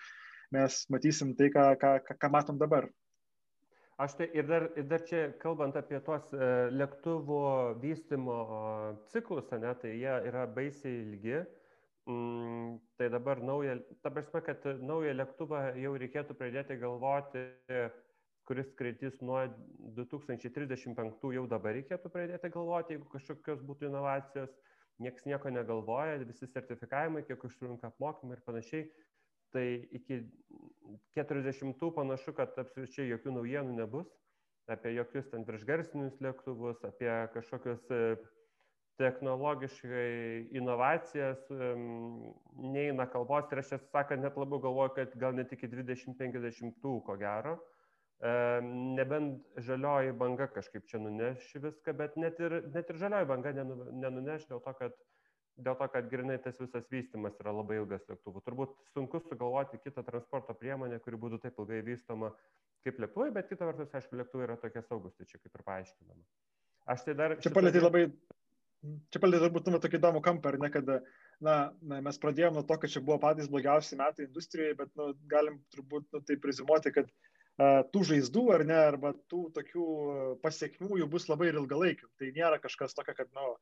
mes 0.54 0.80
matysim 0.94 1.34
tai, 1.38 1.50
ką, 1.54 1.68
ką, 1.82 1.92
ką 2.14 2.32
matom 2.34 2.60
dabar. 2.60 2.88
Aš 3.98 4.14
tai 4.14 4.28
ir 4.30 4.46
dar, 4.46 4.68
ir 4.78 4.84
dar 4.86 5.02
čia 5.02 5.24
kalbant 5.42 5.74
apie 5.76 5.98
tuos 6.06 6.28
e, 6.30 6.48
lėktuvo 6.70 7.74
vystimo 7.82 8.36
ciklus, 9.10 9.50
ne, 9.58 9.72
tai 9.82 9.96
jie 9.98 10.18
yra 10.30 10.46
baisiai 10.46 11.00
ilgi. 11.02 11.40
Mm, 12.08 12.78
tai 12.96 13.10
dabar 13.12 13.42
naują, 13.44 13.74
ta 14.00 14.08
prasme, 14.14 14.40
kad 14.46 14.62
naują 14.80 15.10
lėktuvą 15.18 15.58
jau 15.82 15.90
reikėtų 16.00 16.36
pradėti 16.38 16.78
galvoti 16.80 17.42
kuris 18.48 18.70
skraidys 18.72 19.18
nuo 19.20 19.42
2035 19.98 21.34
jau 21.36 21.44
dabar 21.50 21.76
reikėtų 21.76 22.10
pradėti 22.12 22.50
galvoti, 22.54 22.96
jeigu 22.96 23.10
kažkokios 23.12 23.60
būtų 23.68 23.90
inovacijos, 23.90 24.54
niekas 25.04 25.28
nieko 25.28 25.52
negalvoja, 25.52 26.16
visi 26.24 26.48
sertifikavimai, 26.48 27.26
kiek 27.28 27.44
užtrunka 27.44 27.92
apmokymai 27.92 28.38
ir 28.38 28.42
panašiai. 28.46 28.88
Tai 29.52 29.64
iki 29.96 30.22
40 31.16 31.92
panašu, 31.96 32.34
kad 32.36 32.56
absoliučiai 32.60 33.08
jokių 33.12 33.36
naujienų 33.36 33.76
nebus 33.78 34.10
apie 34.68 34.92
jokius 34.92 35.30
ten 35.32 35.46
viršgarsinius 35.48 36.18
lėktuvus, 36.20 36.82
apie 36.84 37.08
kažkokius 37.32 37.86
e, 37.88 38.00
technologiškai 39.00 40.50
inovacijas 40.58 41.40
neina 41.48 43.06
kalbos 43.08 43.48
ir 43.48 43.62
aš 43.62 43.72
tiesą 43.72 43.88
sakant 43.94 44.24
net 44.24 44.36
labiau 44.36 44.60
galvoju, 44.66 44.94
kad 44.98 45.14
gal 45.22 45.36
net 45.38 45.54
iki 45.54 45.70
2050 45.70 46.82
ko 47.06 47.16
gero 47.20 47.56
nebent 48.20 49.44
žalioji 49.62 50.12
banga 50.18 50.48
kažkaip 50.50 50.86
čia 50.90 50.98
nuneš 50.98 51.52
viską, 51.54 51.94
bet 51.94 52.16
net 52.16 52.40
ir, 52.40 52.64
net 52.74 52.90
ir 52.90 52.98
žalioji 52.98 53.28
banga 53.30 53.52
nenuneš 53.54 54.48
dėl 54.48 54.58
to, 54.64 54.72
kad, 54.74 54.96
dėl 55.56 55.76
to, 55.78 55.88
kad 55.92 56.08
grinai 56.10 56.38
tas 56.42 56.58
visas 56.58 56.88
vystimas 56.90 57.38
yra 57.38 57.54
labai 57.54 57.78
ilgas 57.78 58.02
lėktuvų. 58.10 58.42
Turbūt 58.42 58.74
sunku 58.90 59.22
sugalvoti 59.28 59.78
kitą 59.84 60.02
transporto 60.02 60.54
priemonę, 60.58 60.98
kuri 61.04 61.20
būtų 61.20 61.38
taip 61.44 61.62
ilgai 61.62 61.78
vystoma 61.86 62.32
kaip 62.82 62.98
lėktuvai, 62.98 63.30
bet 63.34 63.48
kita 63.52 63.70
vertus, 63.70 63.94
aišku, 63.94 64.18
lėktuvai 64.18 64.48
yra 64.48 64.58
tokie 64.58 64.82
saugus, 64.82 65.14
tai 65.14 65.26
čia 65.30 65.38
kaip 65.38 65.54
ir 65.54 65.64
paaiškinama. 65.70 66.26
Aš 66.90 67.06
tai 67.06 67.14
dar... 67.14 67.38
Čia 67.38 67.54
palėtė 67.54 67.84
labai... 67.84 68.08
Čia 69.10 69.18
palėtė 69.22 69.42
turbūt 69.42 69.66
numet 69.66 69.82
tokį 69.82 69.98
įdomų 69.98 70.20
kampą, 70.22 70.52
ar 70.52 70.60
ne, 70.62 70.68
kad 70.70 70.86
na, 71.42 71.54
na, 71.82 71.98
mes 72.06 72.18
pradėjome 72.22 72.60
nuo 72.60 72.66
to, 72.66 72.76
kad 72.78 72.92
čia 72.92 73.02
buvo 73.02 73.18
patys 73.22 73.50
blogiausi 73.50 73.98
metai 73.98 74.28
industrijai, 74.28 74.76
bet 74.78 74.92
nu, 74.98 75.08
galim 75.30 75.58
turbūt 75.74 76.06
nu, 76.14 76.20
tai 76.22 76.36
prizimuoti, 76.38 76.92
kad 76.94 77.10
uh, 77.10 77.27
tų 77.58 78.04
žaizdų 78.12 78.44
ar 78.54 78.64
ne, 78.66 78.78
arba 78.92 79.12
tų 79.30 79.48
tokių 79.56 79.86
pasiekmių 80.44 81.00
jų 81.02 81.08
bus 81.10 81.26
labai 81.30 81.50
ir 81.50 81.58
ilgalaikių. 81.58 82.06
Tai 82.20 82.30
nėra 82.36 82.60
kažkas 82.62 82.94
tokio, 82.94 83.16
kad, 83.18 83.30
na, 83.34 83.42
nu, 83.42 83.56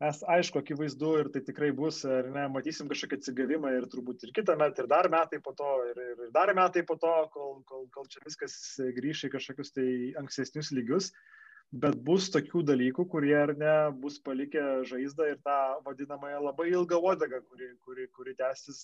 mes 0.00 0.22
aišku, 0.36 0.62
akivaizdu 0.62 1.10
ir 1.20 1.32
tai 1.34 1.42
tikrai 1.44 1.72
bus, 1.76 2.04
ar 2.06 2.30
ne, 2.30 2.46
matysim 2.54 2.88
kažkokį 2.90 3.18
atsigavimą 3.18 3.74
ir 3.76 3.88
turbūt 3.90 4.22
ir 4.24 4.32
kitą 4.36 4.56
metą, 4.60 4.84
ir 4.84 4.92
dar 4.92 5.10
metai 5.12 5.42
po 5.42 5.52
to, 5.58 5.72
ir, 5.90 6.00
ir 6.14 6.30
dar 6.36 6.54
metai 6.56 6.84
po 6.86 6.96
to, 7.00 7.12
kol, 7.34 7.58
kol, 7.66 7.84
kol 7.96 8.06
čia 8.12 8.22
viskas 8.24 8.54
grįš 8.78 9.26
į 9.26 9.34
kažkokius 9.34 9.74
tai 9.76 9.90
ankstesnius 10.22 10.72
lygius. 10.76 11.10
Bet 11.70 11.94
bus 12.02 12.24
tokių 12.34 12.64
dalykų, 12.66 13.04
kurie 13.12 13.34
ar 13.38 13.52
ne 13.58 13.74
bus 14.02 14.16
palikę 14.26 14.80
žaizdą 14.90 15.28
ir 15.30 15.36
tą 15.46 15.58
vadinamąją 15.86 16.40
labai 16.48 16.66
ilgą 16.72 16.98
uodegą, 16.98 17.38
kuri, 17.46 17.68
kuri, 17.86 18.08
kuri 18.16 18.34
tęsis 18.40 18.80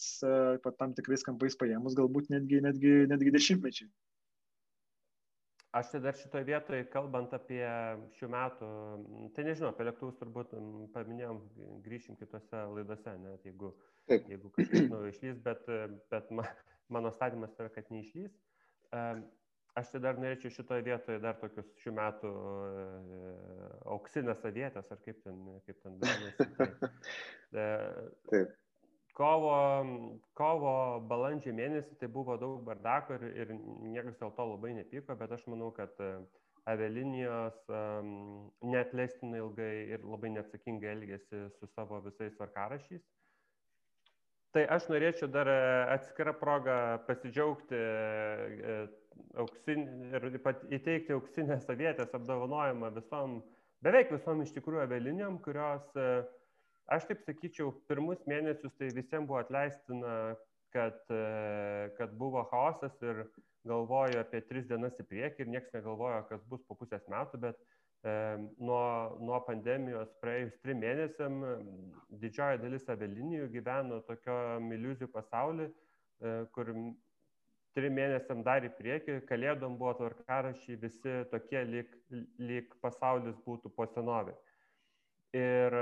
pat 0.62 0.78
tam 0.78 0.94
tikrais 0.94 1.26
kampais 1.26 1.58
paėmus, 1.58 1.98
galbūt 1.98 2.30
netgi, 2.30 2.62
netgi, 2.62 2.92
netgi 3.10 3.34
dešimtmečiai. 3.34 3.90
Aš 5.76 5.90
tai 5.92 6.00
dar 6.00 6.16
šitoje 6.16 6.46
vietoje, 6.48 6.84
kalbant 6.88 7.34
apie 7.36 7.62
šių 8.16 8.28
metų, 8.32 8.68
tai 9.36 9.44
nežinau, 9.44 9.72
apie 9.74 9.84
lėktuvus 9.84 10.16
turbūt 10.20 10.54
paminėjom, 10.94 11.40
grįšim 11.84 12.16
kitose 12.20 12.62
laidose, 12.72 13.12
net 13.20 13.44
jeigu, 13.44 13.74
Taip. 14.08 14.28
jeigu 14.32 14.52
kažkas 14.56 14.86
nu, 14.88 15.02
išlys, 15.10 15.40
bet, 15.44 15.68
bet 16.12 16.32
ma, 16.32 16.46
mano 16.96 17.12
statymas 17.12 17.56
yra, 17.60 17.68
kad 17.74 17.92
neišlys. 17.92 18.32
Aš 19.76 19.90
tai 19.92 20.00
dar 20.00 20.16
norėčiau 20.16 20.54
šitoje 20.54 20.86
vietoje 20.86 21.20
dar 21.20 21.36
tokius 21.36 21.68
šių 21.82 21.92
metų 21.98 22.30
e, 22.32 23.32
auksinės 23.92 24.46
avietės, 24.48 24.88
ar 24.94 25.02
kaip 25.04 25.18
ten, 25.26 25.42
kaip 25.66 25.82
ten 25.82 25.98
vadinasi. 26.00 26.46
Tai, 26.56 26.70
e, 27.66 27.66
Taip 28.32 28.54
kovo, 29.16 29.52
kovo 30.36 30.72
balandžio 31.08 31.54
mėnesį 31.56 31.96
tai 32.00 32.08
buvo 32.12 32.36
daug 32.40 32.60
bardako 32.66 33.16
ir, 33.16 33.24
ir 33.44 33.54
niekas 33.56 34.18
dėl 34.20 34.32
to 34.36 34.48
labai 34.52 34.74
nepyko, 34.76 35.16
bet 35.16 35.32
aš 35.32 35.46
manau, 35.50 35.70
kad 35.76 35.92
e, 36.04 36.10
avialinijos 36.68 37.56
um, 37.70 38.10
neatleistinai 38.66 39.40
ilgai 39.40 39.72
ir 39.96 40.04
labai 40.04 40.34
neatsakingai 40.36 40.92
elgėsi 40.96 41.46
su 41.56 41.70
savo 41.72 42.02
visais 42.04 42.36
varkarašiais. 42.40 43.04
Tai 44.56 44.64
aš 44.76 44.88
norėčiau 44.92 45.30
dar 45.32 45.48
e, 45.52 45.58
atskirą 45.96 46.36
progą 46.40 46.78
pasidžiaugti 47.08 47.76
e, 47.76 48.78
auksin, 49.40 49.86
ir 50.12 50.30
įteikti 50.32 51.16
auksinės 51.16 51.68
avietės 51.72 52.12
apdovanojimą 52.16 52.92
visom, 52.98 53.40
beveik 53.84 54.12
visom 54.12 54.44
iš 54.44 54.52
tikrųjų 54.56 54.84
avialinijom, 54.84 55.38
kurios 55.44 55.86
uh, 55.96 56.24
Aš 56.94 57.08
taip 57.08 57.24
sakyčiau, 57.26 57.72
pirmus 57.90 58.20
mėnesius 58.30 58.74
tai 58.78 58.92
visiems 58.94 59.26
buvo 59.26 59.40
atleistina, 59.40 60.36
kad 60.74 60.98
e, 61.10 61.22
kad 61.98 62.12
buvo 62.18 62.44
chaosas 62.50 62.94
ir 63.02 63.24
galvojo 63.66 64.20
apie 64.22 64.42
tris 64.46 64.68
dienas 64.70 64.98
į 65.02 65.06
priekį 65.10 65.42
ir 65.42 65.50
niekas 65.54 65.74
negalvojo, 65.74 66.20
kas 66.28 66.44
bus 66.50 66.62
po 66.68 66.76
pusės 66.78 67.02
metų, 67.10 67.40
bet 67.48 67.58
nuo, 68.58 69.16
nuo 69.20 69.40
pandemijos 69.46 70.12
praėjus 70.22 70.54
trim 70.62 70.78
mėnesiam 70.84 71.40
didžioji 72.22 72.60
dalis 72.62 72.86
avialinijų 72.92 73.48
gyveno 73.54 74.00
tokio 74.06 74.36
iliuzijų 74.76 75.08
pasaulį, 75.14 75.68
kur 76.54 76.72
trim 77.76 77.96
mėnesiam 77.98 78.42
dar 78.46 78.64
į 78.64 78.72
priekį, 78.78 79.18
kalėdom 79.28 79.76
buvo 79.80 79.96
tvarkarašiai 79.98 80.78
visi 80.80 81.16
tokie, 81.32 81.62
lyg, 81.68 81.96
lyg 82.38 82.76
pasaulis 82.84 83.36
būtų 83.46 83.72
po 83.76 83.88
senovė. 83.92 84.36
Ir, 85.36 85.76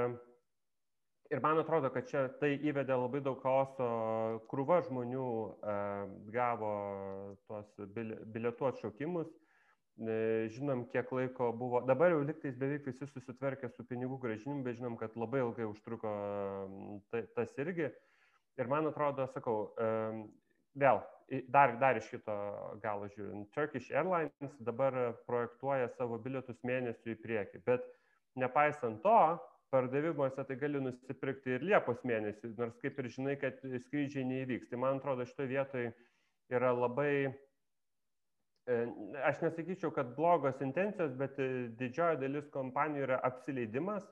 ir 1.31 1.41
man 1.41 1.59
atrodo, 1.59 1.91
kad 1.95 2.09
čia 2.11 2.27
tai 2.41 2.55
įvedė 2.63 2.97
labai 2.99 3.23
daug 3.25 3.41
chaoso, 3.43 3.87
krūva 4.51 4.81
žmonių 4.87 5.29
e, 5.73 5.77
gavo 6.35 6.75
tuos 7.49 7.71
bilietų 7.97 8.69
atšaukimus, 8.71 9.31
e, 9.31 10.19
žinom, 10.55 10.85
kiek 10.93 11.11
laiko 11.17 11.51
buvo, 11.57 11.81
dabar 11.89 12.15
jau 12.15 12.23
liktais 12.27 12.59
beveik 12.61 12.87
visi 12.91 13.09
susitvarkė 13.09 13.73
su 13.73 13.87
pinigų 13.89 14.21
gražinimu, 14.27 14.63
bet 14.67 14.79
žinom, 14.81 14.99
kad 15.01 15.17
labai 15.19 15.43
ilgai 15.47 15.69
užtruko 15.71 16.15
tas 17.11 17.57
irgi. 17.63 17.91
Ir 18.61 18.71
man 18.71 18.87
atrodo, 18.87 19.27
sakau, 19.35 19.73
e, 19.81 19.89
vėl, 20.79 21.01
dar, 21.49 21.79
dar 21.81 21.99
iš 21.99 22.11
kito 22.13 22.37
galo 22.83 23.09
žiūrint, 23.15 23.49
Turkish 23.57 23.91
Airlines 23.95 24.61
dabar 24.63 25.17
projektuoja 25.27 25.89
savo 25.97 26.21
bilietus 26.23 26.61
mėnesių 26.67 27.15
į 27.15 27.21
priekį, 27.25 27.65
bet 27.67 27.89
nepaisant 28.39 29.01
to, 29.03 29.19
pardavimuose 29.73 30.45
tai 30.49 30.57
gali 30.61 30.83
nusipirkti 30.83 31.57
ir 31.57 31.65
Liepos 31.71 32.03
mėnesį, 32.07 32.53
nors 32.59 32.77
kaip 32.83 32.99
ir 33.01 33.11
žinai, 33.17 33.39
kad 33.41 33.63
skrydžiai 33.87 34.27
neįvyks. 34.29 34.71
Tai 34.71 34.81
man 34.83 35.01
atrodo, 35.01 35.27
šitoje 35.29 35.51
vietoje 35.55 35.95
yra 36.53 36.75
labai, 36.77 37.15
e, 38.69 38.77
aš 39.31 39.41
nesakyčiau, 39.47 39.95
kad 39.95 40.13
blogos 40.19 40.61
intencijos, 40.65 41.17
bet 41.19 41.41
didžioji 41.81 42.21
dalis 42.23 42.53
kompanijų 42.55 43.09
yra 43.09 43.23
apsileidimas 43.31 44.07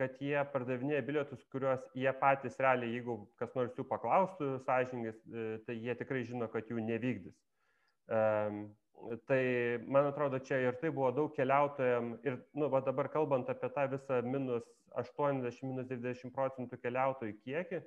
kad 0.00 0.16
jie 0.22 0.36
pardavinėja 0.50 1.02
bilietus, 1.06 1.42
kuriuos 1.52 1.82
jie 1.94 2.10
patys 2.18 2.56
realiai, 2.62 2.96
jeigu 2.96 3.16
kas 3.38 3.52
nors 3.54 3.76
jų 3.78 3.86
paklaustų 3.90 4.48
sąžingai, 4.66 5.12
e, 5.14 5.44
tai 5.66 5.76
jie 5.78 5.94
tikrai 6.00 6.24
žino, 6.26 6.48
kad 6.50 6.70
jų 6.70 6.82
nevykdys. 6.82 7.36
Tai 9.28 9.40
man 9.90 10.06
atrodo, 10.08 10.38
čia 10.40 10.60
ir 10.64 10.78
tai 10.80 10.88
buvo 10.94 11.10
daug 11.12 11.34
keliautojams 11.36 12.22
ir, 12.24 12.38
nu, 12.56 12.70
va 12.72 12.80
dabar 12.84 13.10
kalbant 13.12 13.50
apie 13.52 13.68
tą 13.74 13.84
visą 13.92 14.20
minus 14.24 14.64
80, 14.96 15.66
minus 15.66 15.90
90 15.90 16.32
procentų 16.32 16.78
keliautojų 16.80 17.34
kiekį, 17.44 17.80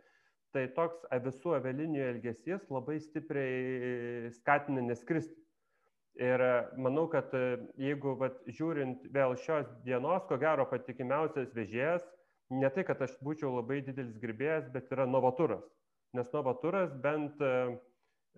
tai 0.54 0.68
toks 0.76 1.08
visų 1.26 1.56
avialinijų 1.58 2.10
elgesys 2.12 2.68
labai 2.74 3.00
stipriai 3.02 4.30
skatina 4.36 4.84
neskristi. 4.86 5.40
Ir 6.18 6.42
manau, 6.82 7.06
kad 7.14 7.34
e, 7.38 7.60
jeigu 7.78 8.16
vat, 8.18 8.40
žiūrint 8.50 9.04
vėl 9.14 9.36
šios 9.38 9.68
dienos, 9.86 10.24
ko 10.26 10.40
gero 10.42 10.66
patikimiausias 10.70 11.52
vežėjas, 11.54 12.06
ne 12.58 12.70
tai, 12.74 12.86
kad 12.88 13.04
aš 13.06 13.14
būčiau 13.22 13.52
labai 13.54 13.84
didelis 13.86 14.18
gerbėjas, 14.22 14.66
bet 14.74 14.90
yra 14.96 15.06
Novaturas. 15.06 15.62
Nes 16.18 16.32
Novaturas 16.34 16.96
bent 17.04 17.38
e, 17.46 17.52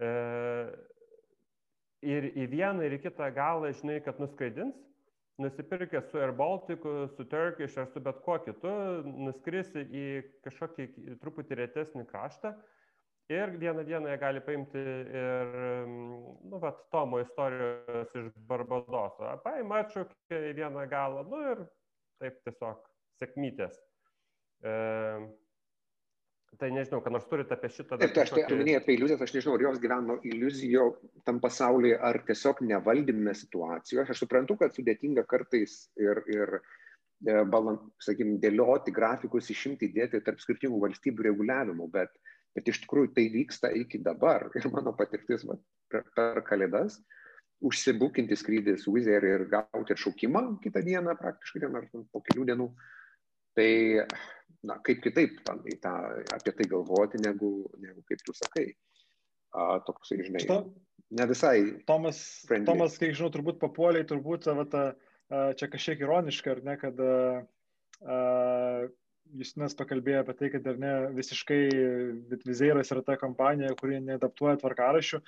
e, 0.04 0.10
ir 2.06 2.30
į 2.34 2.48
vieną, 2.52 2.86
ir 2.86 2.98
į 2.98 3.04
kitą 3.08 3.30
galą, 3.36 3.72
žinai, 3.80 4.00
kad 4.06 4.20
nuskraidins, 4.22 4.78
nusipirkęs 5.40 6.10
su 6.12 6.20
Air 6.20 6.34
Balticu, 6.36 7.08
su 7.16 7.26
Turkish 7.32 7.78
ar 7.80 7.88
su 7.94 8.02
bet 8.04 8.20
kuo 8.26 8.40
kitu, 8.44 8.74
nuskrisi 9.28 9.86
į 9.86 10.06
kažkokį 10.44 10.90
truputį 11.22 11.62
retesnį 11.62 12.06
kraštą 12.10 12.56
Ir 13.30 13.52
vieną 13.62 13.84
dieną 13.86 14.10
jie 14.10 14.18
gali 14.18 14.42
paimti 14.42 14.80
ir, 15.22 15.50
nu, 16.50 16.60
va, 16.62 16.72
Tomo 16.90 17.20
istorijos 17.22 18.16
iš 18.18 18.32
Barbadoso. 18.50 19.36
Paima 19.44 19.84
atšaukė 19.84 20.40
į 20.48 20.56
vieną 20.58 20.88
galą, 20.90 21.22
nu 21.30 21.42
ir 21.52 21.62
taip 22.24 22.40
tiesiog 22.48 22.88
sėkmytės. 23.22 23.78
E, 24.66 24.74
tai 26.60 26.70
nežinau, 26.76 27.02
ką 27.04 27.14
nors 27.16 27.28
turite 27.30 27.56
apie 27.56 27.72
šitą. 27.74 28.00
Taip, 28.02 28.14
tai 28.16 28.26
aš 28.26 28.34
tai 28.36 28.58
minėjau 28.60 28.82
apie 28.82 28.96
iliuzijas, 28.98 29.24
aš 29.26 29.36
nežinau, 29.38 29.56
ar 29.58 29.66
jos 29.68 29.80
gyveno 29.84 30.18
iliuzijo 30.28 30.88
tam 31.28 31.40
pasaulyje, 31.44 32.00
ar 32.10 32.22
tiesiog 32.28 32.64
nevaldėme 32.70 33.36
situacijos. 33.38 34.12
Aš 34.12 34.26
suprantu, 34.26 34.60
kad 34.60 34.76
sudėtinga 34.76 35.26
kartais 35.30 35.78
ir, 36.00 36.24
ir 36.32 36.58
e, 36.60 37.40
balant, 37.54 37.88
sakykim, 38.04 38.36
dėlioti 38.44 38.96
grafikus, 38.96 39.52
išimti 39.56 39.88
įdėti 39.90 40.24
tarp 40.26 40.44
skirtingų 40.44 40.84
valstybių 40.84 41.32
reguliavimų, 41.32 41.90
bet 41.96 42.20
Bet 42.58 42.70
iš 42.72 42.82
tikrųjų 42.84 43.14
tai 43.16 43.28
vyksta 43.34 43.72
iki 43.78 44.02
dabar. 44.04 44.48
Ir 44.58 44.68
mano 44.74 44.94
patirtis 44.98 45.46
va, 45.48 45.58
per, 45.92 46.06
per 46.18 46.42
kalėdas 46.48 46.98
užsibukinti 47.66 48.38
skrydį 48.40 48.78
su 48.80 48.94
Wizz 48.96 49.10
ir 49.12 49.46
gauti 49.52 49.96
atšaukimą 49.96 50.42
kitą 50.64 50.82
dieną 50.86 51.16
praktiškai 51.20 51.62
dieną 51.66 51.82
ar 51.82 51.88
po 52.14 52.22
kelių 52.26 52.46
dienų. 52.50 52.68
Tai, 53.60 53.72
na, 54.68 54.78
kaip 54.86 55.02
kitaip 55.04 55.40
tam, 55.48 55.62
tą, 55.84 55.96
apie 56.36 56.54
tai 56.56 56.68
galvoti, 56.72 57.22
negu, 57.24 57.52
negu 57.80 58.04
kaip 58.10 58.24
tu 58.26 58.36
sakai. 58.36 58.70
A, 59.56 59.80
toksai, 59.86 60.20
žinai, 60.28 60.44
Šita, 60.44 60.60
ne 61.18 61.28
visai. 61.30 61.58
Tomas, 61.90 62.20
friendly. 62.50 62.70
Tomas, 62.70 62.98
kiek 63.02 63.16
žinau, 63.18 63.32
turbūt 63.34 63.62
papuoliai, 63.62 64.08
turbūt, 64.10 64.50
va, 64.60 64.66
ta, 64.70 64.84
čia 65.58 65.70
kažkiek 65.72 66.04
ironiška, 66.06 66.58
ar 66.58 66.66
ne, 66.68 66.76
kad 66.82 67.04
a, 67.06 67.14
Justinas 69.38 69.76
pakalbėjo 69.78 70.24
apie 70.24 70.34
tai, 70.40 70.48
kad 70.56 70.64
dar 70.66 70.80
ne 70.82 70.92
visiškai 71.14 71.62
Vitvizeiras 72.32 72.90
yra 72.96 73.04
ta 73.06 73.18
kompanija, 73.22 73.76
kuri 73.78 74.00
neadaptuoja 74.02 74.58
tvarkarašių, 74.62 75.20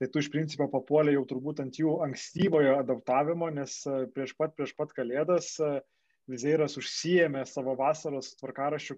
tai 0.00 0.08
tu 0.08 0.22
iš 0.22 0.30
principo 0.32 0.64
papuolė 0.72 1.12
jau 1.12 1.26
turbūt 1.28 1.60
ant 1.64 1.76
jų 1.76 1.98
ankstyvojo 2.06 2.78
adaptavimo, 2.80 3.50
nes 3.52 3.82
prieš 4.14 4.32
pat, 4.38 4.54
prieš 4.56 4.72
pat 4.78 4.94
kalėdas 4.96 5.52
e, 5.60 5.74
Vizeiras 6.30 6.76
užsijėmė 6.80 7.44
savo 7.48 7.76
vasaros 7.78 8.34
tvarkarašių 8.40 8.96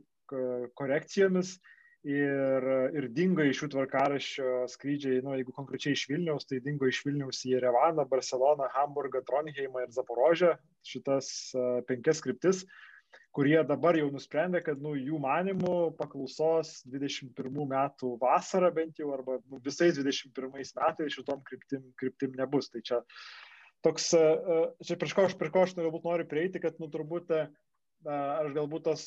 korekcijomis 0.79 1.57
ir, 2.09 2.69
ir 2.99 3.09
dingo 3.17 3.45
iš 3.47 3.63
šių 3.63 3.69
tvarkaraščio 3.75 4.53
skrydžiai, 4.73 5.21
nu, 5.25 5.35
jeigu 5.39 5.55
konkrečiai 5.57 5.97
iš 5.97 6.07
Vilniaus, 6.11 6.49
tai 6.49 6.63
dingo 6.65 6.89
iš 6.89 7.03
Vilniaus 7.07 7.43
į 7.47 7.57
Jerevaną, 7.57 8.07
Barceloną, 8.11 8.71
Hamburgą, 8.77 9.25
Tronheimą 9.29 9.85
ir 9.85 9.93
Zaporožę, 9.95 10.57
šitas 10.89 11.29
uh, 11.57 11.83
penkias 11.89 12.25
kryptis. 12.25 12.65
Uh, 12.65 12.81
kurie 13.33 13.57
dabar 13.65 13.97
jau 13.97 14.09
nusprendė, 14.13 14.61
kad 14.65 14.81
nu, 14.85 14.93
jų 14.97 15.19
manimų 15.23 15.77
paklausos 15.99 16.83
21 16.93 17.65
metų 17.71 18.17
vasarą 18.21 18.73
bent 18.77 19.01
jau, 19.01 19.13
arba 19.17 19.39
nu, 19.49 19.61
visais 19.65 19.97
21 19.99 20.53
metais 20.53 21.17
šitom 21.17 21.41
kryptim, 21.49 21.87
kryptim 22.01 22.37
nebus. 22.39 22.69
Tai 22.73 22.85
čia 22.85 23.01
toks, 23.87 24.13
e, 24.15 24.23
e, 24.23 24.63
čia 24.87 24.99
prieš 25.01 25.17
ko 25.17 25.27
aš, 25.29 25.37
prieš 25.39 25.53
ko 25.55 25.65
aš 25.67 25.77
galbūt 25.79 26.07
noriu 26.07 26.29
prieiti, 26.29 26.63
kad 26.63 26.79
nu, 26.83 26.89
turbūt 26.93 27.33
e, 27.37 27.43
aš 28.07 28.53
galbūt 28.57 28.87
tos 28.89 29.03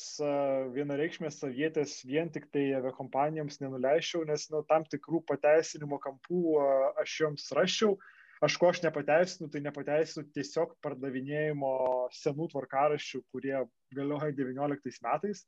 vienareikšmės 0.72 1.42
savietės 1.42 1.98
vien 2.08 2.30
tik 2.32 2.46
tai 2.54 2.70
aviakompanijoms 2.78 3.60
nenuleiščiau, 3.60 4.24
nes 4.28 4.46
nu, 4.52 4.62
tam 4.70 4.86
tikrų 4.88 5.20
pateisinimo 5.28 6.00
kampų 6.00 6.60
aš 7.02 7.18
joms 7.24 7.50
raščiau 7.58 7.98
aš 8.44 8.56
ko 8.60 8.68
aš 8.68 8.82
nepateisinu, 8.84 9.48
tai 9.52 9.62
nepateisinu 9.64 10.26
tiesiog 10.36 10.74
pardavinėjimo 10.84 11.70
senų 12.16 12.50
tvarkaraščių, 12.52 13.22
kurie 13.32 13.56
galioja 13.96 14.32
19 14.36 15.00
metais. 15.06 15.46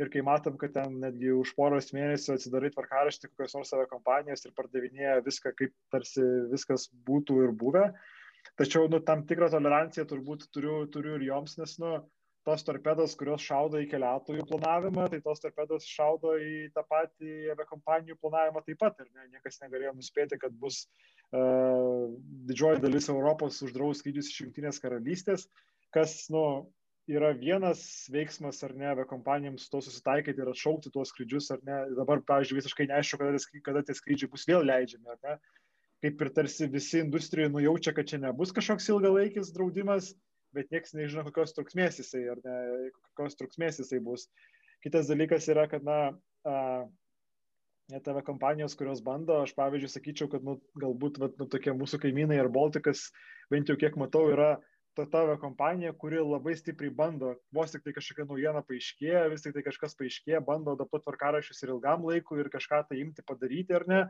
Ir 0.00 0.08
kai 0.10 0.24
matom, 0.26 0.56
kad 0.58 0.72
ten 0.74 0.96
netgi 1.04 1.30
už 1.30 1.52
poros 1.54 1.92
mėnesių 1.94 2.34
atsidarai 2.34 2.72
tvarkaraštį 2.74 3.30
kokios 3.30 3.54
nors 3.54 3.70
savo 3.70 3.84
kompanijos 3.92 4.42
ir 4.42 4.54
pardavinėja 4.56 5.20
viską, 5.22 5.52
kaip 5.54 5.74
tarsi 5.94 6.24
viskas 6.50 6.88
būtų 7.06 7.44
ir 7.44 7.52
buvę. 7.60 7.84
Tačiau, 8.60 8.88
nu, 8.92 9.00
tam 9.02 9.24
tikrą 9.28 9.48
toleranciją 9.52 10.04
turbūt 10.10 10.48
turiu, 10.54 10.84
turiu 10.92 11.16
ir 11.18 11.26
joms, 11.30 11.56
nes, 11.60 11.78
nu, 11.82 11.96
tos 12.44 12.64
torpedos, 12.66 13.16
kurios 13.16 13.42
šaudo 13.42 13.80
į 13.80 13.88
keliautojų 13.88 14.44
planavimą, 14.50 15.08
tai 15.12 15.20
tos 15.24 15.40
torpedos 15.40 15.86
šaudo 15.88 16.34
į 16.36 16.68
tą 16.76 16.84
patį 16.90 17.32
aviakompanijų 17.54 18.18
planavimą 18.20 18.62
taip 18.66 18.80
pat. 18.82 19.00
Ir 19.00 19.08
ne, 19.16 19.28
niekas 19.32 19.62
negalėjo 19.62 19.94
nuspėti, 19.96 20.38
kad 20.42 20.54
bus 20.60 20.84
uh, 20.84 22.12
didžioji 22.50 22.84
dalis 22.84 23.08
Europos 23.12 23.62
uždraus 23.64 24.04
skrydžius 24.04 24.30
iš 24.30 24.42
Junktinės 24.42 24.82
karalystės, 24.84 25.48
kas, 25.96 26.18
nu, 26.34 26.44
yra 27.10 27.32
vienas 27.36 27.80
veiksmas 28.12 28.62
ar 28.64 28.72
ne 28.76 28.88
aviakompanijoms 28.92 29.66
to 29.72 29.80
susitaikyti 29.84 30.40
ir 30.40 30.50
atšaukti 30.52 30.92
tuos 30.92 31.12
skrydžius 31.12 31.50
ar 31.56 31.64
ne. 31.64 31.80
Dabar, 31.98 32.22
pavyzdžiui, 32.28 32.60
visiškai 32.60 32.88
neaišku, 32.92 33.20
kada, 33.20 33.40
kada 33.66 33.84
tie 33.88 33.96
skrydžiai 33.96 34.32
bus 34.32 34.46
vėl 34.48 34.64
leidžiami, 34.68 35.08
ar 35.12 35.20
ne. 35.24 35.36
Kaip 36.04 36.20
ir 36.20 36.30
tarsi 36.36 36.68
visi 36.68 37.00
industrijoje 37.00 37.52
nujaučia, 37.54 37.94
kad 37.96 38.08
čia 38.10 38.18
nebus 38.20 38.52
kažkoks 38.52 38.90
ilgalaikis 38.92 39.54
draudimas, 39.54 40.10
bet 40.54 40.68
niekas 40.74 40.92
nežino, 40.96 41.24
kokios 41.26 41.56
trukmės 41.56 42.02
jisai, 42.02 42.26
ar 42.34 42.42
ne, 42.44 42.58
kokios 43.14 43.38
trukmės 43.40 43.80
jisai 43.80 44.02
bus. 44.04 44.28
Kitas 44.84 45.08
dalykas 45.08 45.48
yra, 45.48 45.64
kad, 45.70 45.86
na, 45.86 45.96
net 47.92 48.04
tave 48.04 48.20
kompanijos, 48.26 48.76
kurios 48.78 49.00
bando, 49.04 49.40
aš 49.46 49.54
pavyzdžiui 49.56 49.92
sakyčiau, 49.92 50.28
kad, 50.32 50.44
nu, 50.44 50.58
galbūt, 50.80 51.18
va, 51.22 51.30
nu, 51.40 51.48
tokie 51.50 51.72
mūsų 51.76 52.00
kaimynai 52.04 52.38
ir 52.40 52.52
Baltikas, 52.52 53.08
bent 53.52 53.72
jau 53.72 53.76
kiek 53.80 53.96
matau, 54.00 54.26
yra 54.32 54.54
ta 54.94 55.06
tavo 55.10 55.34
kompanija, 55.42 55.92
kuri 55.98 56.20
labai 56.22 56.54
stipriai 56.56 56.92
bando, 56.94 57.32
vos 57.54 57.72
tik 57.72 57.82
tai 57.84 57.94
kažkokia 57.96 58.28
naujiena 58.28 58.62
paaiškėja, 58.68 59.24
vis 59.32 59.42
tik 59.42 59.56
tai 59.56 59.64
kažkas 59.66 59.96
paaiškėja, 59.98 60.42
bando 60.46 60.76
adaptuoti 60.76 61.08
tvarkarašius 61.08 61.64
ir 61.64 61.74
ilgam 61.74 62.06
laikui 62.06 62.38
ir 62.44 62.50
kažką 62.52 62.84
tai 62.88 63.00
imti 63.02 63.24
padaryti 63.26 63.74
ar 63.74 63.88
ne. 63.90 64.00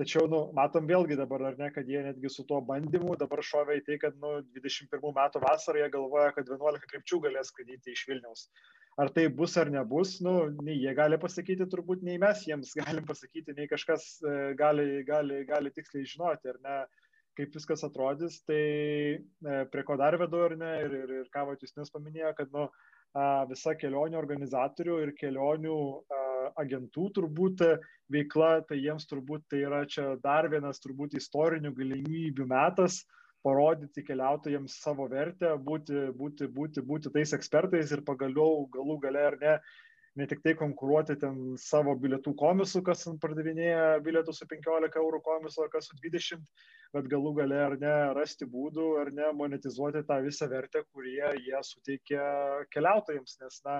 Tačiau, 0.00 0.24
nu, 0.32 0.38
matom 0.56 0.86
vėlgi 0.88 1.18
dabar, 1.20 1.42
ar 1.50 1.58
ne, 1.60 1.68
kad 1.74 1.88
jie 1.88 2.00
netgi 2.06 2.30
su 2.32 2.46
tuo 2.48 2.62
bandymu 2.64 3.12
dabar 3.20 3.42
šovė 3.44 3.76
į 3.80 3.82
tai, 3.88 3.98
kad, 4.00 4.14
nu, 4.22 4.38
21 4.56 5.02
metų 5.18 5.42
vasarą 5.42 5.82
jie 5.82 5.88
galvoja, 5.92 6.30
kad 6.36 6.48
11 6.48 6.88
krypčių 6.92 7.18
galės 7.26 7.50
skraidyti 7.52 7.92
iš 7.92 8.06
Vilniaus. 8.08 8.46
Ar 9.02 9.12
tai 9.12 9.26
bus 9.32 9.58
ar 9.60 9.68
nebus, 9.72 10.14
nu, 10.24 10.34
nei 10.64 10.78
jie 10.80 10.94
gali 10.96 11.18
pasakyti, 11.20 11.68
turbūt 11.74 12.04
nei 12.08 12.16
mes 12.20 12.40
jiems 12.48 12.72
galim 12.80 13.04
pasakyti, 13.08 13.52
nei 13.58 13.68
kažkas 13.68 14.08
e, 14.24 14.34
gali, 14.56 15.04
gali, 15.08 15.42
gali 15.48 15.72
tiksliai 15.76 16.08
žinoti, 16.08 16.54
ar 16.54 16.60
ne, 16.64 16.80
kaip 17.36 17.52
viskas 17.56 17.84
atrodys. 17.84 18.40
Tai 18.48 18.62
e, 18.62 19.60
prie 19.72 19.84
ko 19.88 20.00
dar 20.00 20.16
vedu, 20.24 20.40
ar 20.48 20.56
ne, 20.56 20.72
ir, 20.86 20.98
ir, 21.04 21.14
ir 21.20 21.30
ką 21.36 21.44
Vatisnis 21.52 21.92
paminėjo, 21.92 22.32
kad, 22.40 22.52
nu, 22.56 22.70
visa 23.50 23.74
kelionių 23.76 24.16
organizatorių 24.16 24.94
ir 25.04 25.10
kelionių 25.18 25.78
agentų 26.60 27.08
turbūt 27.18 27.64
veikla, 28.12 28.52
tai 28.68 28.80
jiems 28.82 29.08
turbūt 29.10 29.46
tai 29.50 29.62
yra 29.68 29.82
čia 29.88 30.14
dar 30.24 30.48
vienas 30.52 30.82
turbūt 30.84 31.16
istorinių 31.20 31.74
galimybių 31.76 32.48
metas 32.50 33.02
parodyti 33.42 34.04
keliautojams 34.06 34.76
savo 34.84 35.08
vertę, 35.10 35.56
būti, 35.68 36.10
būti, 36.18 36.46
būti, 36.58 36.84
būti 36.86 37.10
tais 37.14 37.32
ekspertais 37.34 37.90
ir 37.94 38.04
pagaliau 38.06 38.68
galų 38.74 39.00
gale 39.02 39.24
ar 39.30 39.38
ne 39.40 39.56
ne 40.16 40.26
tik 40.28 40.42
tai 40.44 40.52
konkuruoti 40.58 41.16
ten 41.20 41.36
savo 41.60 41.94
bilietų 41.96 42.34
komisų, 42.36 42.82
kas 42.84 43.06
pardavinėja 43.22 44.00
bilietų 44.04 44.34
su 44.36 44.46
15 44.50 44.98
eurų 45.00 45.22
komisu 45.24 45.64
ar 45.64 45.70
kas 45.72 45.88
su 45.88 45.96
20, 46.02 46.42
bet 46.92 47.08
galų 47.12 47.32
gale 47.40 47.60
ar 47.66 47.78
ne 47.80 47.94
rasti 48.18 48.48
būdų 48.48 48.88
ar 49.00 49.12
ne 49.16 49.30
monetizuoti 49.38 50.04
tą 50.08 50.20
visą 50.26 50.50
vertę, 50.52 50.84
kurie 50.92 51.32
jie 51.46 51.62
suteikia 51.64 52.26
keliautojams, 52.74 53.38
nes 53.40 53.60
na, 53.64 53.78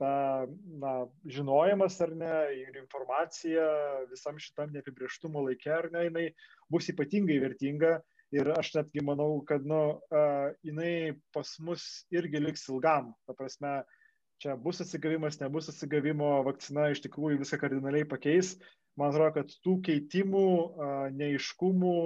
ta 0.00 0.46
na, 0.82 0.92
žinojimas 1.24 1.96
ar 2.04 2.12
ne 2.16 2.34
ir 2.56 2.76
informacija 2.80 3.64
visam 4.10 4.38
šitam 4.42 4.74
neapibrieštumo 4.74 5.44
laikė 5.48 5.72
ar 5.78 5.88
ne, 5.94 6.04
jinai 6.08 6.26
bus 6.72 6.90
ypatingai 6.92 7.38
vertinga 7.42 7.96
ir 8.34 8.50
aš 8.56 8.72
netgi 8.76 9.04
manau, 9.06 9.38
kad 9.46 9.66
nu, 9.66 10.00
jinai 10.66 11.16
pas 11.34 11.52
mus 11.62 11.84
irgi 12.14 12.42
liks 12.42 12.66
ilgam. 12.72 13.12
Ta 13.26 13.36
prasme, 13.38 13.78
čia 14.42 14.56
bus 14.60 14.82
atsigavimas, 14.84 15.38
nebus 15.40 15.70
atsigavimo, 15.72 16.32
vakcina 16.46 16.90
iš 16.92 17.04
tikrųjų 17.06 17.40
viską 17.42 17.60
kardinaliai 17.62 18.08
pakeis. 18.08 18.56
Man 18.96 19.12
atrodo, 19.12 19.34
kad 19.36 19.52
tų 19.64 19.76
keitimų, 19.86 20.46
neiškumų, 21.16 21.96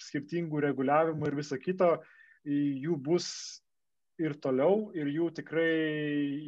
skirtingų 0.00 0.62
reguliavimų 0.64 1.28
ir 1.28 1.38
viso 1.38 1.58
kito, 1.60 1.90
jų 2.46 2.96
bus 3.04 3.28
ir 4.22 4.36
toliau, 4.42 4.90
ir 4.96 5.08
jų 5.12 5.30
tikrai, 5.40 5.72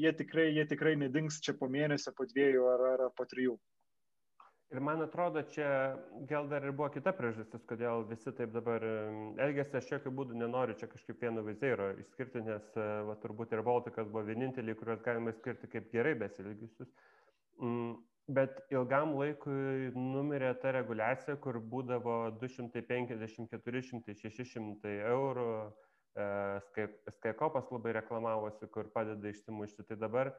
jie 0.02 0.12
tikrai, 0.20 0.48
jie 0.56 0.64
tikrai 0.68 0.94
nedings 1.00 1.40
čia 1.44 1.54
po 1.58 1.68
mėnesio, 1.72 2.14
po 2.16 2.26
dviejų 2.28 2.68
ar, 2.74 2.86
ar 2.94 3.04
po 3.16 3.26
trijų. 3.28 3.58
Ir 4.68 4.82
man 4.84 5.00
atrodo, 5.00 5.40
čia 5.48 5.96
gal 6.28 6.48
dar 6.48 6.66
ir 6.66 6.74
buvo 6.76 6.90
kita 6.92 7.14
priežastis, 7.16 7.62
kodėl 7.70 8.02
visi 8.10 8.32
taip 8.36 8.52
dabar 8.52 8.84
elgėsi, 8.84 9.78
aš 9.78 9.94
jokių 9.94 10.12
būdų 10.18 10.36
nenoriu 10.36 10.76
čia 10.76 10.90
kažkaip 10.92 11.24
vieno 11.24 11.44
vizėro 11.46 11.94
išskirti, 12.02 12.42
nes 12.44 12.66
va, 12.76 13.16
turbūt 13.22 13.54
ir 13.56 13.64
Baltikas 13.64 14.10
buvo 14.12 14.26
vieninteliai, 14.28 14.76
kuriuos 14.76 15.00
galima 15.06 15.32
skirti 15.38 15.70
kaip 15.72 15.88
gerai 15.94 16.12
besilgiusius. 16.20 16.92
Mm, 17.64 17.96
bet 18.28 18.60
ilgam 18.68 19.16
laikui 19.16 19.88
numirė 19.96 20.52
ta 20.60 20.74
reguliacija, 20.76 21.38
kur 21.40 21.62
būdavo 21.72 22.18
250, 22.42 23.48
400, 23.56 24.18
600 24.20 24.96
eurų, 25.14 25.48
Skaikopas 27.14 27.68
labai 27.70 27.92
reklamavosi, 27.94 28.66
kur 28.74 28.88
padeda 28.94 29.30
išsimušti. 29.30 29.84
Tai 29.86 29.96
dabar 30.00 30.32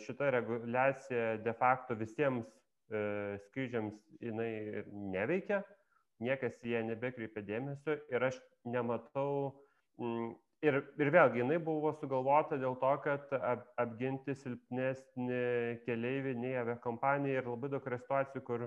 šita 0.00 0.30
reguliacija 0.32 1.36
de 1.44 1.52
facto 1.56 1.96
visiems 1.98 2.48
E, 2.90 3.00
skrydžiams 3.46 3.98
jinai 4.18 4.82
neveikia, 5.14 5.60
niekas 6.24 6.56
jie 6.66 6.80
nebekreipia 6.88 7.44
dėmesio 7.46 7.94
ir 8.10 8.24
aš 8.26 8.40
nematau. 8.66 9.52
Mm, 10.02 10.32
ir, 10.66 10.80
ir 10.98 11.10
vėlgi, 11.14 11.38
jinai 11.44 11.60
buvo 11.62 11.92
sugalvota 12.00 12.58
dėl 12.58 12.74
to, 12.82 12.90
kad 13.04 13.30
ap, 13.38 13.62
apginti 13.78 14.34
silpnesnį 14.42 15.44
keliaivį 15.86 16.34
nei 16.42 16.56
aviakompanija 16.58 17.44
ir 17.44 17.52
labai 17.52 17.70
daug 17.76 17.86
yra 17.86 18.00
situacijų, 18.02 18.42
kur, 18.48 18.66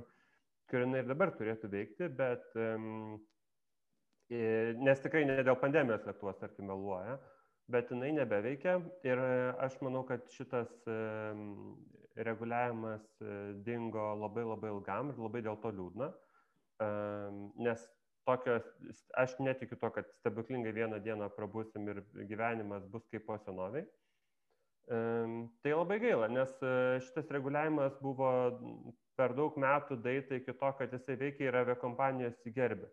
kur 0.71 0.85
jinai 0.85 1.03
ir 1.03 1.11
dabar 1.11 1.35
turėtų 1.35 1.73
veikti, 1.75 2.09
bet 2.23 2.47
um, 2.55 3.19
nes 4.29 5.01
tikrai 5.03 5.25
ne 5.27 5.41
dėl 5.43 5.57
pandemijos 5.59 6.05
lėktuvas, 6.07 6.39
tarkim, 6.39 6.69
meluoja, 6.69 7.17
bet 7.71 7.91
jinai 7.91 8.11
nebeveikia 8.15 8.77
ir 9.07 9.21
aš 9.63 9.79
manau, 9.83 10.03
kad 10.07 10.25
šitas 10.33 10.71
um, 10.87 11.75
reguliavimas 12.15 13.03
e, 13.21 13.35
dingo 13.65 14.05
labai 14.21 14.45
labai 14.45 14.71
ilgam 14.73 15.11
ir 15.11 15.19
labai 15.21 15.41
dėl 15.45 15.57
to 15.63 15.71
liūdna, 15.73 16.11
nes 17.63 17.83
tokios, 18.27 18.65
aš 19.19 19.35
netikiu 19.39 19.77
to, 19.79 19.89
kad 19.95 20.07
stebuklingai 20.19 20.73
vieną 20.75 20.99
dieną 21.03 21.29
prabusim 21.35 21.87
ir 21.91 22.01
gyvenimas 22.29 22.85
bus 22.91 23.05
kaip 23.11 23.25
po 23.27 23.37
senoviai. 23.45 23.85
Tai 25.63 25.71
labai 25.71 25.99
gaila, 26.03 26.27
nes 26.27 26.51
e, 26.59 26.73
šitas 27.05 27.29
reguliavimas 27.31 27.95
buvo 28.03 28.29
per 29.15 29.31
daug 29.37 29.55
metų 29.55 29.95
daita 30.03 30.35
iki 30.35 30.55
to, 30.59 30.71
kad 30.79 30.91
jisai 30.91 31.15
veikia 31.21 31.47
ir 31.47 31.57
aviakompanijos 31.61 32.35
įgerbė. 32.49 32.89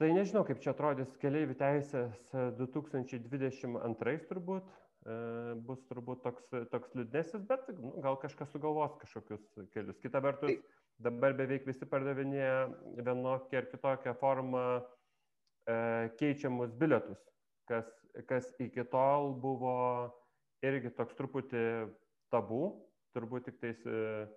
Tai 0.00 0.08
nežinau, 0.10 0.42
kaip 0.46 0.58
čia 0.62 0.72
atrodys 0.72 1.12
keliaivių 1.22 1.54
teisės 1.60 2.32
2022 2.58 4.16
turbūt, 4.30 4.72
E, 5.04 5.14
bus 5.68 5.82
turbūt 5.90 6.22
toks, 6.24 6.46
toks 6.72 6.94
liūdnesnis, 6.96 7.42
bet 7.48 7.66
nu, 7.76 7.90
gal 8.04 8.16
kažkas 8.22 8.48
sugalvos 8.54 8.94
kažkokius 9.02 9.42
kelius. 9.74 9.98
Kita 10.00 10.22
vertus, 10.24 10.62
dabar 11.04 11.36
beveik 11.36 11.66
visi 11.68 11.84
pardavinėja 11.88 12.70
vienokią 13.04 13.60
ar 13.60 13.68
kitokią 13.68 14.14
formą 14.22 14.62
e, 14.80 15.76
keičiamus 16.22 16.72
bilietus, 16.80 17.20
kas, 17.68 17.90
kas 18.30 18.48
iki 18.64 18.86
tol 18.94 19.34
buvo 19.44 19.76
irgi 20.64 20.94
toks 20.96 21.20
truputį 21.20 21.66
tabu, 22.32 22.62
turbūt 23.12 23.50
tik 23.50 23.60
tais 23.60 23.84
e, 23.84 23.92
e, 23.92 24.32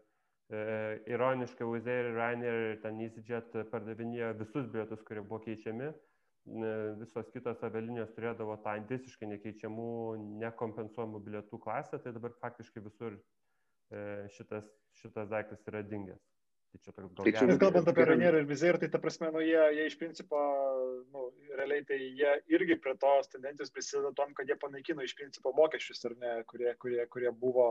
ironiškai 0.50 1.68
Wizz 1.68 1.90
Air, 1.92 2.12
Ryanair 2.16 2.60
ir 2.70 2.78
ten 2.84 3.02
EasyJet 3.04 3.58
pardavinėjo 3.72 4.30
visus 4.40 4.70
bilietus, 4.72 5.02
kurie 5.08 5.24
buvo 5.26 5.42
keičiami 5.44 5.92
visos 7.02 7.28
kitos 7.34 7.60
avialinijos 7.64 8.14
turėdavo 8.16 8.56
tą 8.64 8.78
visiškai 8.88 9.28
nekeičiamų, 9.34 9.90
nekompensuojamų 10.44 11.20
bilietų 11.26 11.60
klasę, 11.60 12.00
tai 12.00 12.14
dabar 12.16 12.32
faktiškai 12.40 12.84
visur 12.86 13.18
e, 13.92 14.28
šitas, 14.38 14.66
šitas 15.02 15.30
daiktas 15.30 15.68
yra 15.68 15.84
dingęs. 15.84 16.24
Tai 16.72 16.80
čia 16.84 16.92
toks 16.96 17.14
gal. 17.16 17.52
Tai 17.52 17.58
kalbant 17.60 17.92
apie 17.92 18.06
Rainier 18.08 18.40
ir 18.40 18.48
Vizer, 18.48 18.80
tai 18.80 18.90
ta 18.92 19.00
prasme, 19.00 19.32
nu, 19.32 19.44
jie, 19.44 19.60
jie 19.76 19.86
iš 19.88 20.00
principo, 20.00 20.40
nu, 21.12 21.30
realiai 21.60 21.84
tai 21.88 22.00
jie 22.00 22.34
irgi 22.56 22.80
prie 22.84 22.96
tos 23.00 23.32
tendencijos 23.32 23.72
prisideda 23.76 24.14
tom, 24.16 24.34
kad 24.36 24.48
jie 24.48 24.60
panaikino 24.60 25.04
iš 25.04 25.16
principo 25.20 25.56
mokesčius, 25.56 26.04
ar 26.10 26.18
ne, 26.20 26.34
kurie, 26.48 26.74
kurie, 26.80 27.06
kurie 27.12 27.32
buvo 27.32 27.70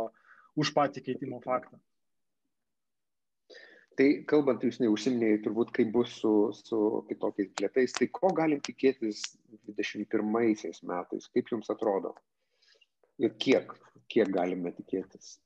už 0.57 0.73
patį 0.77 1.05
keitimo 1.11 1.41
faktą. 1.45 1.81
Tai 3.97 4.07
kalbant, 4.29 4.61
jūs 4.61 4.77
neužsiminėjai 4.83 5.41
turbūt, 5.47 5.71
kaip 5.77 5.89
bus 5.95 6.19
su, 6.21 6.31
su 6.53 6.79
kitokiais 7.09 7.49
bilietais, 7.57 7.95
tai 7.97 8.11
ko 8.13 8.29
galim 8.37 8.61
tikėtis 8.65 9.23
21 9.71 10.27
metais, 10.29 11.29
kaip 11.33 11.53
jums 11.53 11.73
atrodo? 11.73 12.13
Ir 13.23 13.33
kiek, 13.41 13.73
kiek 14.13 14.29
galime 14.35 14.75
tikėtis? 14.77 15.39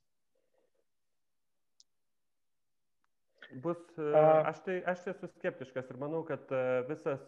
Bus, 3.62 3.78
aš 3.98 4.58
tai, 4.66 4.80
aš 4.86 5.04
tai 5.04 5.14
esu 5.14 5.30
skeptiškas 5.36 5.90
ir 5.90 6.02
manau, 6.02 6.24
kad 6.26 6.50
visas, 6.90 7.22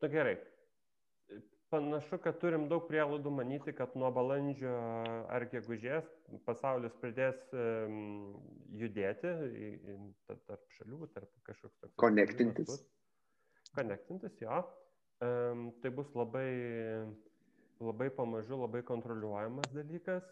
na 0.00 0.08
nu 0.08 0.12
gerai, 0.12 0.34
panašu 1.70 2.18
kad 2.22 2.38
turim 2.42 2.66
daug 2.70 2.86
prielaidų 2.88 3.30
manyti 3.34 3.72
kad 3.76 3.94
nuo 3.98 4.10
balandžio 4.14 4.72
ar 5.30 5.46
gegužės 5.52 6.06
pasaulis 6.46 6.94
pradės 7.02 7.38
judėti 8.80 9.32
tarp 10.26 10.64
šalių, 10.76 11.06
tarp 11.14 11.30
kažkoks 11.46 11.78
toks. 11.78 11.96
Konektintis. 12.02 12.82
Konektintis, 13.76 14.38
jo. 14.42 14.62
Tai 15.20 15.92
bus 15.94 16.10
labai, 16.16 16.48
labai 17.78 18.08
pamažu, 18.16 18.58
labai 18.60 18.82
kontroliuojamas 18.86 19.70
dalykas. 19.74 20.26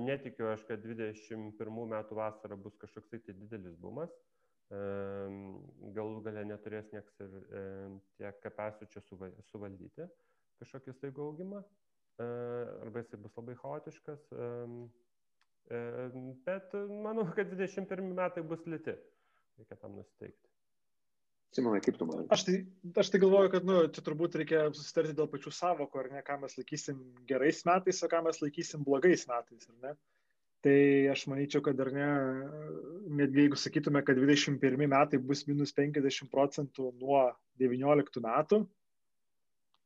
Netikiu 0.00 0.48
aš, 0.50 0.64
kad 0.66 0.82
21 0.82 1.86
metų 1.94 2.18
vasara 2.18 2.58
bus 2.58 2.74
kažkoks 2.80 3.12
tai 3.12 3.20
didelis 3.28 3.76
bumas. 3.78 4.10
Galų 5.94 6.24
galę 6.26 6.42
neturės 6.46 6.90
nieks 6.94 7.22
ir 7.22 7.38
tiek 8.18 8.42
kapasių 8.42 8.90
čia 8.90 9.02
suvaldyti 9.50 10.06
kažkokį 10.60 10.96
staigų 10.96 11.26
augimą, 11.30 11.62
e, 12.20 12.28
arba 12.86 13.02
jisai 13.02 13.20
bus 13.22 13.36
labai 13.38 13.56
chaotiškas, 13.60 14.22
e, 14.32 14.50
e, 15.72 15.82
bet 16.46 16.76
manau, 17.06 17.26
kad 17.36 17.52
21 17.52 18.14
metai 18.16 18.44
bus 18.46 18.64
lėti, 18.68 18.96
reikia 19.60 19.80
tam 19.80 19.98
nusiteikti. 19.98 20.50
Simonai, 21.50 21.80
kaip 21.82 21.96
tu 21.98 22.06
manai? 22.06 22.28
Aš 22.30 22.44
tai, 22.46 22.60
aš 23.02 23.08
tai 23.10 23.18
galvoju, 23.24 23.50
kad 23.50 23.64
nu, 23.66 23.80
čia 23.90 24.04
turbūt 24.06 24.36
reikia 24.38 24.68
susitarti 24.70 25.16
dėl 25.18 25.26
pačių 25.32 25.50
savokų, 25.56 25.98
ar 26.04 26.08
ne, 26.12 26.20
ką 26.26 26.36
mes 26.44 26.54
laikysim 26.60 27.00
gerais 27.26 27.64
metais, 27.66 28.02
o 28.06 28.10
ką 28.12 28.20
mes 28.22 28.38
laikysim 28.44 28.84
blogais 28.86 29.26
metais, 29.26 29.66
ar 29.72 29.80
ne? 29.88 29.94
Tai 30.62 30.76
aš 31.10 31.24
manyčiau, 31.32 31.62
kad 31.64 31.78
dar 31.78 31.88
ne, 31.94 32.06
netgi 33.18 33.46
jeigu 33.46 33.58
sakytume, 33.58 34.02
kad 34.06 34.20
21 34.20 34.86
metai 34.92 35.18
bus 35.24 35.46
minus 35.48 35.72
50 35.74 36.28
procentų 36.30 36.90
nuo 37.00 37.24
19 37.62 38.22
metų, 38.26 38.60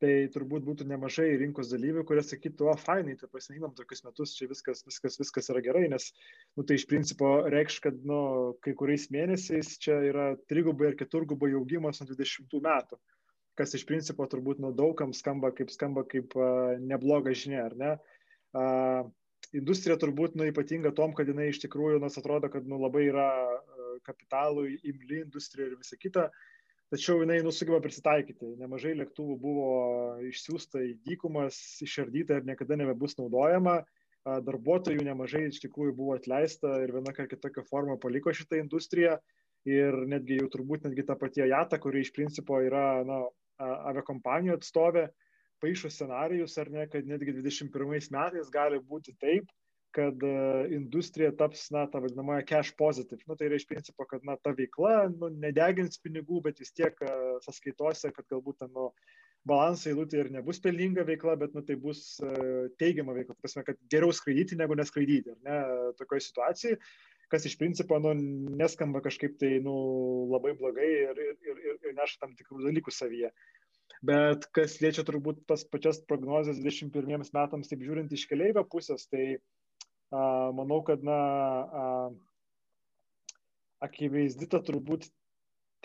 tai 0.03 0.11
turbūt 0.33 0.65
būtų 0.67 0.87
nemažai 0.89 1.27
rinkos 1.39 1.69
dalyvių, 1.71 2.03
kurie 2.07 2.23
sakytų, 2.25 2.67
o, 2.71 2.75
fainai, 2.79 3.15
tai 3.19 3.29
pasiimam 3.31 3.73
tokius 3.77 4.03
metus, 4.05 4.35
čia 4.35 4.47
viskas, 4.51 4.83
viskas, 4.87 5.17
viskas 5.21 5.51
yra 5.53 5.61
gerai, 5.63 5.85
nes, 5.91 6.09
nu, 6.57 6.65
tai 6.67 6.77
iš 6.79 6.87
principo 6.89 7.31
reikš, 7.51 7.79
kad, 7.85 8.01
nu, 8.07 8.19
kai 8.65 8.75
kuriais 8.77 9.07
mėnesiais 9.15 9.77
čia 9.81 10.01
yra 10.09 10.29
trigubai 10.51 10.91
ir 10.91 10.97
keturgubai 10.99 11.53
augimas 11.55 12.01
nuo 12.03 12.09
20 12.11 12.57
metų, 12.65 12.99
kas 13.55 13.75
iš 13.77 13.85
principo 13.87 14.27
turbūt, 14.31 14.59
nu, 14.63 14.73
daugam 14.75 15.15
skamba 15.15 15.53
kaip, 15.55 15.71
skamba 15.71 16.03
kaip 16.11 16.35
uh, 16.35 16.75
nebloga 16.83 17.31
žinia, 17.31 17.63
ar 17.69 17.77
ne? 17.79 17.93
Uh, 18.55 19.07
industrija 19.55 19.95
turbūt, 20.01 20.35
nu, 20.35 20.47
ypatinga 20.51 20.91
tom, 20.95 21.15
kad 21.15 21.31
jinai 21.31 21.47
iš 21.53 21.61
tikrųjų, 21.63 22.01
nors 22.03 22.19
atrodo, 22.19 22.51
kad, 22.51 22.67
nu, 22.67 22.81
labai 22.83 23.07
yra 23.07 23.29
kapitalui 24.03 24.75
imli 24.83 25.21
industrija 25.23 25.69
ir 25.69 25.79
visa 25.79 25.95
kita, 25.95 26.27
uh, 26.27 26.54
tačiau 26.95 27.19
jinai 27.21 27.41
nusugeba 27.43 27.81
prisitaikyti. 27.83 28.55
Nemažai 28.61 28.95
lėktuvų 29.01 29.35
buvo 29.41 29.69
išsiųsta 30.29 30.81
į 30.81 30.93
dykumas, 31.07 31.59
išardyta 31.83 32.39
ir 32.39 32.47
niekada 32.47 32.79
nebebus 32.79 33.17
naudojama. 33.19 33.81
Darbuotojų 34.25 35.03
nemažai 35.05 35.43
iš 35.51 35.59
tikrųjų 35.67 35.93
buvo 35.99 36.15
atleista 36.17 36.79
ir 36.81 36.95
vienokia 36.95 37.25
ar 37.25 37.29
kitokia 37.29 37.65
forma 37.67 37.99
paliko 38.01 38.33
šitą 38.33 38.57
industriją. 38.63 39.19
Ir 39.69 39.97
netgi 40.09 40.39
jau 40.39 40.47
turbūt 40.53 40.85
netgi 40.85 41.05
ta 41.05 41.17
pati 41.17 41.43
Jata, 41.45 41.77
kuri 41.81 42.03
iš 42.05 42.11
principo 42.13 42.57
yra 42.61 43.03
na, 43.05 43.19
aviakompanijų 43.59 44.57
atstovė, 44.59 45.07
paaišo 45.63 45.89
scenarius, 45.93 46.57
ar 46.61 46.71
ne, 46.73 46.85
kad 46.91 47.07
netgi 47.07 47.33
21 47.37 48.11
metais 48.13 48.51
gali 48.53 48.81
būti 48.81 49.15
taip, 49.21 49.49
kad 49.95 50.23
e, 50.23 50.31
industrija 50.75 51.31
taps, 51.39 51.69
na, 51.71 51.85
ta 51.91 52.01
vadinamoja 52.03 52.43
cash 52.47 52.73
positive. 52.77 53.23
Nu, 53.29 53.37
tai 53.39 53.47
yra 53.49 53.59
iš 53.59 53.67
principo, 53.69 54.07
kad, 54.09 54.25
na, 54.27 54.35
ta 54.35 54.51
veikla 54.57 55.05
nu, 55.13 55.29
nedegins 55.41 56.01
pinigų, 56.03 56.41
bet 56.45 56.59
vis 56.59 56.75
tiek 56.75 56.99
e, 57.05 57.13
sąskaitose, 57.45 58.11
kad 58.15 58.27
galbūt 58.33 58.59
ten, 58.63 58.73
nu, 58.75 58.89
balansai 59.47 59.93
eilutė 59.93 60.23
ir 60.23 60.31
nebus 60.33 60.59
pelninga 60.63 61.05
veikla, 61.07 61.37
bet, 61.39 61.55
nu, 61.55 61.63
tai 61.65 61.77
bus 61.79 62.03
e, 62.19 62.35
teigiama 62.81 63.15
veikla. 63.15 63.37
Prasme, 63.39 63.63
kad 63.67 63.79
geriau 63.91 64.13
skraidyti 64.15 64.59
negu 64.59 64.77
neskraidyti, 64.77 65.35
ar 65.35 65.43
ne, 65.47 65.91
tokioje 65.99 66.27
situacijoje, 66.27 66.79
kas 67.31 67.47
iš 67.47 67.57
principo, 67.61 67.99
nu, 68.01 68.13
neskamba 68.59 69.03
kažkaip 69.05 69.39
tai, 69.41 69.55
nu, 69.63 69.75
labai 70.33 70.57
blogai 70.59 70.91
ir, 71.07 71.27
ir, 71.31 71.37
ir, 71.55 71.77
ir 71.77 71.95
neša 71.95 72.25
tam 72.25 72.35
tikrų 72.35 72.67
dalykų 72.67 72.93
savyje. 72.93 73.31
Bet 74.05 74.43
kas 74.53 74.81
liečia 74.83 75.05
turbūt 75.07 75.45
tas 75.49 75.63
pačias 75.71 76.01
prognozes 76.09 76.59
21 76.61 77.29
metams, 77.33 77.69
taip 77.71 77.85
žiūrint 77.85 78.11
iš 78.13 78.25
keliaivio 78.29 78.61
pusės, 78.69 79.05
tai 79.09 79.23
uh, 79.37 79.43
manau, 80.11 80.81
kad, 80.85 81.03
na, 81.05 81.19
akivaizdi 83.85 84.47
ta 84.49 84.61
turbūt 84.65 85.07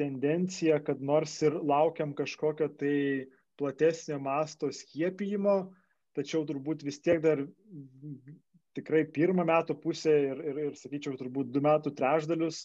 tendencija, 0.00 0.80
kad 0.84 1.02
nors 1.04 1.34
ir 1.44 1.56
laukiam 1.60 2.14
kažkokio 2.16 2.70
tai 2.80 3.26
platesnio 3.60 4.18
masto 4.22 4.70
skiepijimo, 4.72 5.72
tačiau 6.16 6.46
turbūt 6.48 6.84
vis 6.86 7.00
tiek 7.04 7.20
dar 7.22 7.42
tikrai 8.76 9.04
pirmą 9.04 9.44
metų 9.48 9.76
pusę 9.82 10.14
ir, 10.30 10.44
ir, 10.52 10.60
ir 10.70 10.76
sakyčiau, 10.78 11.18
turbūt 11.20 11.50
du 11.52 11.62
metų 11.64 11.92
trešdalius 11.98 12.64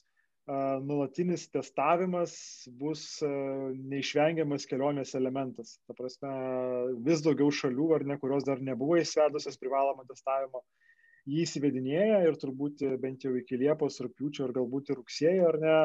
nulatinis 0.85 1.47
testavimas 1.49 2.35
bus 2.77 3.23
neišvengiamas 3.25 4.67
kelionės 4.69 5.15
elementas. 5.17 5.79
Ta 5.87 5.95
prasme, 5.97 6.33
vis 7.07 7.23
daugiau 7.25 7.49
šalių, 7.49 7.87
ar 7.97 8.05
ne, 8.05 8.19
kurios 8.21 8.45
dar 8.45 8.61
nebuvo 8.61 8.99
įsvedusios 9.01 9.57
privalomą 9.57 10.05
testavimo, 10.05 10.61
jį 11.25 11.45
įsivedinėja 11.45 12.19
ir 12.27 12.37
turbūt 12.41 12.83
bent 13.01 13.25
jau 13.25 13.33
iki 13.39 13.59
Liepos, 13.61 13.99
rūpiučio 14.05 14.45
ar 14.47 14.55
galbūt 14.59 14.91
ir 14.91 14.99
rugsėjo, 15.01 15.47
ar 15.51 15.59
ne, 15.63 15.77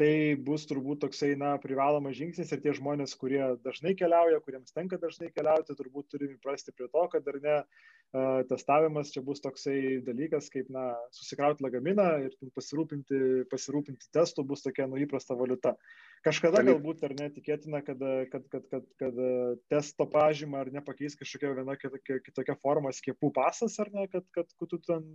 tai 0.00 0.12
bus 0.40 0.64
turbūt 0.68 1.02
toksai, 1.04 1.34
na, 1.40 1.52
privalomas 1.60 2.16
žingsnis 2.16 2.50
ir 2.54 2.62
tie 2.64 2.72
žmonės, 2.76 3.12
kurie 3.20 3.42
dažnai 3.64 3.92
keliauja, 3.98 4.40
kuriems 4.44 4.72
tenka 4.72 4.96
dažnai 5.00 5.28
keliauti, 5.34 5.76
turbūt 5.76 6.08
turime 6.14 6.38
įprasti 6.38 6.72
prie 6.72 6.88
to, 6.88 7.02
kad 7.12 7.28
ar 7.28 7.40
ne 7.44 7.56
testavimas 8.50 9.12
čia 9.14 9.20
bus 9.22 9.38
toksai 9.44 10.00
dalykas, 10.02 10.48
kaip, 10.50 10.70
na, 10.74 10.88
susikrauti 11.14 11.62
lagaminą 11.62 12.06
ir 12.24 12.32
pasirūpinti, 12.56 13.20
pasirūpinti 13.52 14.08
testų 14.16 14.42
bus 14.48 14.64
tokia 14.64 14.88
nu 14.90 14.98
įprasta 14.98 15.36
valiuta. 15.38 15.76
Kažkada 16.26 16.64
galbūt 16.66 17.04
ar 17.06 17.14
netikėtina, 17.20 17.84
kad, 17.86 18.02
kad, 18.32 18.48
kad, 18.50 18.66
kad, 18.72 18.88
kad 18.98 19.20
testo 19.70 20.08
pažymą 20.10 20.64
ar 20.64 20.72
nepakeis 20.74 21.14
kažkokia 21.20 21.54
viena 21.60 21.78
kitokia 21.78 22.58
forma 22.58 22.90
skiepų 22.96 23.30
pasas 23.36 23.78
ar 23.78 23.92
ne, 23.94 24.08
kad, 24.10 24.26
kad, 24.34 24.50
kad 24.58 24.74
tu 24.74 24.82
ten 24.90 25.06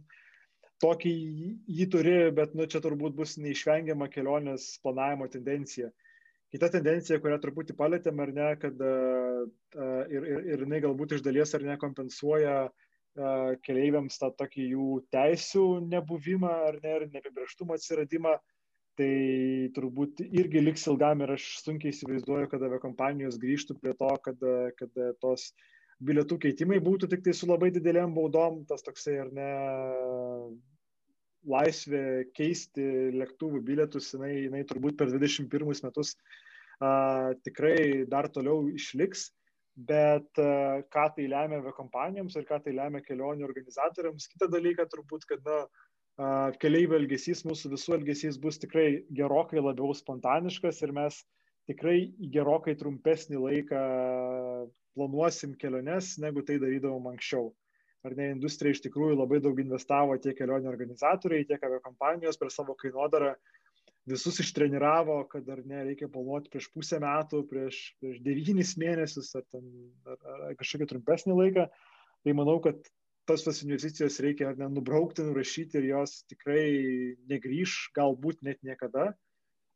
tokį 0.84 1.12
jį 1.78 1.86
turi, 1.92 2.16
bet 2.36 2.56
nu, 2.58 2.68
čia 2.72 2.82
turbūt 2.84 3.16
bus 3.18 3.38
neišvengiama 3.42 4.10
kelionės 4.12 4.76
planavimo 4.84 5.28
tendencija. 5.32 5.92
Kita 6.54 6.70
tendencija, 6.72 7.20
kurią 7.20 7.40
truputį 7.44 7.76
palėtėm, 7.76 8.20
ar 8.24 8.32
ne, 8.36 8.50
kad 8.62 8.82
uh, 8.84 9.46
ir, 10.12 10.28
ir, 10.34 10.42
ir 10.54 10.66
jinai 10.66 10.82
galbūt 10.84 11.18
iš 11.18 11.24
dalies 11.26 11.52
ar 11.58 11.66
ne 11.68 11.76
kompensuoja 11.82 12.58
uh, 12.68 13.56
keleiviams 13.66 14.20
tą 14.22 14.32
tokį 14.40 14.68
jų 14.74 14.90
teisų 15.16 15.66
nebuvimą 15.90 16.52
ar 16.70 16.80
ne, 16.84 16.98
ir 17.00 17.08
neapibrieštumo 17.16 17.76
atsiradimą, 17.76 18.38
tai 18.96 19.12
turbūt 19.76 20.22
irgi 20.24 20.62
liks 20.64 20.86
ilgam 20.88 21.26
ir 21.26 21.36
aš 21.36 21.50
sunkiai 21.66 21.92
įsivaizduoju, 21.92 22.48
kad 22.52 22.64
aviakompanijos 22.64 23.40
grįžtų 23.42 23.76
prie 23.82 23.96
to, 24.00 24.12
kad, 24.24 24.46
kad 24.80 25.02
tos 25.20 25.50
uh, 25.50 25.75
bilietų 26.04 26.38
keitimai 26.44 26.80
būtų 26.84 27.10
tik 27.12 27.24
tai 27.26 27.34
su 27.36 27.48
labai 27.48 27.72
didelėm 27.76 28.16
baudom, 28.16 28.64
tas 28.68 28.84
toksai 28.84 29.20
ar 29.24 29.32
ne 29.36 29.52
laisvė 31.46 32.26
keisti 32.36 32.86
lėktuvų 33.16 33.62
bilietus, 33.64 34.12
jinai, 34.16 34.34
jinai 34.48 34.64
turbūt 34.68 34.98
per 34.98 35.12
21 35.14 35.86
metus 35.86 36.16
a, 36.82 37.34
tikrai 37.46 38.06
dar 38.10 38.28
toliau 38.34 38.66
išliks, 38.74 39.30
bet 39.76 40.42
a, 40.42 40.82
ką 40.92 41.06
tai 41.16 41.28
lemia 41.32 41.62
aviakompanijoms 41.62 42.36
ir 42.36 42.48
ką 42.50 42.60
tai 42.66 42.74
lemia 42.76 43.04
kelionių 43.06 43.46
organizatoriams, 43.48 44.28
kitą 44.34 44.50
dalyką 44.52 44.88
turbūt, 44.92 45.30
kad 45.30 45.46
na, 45.46 45.62
keliaivių 46.64 46.96
elgesys, 47.02 47.44
mūsų 47.48 47.74
visų 47.76 47.98
elgesys 48.00 48.38
bus 48.42 48.58
tikrai 48.62 49.04
gerokai 49.12 49.60
labiau 49.60 49.94
spontaniškas 49.94 50.82
ir 50.88 50.94
mes 50.96 51.22
tikrai 51.68 52.14
gerokai 52.32 52.76
trumpesnį 52.80 53.42
laiką 53.42 53.82
planuosim 54.96 55.56
keliones, 55.60 56.16
negu 56.24 56.44
tai 56.48 56.58
darydavom 56.62 57.12
anksčiau. 57.12 57.52
Ar 58.06 58.14
ne, 58.18 58.30
industrija 58.36 58.76
iš 58.76 58.84
tikrųjų 58.86 59.18
labai 59.18 59.40
daug 59.42 59.60
investavo 59.60 60.16
tiek 60.22 60.38
kelionių 60.38 60.70
organizatoriai, 60.70 61.48
tiek 61.50 61.64
aviakompanijos 61.66 62.38
per 62.38 62.52
savo 62.54 62.76
kainodarą, 62.78 63.34
visus 64.06 64.38
ištreniravo, 64.44 65.18
kad 65.32 65.48
ar 65.50 65.64
ne, 65.66 65.82
reikia 65.88 66.10
planuoti 66.14 66.52
prieš 66.54 66.70
pusę 66.74 67.00
metų, 67.02 67.42
prieš, 67.50 67.80
prieš 68.02 68.20
devynis 68.26 68.76
mėnesius 68.78 69.32
ar, 69.40 69.46
ten, 69.50 69.66
ar, 70.06 70.20
ar 70.50 70.60
kažkokį 70.60 70.90
trumpesnį 70.92 71.40
laiką. 71.40 71.66
Tai 72.26 72.36
manau, 72.38 72.60
kad 72.62 72.86
tas 73.26 73.44
tas 73.46 73.64
investicijas 73.66 74.20
reikia 74.22 74.54
ne, 74.60 74.70
nubraukti, 74.78 75.26
nurašyti 75.26 75.80
ir 75.82 75.90
jos 75.90 76.20
tikrai 76.30 76.66
negryž, 77.30 77.74
galbūt 77.98 78.46
net 78.46 78.62
niekada. 78.66 79.14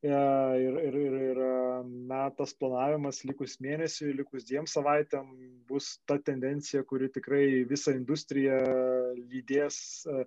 E, 0.01 0.07
ir, 0.07 0.75
ir, 0.79 0.95
ir, 0.95 1.15
ir 1.29 1.39
na, 2.07 2.21
tas 2.31 2.53
planavimas 2.55 3.17
likus 3.27 3.57
mėnesiui, 3.59 4.13
likus 4.15 4.45
dviem 4.47 4.67
savaitėm 4.71 5.33
bus 5.67 5.97
ta 6.07 6.15
tendencija, 6.29 6.85
kuri 6.87 7.09
tikrai 7.11 7.65
visą 7.67 7.91
industriją 7.97 8.61
lydės, 9.17 9.81
e, 10.07 10.23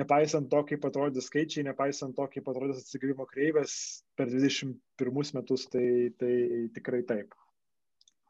nepaisant 0.00 0.50
to, 0.50 0.64
kaip 0.66 0.88
atrodys 0.90 1.30
skaičiai, 1.30 1.62
nepaisant 1.68 2.18
to, 2.18 2.26
kaip 2.34 2.50
atrodys 2.50 2.82
atsigavimo 2.82 3.28
kreivės 3.30 3.76
per 4.18 4.26
21 4.34 5.38
metus, 5.38 5.68
tai, 5.70 5.86
tai 6.18 6.34
tikrai 6.74 7.04
taip. 7.06 7.38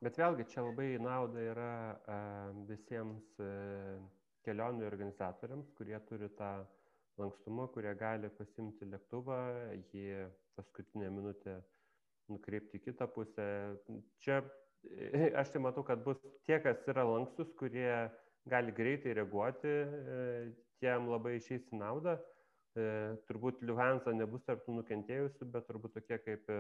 Bet 0.05 0.21
vėlgi 0.21 0.51
čia 0.53 0.67
labai 0.69 0.93
nauda 1.01 1.49
yra 1.49 1.73
visiems 2.69 3.25
e, 3.41 3.51
kelionių 4.45 4.85
organizatoriams, 4.93 5.73
kurie 5.81 5.97
turi 6.11 6.29
tą 6.37 6.59
lankstumą, 7.17 7.71
kurie 7.73 7.97
gali 7.97 8.29
pasimti 8.37 8.85
lėktuvą, 8.91 9.39
jį 9.95 10.27
paskutinę 10.57 11.11
minutę 11.11 11.61
nukreipti 12.29 12.81
kitą 12.81 13.09
pusę. 13.09 13.47
Čia 14.25 14.43
aš 15.41 15.51
tai 15.55 15.63
matau, 15.63 15.85
kad 15.87 16.05
bus 16.05 16.21
tie, 16.47 16.59
kas 16.63 16.85
yra 16.91 17.05
lankstus, 17.09 17.53
kurie 17.59 18.11
gali 18.49 18.73
greitai 18.77 19.15
reaguoti, 19.17 19.73
e, 20.15 20.23
tiem 20.83 21.09
labai 21.09 21.39
išeis 21.39 21.67
į 21.73 21.81
naudą. 21.81 22.17
E, 22.75 22.85
turbūt 23.29 23.63
Luhansa 23.63 24.13
nebus 24.17 24.43
tarp 24.49 24.65
tų 24.67 24.81
nukentėjusių, 24.81 25.47
bet 25.55 25.69
turbūt 25.69 25.95
tokie 25.97 26.19
kaip 26.25 26.51
e, 26.51 26.59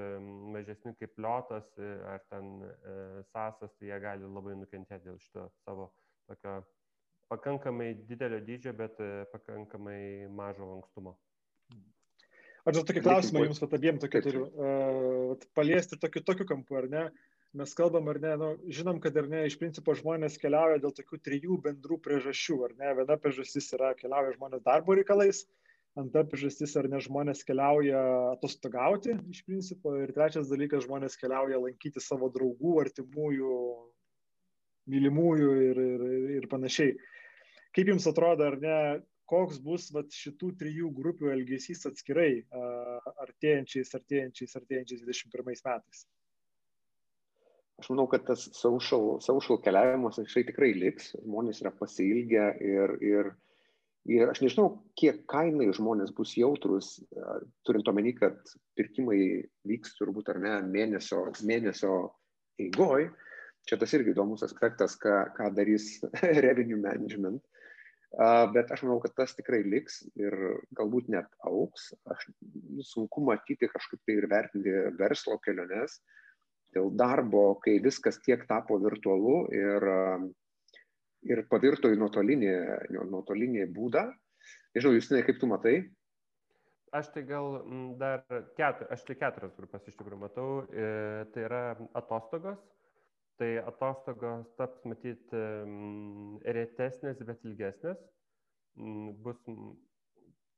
mažesni 0.54 0.94
kaip 1.00 1.18
Liotas 1.18 1.66
ar 2.12 2.22
ten 2.30 2.54
Sasas, 3.32 3.74
tai 3.74 3.90
jie 3.90 4.00
gali 4.00 4.30
labai 4.30 4.56
nukentėti 4.60 5.10
dėl 5.10 5.20
šito 5.20 5.48
savo 5.64 5.90
tokio 6.30 6.62
pakankamai 7.32 7.94
didelio 8.08 8.38
dydžio, 8.46 8.72
bet 8.78 9.00
pakankamai 9.32 10.28
mažo 10.30 10.68
lankstumo. 10.70 11.16
Aš 12.64 12.78
dar 12.78 12.88
tokį 12.88 13.04
klausimą 13.04 13.44
jums 13.44 13.60
pat 13.60 13.76
abiem 13.76 14.00
tokį 14.00 14.24
turiu. 14.24 14.44
Uh, 14.56 15.46
paliesti 15.56 16.00
tokiu, 16.00 16.24
tokiu 16.24 16.48
kampu, 16.48 16.80
ar 16.80 16.90
ne? 16.92 17.06
mes 17.54 17.74
kalbam 17.78 18.08
ar 18.10 18.18
ne, 18.18 18.32
nu, 18.38 18.48
žinom, 18.66 18.98
kad 19.02 19.16
ar 19.16 19.28
ne, 19.30 19.44
iš 19.46 19.56
principo 19.60 19.94
žmonės 19.94 20.40
keliauja 20.42 20.80
dėl 20.82 20.94
tokių 20.96 21.20
trijų 21.22 21.58
bendrų 21.62 22.00
priežasčių, 22.02 22.56
ar 22.66 22.74
ne, 22.80 22.90
viena 22.98 23.16
priežastis 23.20 23.70
yra 23.76 23.92
keliauja 23.98 24.34
žmonės 24.34 24.64
darbo 24.66 24.96
reikalais, 24.98 25.44
antra 25.98 26.24
priežastis 26.26 26.74
ar 26.80 26.88
ne 26.90 26.98
žmonės 27.04 27.44
keliauja 27.46 28.00
atostogauti 28.32 29.14
iš 29.30 29.44
principo 29.46 29.94
ir 30.00 30.10
trečias 30.16 30.50
dalykas 30.50 30.88
žmonės 30.88 31.14
keliauja 31.20 31.62
lankyti 31.62 32.02
savo 32.02 32.30
draugų, 32.34 32.74
artimųjų, 32.82 33.58
mylimųjų 34.90 35.52
ir, 35.68 35.82
ir, 35.94 36.06
ir 36.40 36.48
panašiai. 36.50 36.96
Kaip 37.74 37.90
jums 37.90 38.06
atrodo, 38.10 38.50
ar 38.50 38.58
ne, 38.62 38.78
koks 39.30 39.60
bus 39.64 39.88
vat, 39.94 40.12
šitų 40.12 40.50
trijų 40.60 40.90
grupių 40.96 41.30
elgesys 41.34 41.86
atskirai 41.88 42.44
artėjančiais, 43.24 43.94
artėjančiais, 43.98 44.56
artėjančiais 44.60 45.04
21 45.06 45.48
metais? 45.50 46.04
Aš 47.82 47.88
manau, 47.90 48.06
kad 48.10 48.22
tas 48.28 48.44
social, 48.54 49.16
social 49.24 49.58
keliavimas 49.62 50.20
išai 50.22 50.44
tikrai 50.50 50.70
liks, 50.76 51.10
žmonės 51.24 51.62
yra 51.64 51.72
pasilgę 51.74 52.44
ir, 52.62 52.92
ir, 53.02 53.30
ir 54.06 54.30
aš 54.30 54.44
nežinau, 54.44 54.68
kiek 55.00 55.24
kainai 55.30 55.72
žmonės 55.74 56.12
bus 56.14 56.36
jautrus, 56.38 56.92
turint 57.66 57.90
omeny, 57.90 58.14
kad 58.14 58.38
pirkimai 58.78 59.18
vyks 59.66 59.96
turbūt 59.98 60.30
ar 60.30 60.38
ne 60.44 60.54
mėnesio, 60.68 61.26
mėnesio 61.42 61.96
eigoj. 62.62 63.08
Čia 63.64 63.80
tas 63.80 63.94
irgi 63.96 64.12
įdomus 64.12 64.44
aspektas, 64.46 64.94
ką, 65.00 65.24
ką 65.34 65.50
darys 65.56 65.96
revenue 66.46 66.78
management. 66.78 67.42
Bet 68.54 68.70
aš 68.70 68.84
manau, 68.84 69.00
kad 69.02 69.14
tas 69.18 69.34
tikrai 69.34 69.64
liks 69.66 70.04
ir 70.14 70.34
galbūt 70.78 71.08
net 71.10 71.26
auks. 71.48 71.90
Aš 72.10 72.28
sunku 72.86 73.24
matyti 73.26 73.66
kažkaip 73.70 74.02
tai 74.06 74.18
ir 74.20 74.28
vertinti 74.30 74.74
verslo 75.00 75.40
keliones. 75.42 75.98
Dėl 76.74 76.92
darbo, 76.98 77.56
kai 77.62 77.78
viskas 77.82 78.20
tiek 78.22 78.46
tapo 78.50 78.78
virtualu 78.82 79.34
ir, 79.54 79.88
ir 81.26 81.42
pavirto 81.50 81.90
į 81.90 81.98
nuotolinį, 81.98 82.54
nuotolinį 83.10 83.66
būdą. 83.74 84.08
Nežinau, 84.74 84.94
Justinai, 84.98 85.22
kaip 85.26 85.38
tu 85.42 85.50
matai? 85.50 85.76
Aš 86.94 87.10
tai 87.14 87.24
gal 87.26 87.56
dar 87.98 88.22
ketur, 88.54 88.86
aš 88.94 89.02
tai 89.06 89.16
keturias 89.18 89.54
grupės 89.58 89.86
iš 89.90 89.96
tikrųjų 89.98 90.20
matau. 90.20 90.48
E, 90.70 91.24
tai 91.34 91.46
yra 91.48 91.62
atostogos. 91.98 92.60
Tai 93.40 93.50
atostogos 93.66 94.50
taps 94.58 94.84
matyti 94.86 95.40
retesnės, 96.56 97.22
bet 97.26 97.42
ilgesnės. 97.48 97.98
Bus 99.24 99.40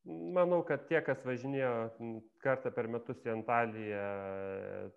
Manau, 0.07 0.61
kad 0.63 0.85
tie, 0.87 1.01
kas 1.03 1.19
važinėjo 1.27 1.71
kartą 2.45 2.71
per 2.75 2.87
metus 2.87 3.19
į 3.27 3.33
Antaliją, 3.33 4.03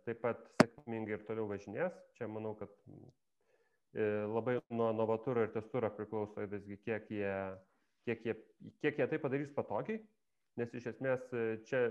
taip 0.06 0.20
pat 0.22 0.44
sėkmingai 0.62 1.16
ir 1.16 1.24
toliau 1.26 1.48
važinės. 1.50 1.96
Čia 2.18 2.28
manau, 2.30 2.52
kad 2.60 2.70
e, 3.98 4.06
labai 4.30 4.60
nuo 4.70 4.92
novatūro 4.94 5.48
ir 5.48 5.56
testūro 5.56 5.90
priklauso 5.96 6.46
visgi, 6.52 6.78
kiek 6.86 7.10
jie, 7.10 7.34
kiek, 8.06 8.22
jie, 8.28 8.36
kiek 8.86 9.02
jie 9.02 9.10
tai 9.10 9.22
padarys 9.24 9.50
patogiai. 9.56 10.04
Nes 10.62 10.78
iš 10.78 10.92
esmės 10.94 11.26
e, 11.34 11.48
čia 11.66 11.88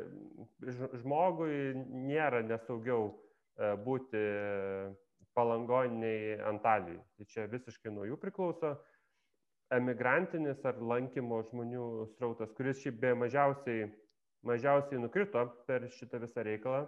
žmogui 1.03 1.75
nėra 1.75 2.45
nesaugiau 2.47 3.11
e, 3.59 3.75
būti 5.39 5.39
palangoniai 5.39 6.41
Antalijai. 6.43 7.01
Tai 7.17 7.27
čia 7.27 7.47
visiškai 7.47 7.93
nuo 7.93 8.05
jų 8.05 8.19
priklauso 8.19 8.77
emigrantinis 9.71 10.65
ar 10.65 10.79
lankymo 10.81 11.43
žmonių 11.51 12.09
srautas, 12.17 12.53
kuris 12.57 12.81
šiaip 12.83 13.01
be 13.01 13.15
mažiausiai, 13.15 13.91
mažiausiai 14.43 15.01
nukrito 15.01 15.47
per 15.67 15.89
šitą 15.91 16.21
visą 16.21 16.43
reikalą. 16.43 16.87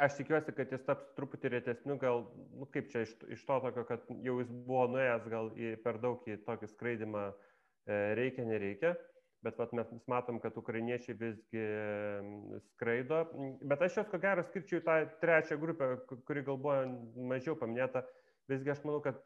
Aš 0.00 0.16
tikiuosi, 0.16 0.54
kad 0.56 0.70
jis 0.72 0.84
taps 0.86 1.04
truputį 1.16 1.50
retesniu, 1.52 1.98
gal, 2.00 2.22
nu, 2.56 2.66
kaip 2.72 2.88
čia 2.88 3.02
iš, 3.04 3.12
iš 3.28 3.42
to 3.44 3.58
tokio, 3.60 3.84
kad 3.84 4.06
jau 4.24 4.38
jis 4.40 4.48
buvo 4.64 4.86
nuėjęs 4.88 5.26
gal 5.28 5.50
į, 5.52 5.74
per 5.84 5.98
daug 6.00 6.22
į 6.24 6.38
tokį 6.46 6.70
skraidimą 6.70 7.26
e, 7.28 7.34
reikia, 8.16 8.46
nereikia, 8.48 8.94
bet 9.42 9.58
vat, 9.58 9.72
mes 9.74 9.90
matom, 10.10 10.38
kad 10.42 10.56
ukrainiečiai 10.58 11.16
visgi 11.18 11.64
skraido. 12.68 13.24
Bet 13.62 13.82
aš 13.82 14.00
jos 14.00 14.10
ko 14.12 14.20
gero 14.22 14.44
skirčiau 14.46 14.82
tą 14.86 14.98
trečią 15.22 15.58
grupę, 15.62 15.90
kuri 16.28 16.44
gal 16.46 16.60
buvo 16.62 16.78
mažiau 17.32 17.58
paminėta. 17.58 18.04
Visgi 18.50 18.74
aš 18.74 18.82
manau, 18.86 19.02
kad 19.04 19.20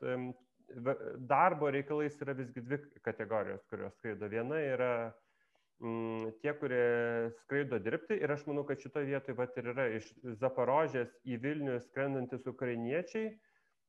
darbo 1.29 1.71
reikalais 1.71 2.17
yra 2.23 2.35
visgi 2.37 2.65
dvi 2.65 2.81
kategorijos, 3.05 3.65
kurios 3.71 3.95
skraido. 3.99 4.29
Viena 4.33 4.59
yra 4.61 4.93
mm, 5.81 6.33
tie, 6.43 6.55
kurie 6.61 6.87
skraido 7.43 7.79
dirbti 7.83 8.19
ir 8.19 8.33
aš 8.33 8.47
manau, 8.49 8.65
kad 8.69 8.81
šitoje 8.83 9.11
vietoje 9.13 9.37
vat 9.39 9.57
ir 9.61 9.71
yra 9.75 9.89
iš 9.99 10.11
Zaporožės 10.41 11.13
į 11.25 11.41
Vilnių 11.45 11.79
skrendantis 11.87 12.49
ukrainiečiai. 12.51 13.37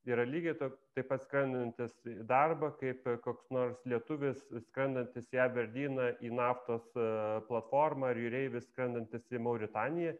Yra 0.07 0.23
lygiai 0.23 0.55
to, 0.55 0.69
taip 0.95 1.09
pat 1.11 1.25
skrendantis 1.25 1.91
į 2.07 2.21
darbą, 2.29 2.69
kaip 2.79 3.03
koks 3.25 3.49
nors 3.51 3.81
lietuvis 3.91 4.39
skrendantis 4.69 5.27
į 5.35 5.41
Aberdyną, 5.43 6.13
į 6.23 6.31
naftos 6.37 6.85
e, 6.95 7.07
platformą, 7.49 8.13
ar 8.13 8.21
jūreivis 8.21 8.69
skrendantis 8.69 9.27
į 9.35 9.41
Mauritaniją 9.43 10.15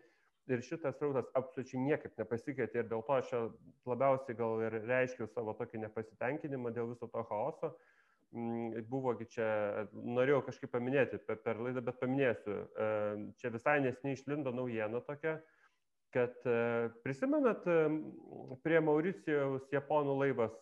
ir 0.51 0.63
šitas 0.63 0.95
srautas 0.97 1.27
absoliučiai 1.35 1.83
niekaip 1.83 2.19
nepasikeitė 2.19 2.81
ir 2.81 2.89
dėl 2.91 3.03
to 3.07 3.15
aš 3.17 3.33
labiausiai 3.87 4.37
gal 4.39 4.63
ir 4.63 4.79
reiškiau 4.87 5.27
savo 5.31 5.55
tokį 5.59 5.83
nepasitenkinimą 5.83 6.71
dėl 6.75 6.91
viso 6.93 7.09
to 7.11 7.23
chaoso. 7.29 7.73
Mm, 8.35 8.83
buvogi 8.91 9.27
čia, 9.31 9.47
norėjau 9.93 10.41
kažkaip 10.49 10.71
paminėti 10.73 11.19
per, 11.23 11.39
per 11.45 11.61
laidą, 11.63 11.83
bet 11.83 11.99
paminėsiu. 12.01 12.57
E, 12.59 12.87
čia 13.39 13.51
visai 13.53 13.77
nesiniai 13.85 14.17
išlindo 14.17 14.51
naujiena 14.55 14.99
tokia, 15.07 15.37
kad 16.15 16.35
e, 16.47 16.57
prisimenat, 17.03 17.65
e, 17.67 17.77
prie 18.65 18.79
Mauricijaus 18.83 19.67
japonų 19.73 20.17
laivas, 20.21 20.55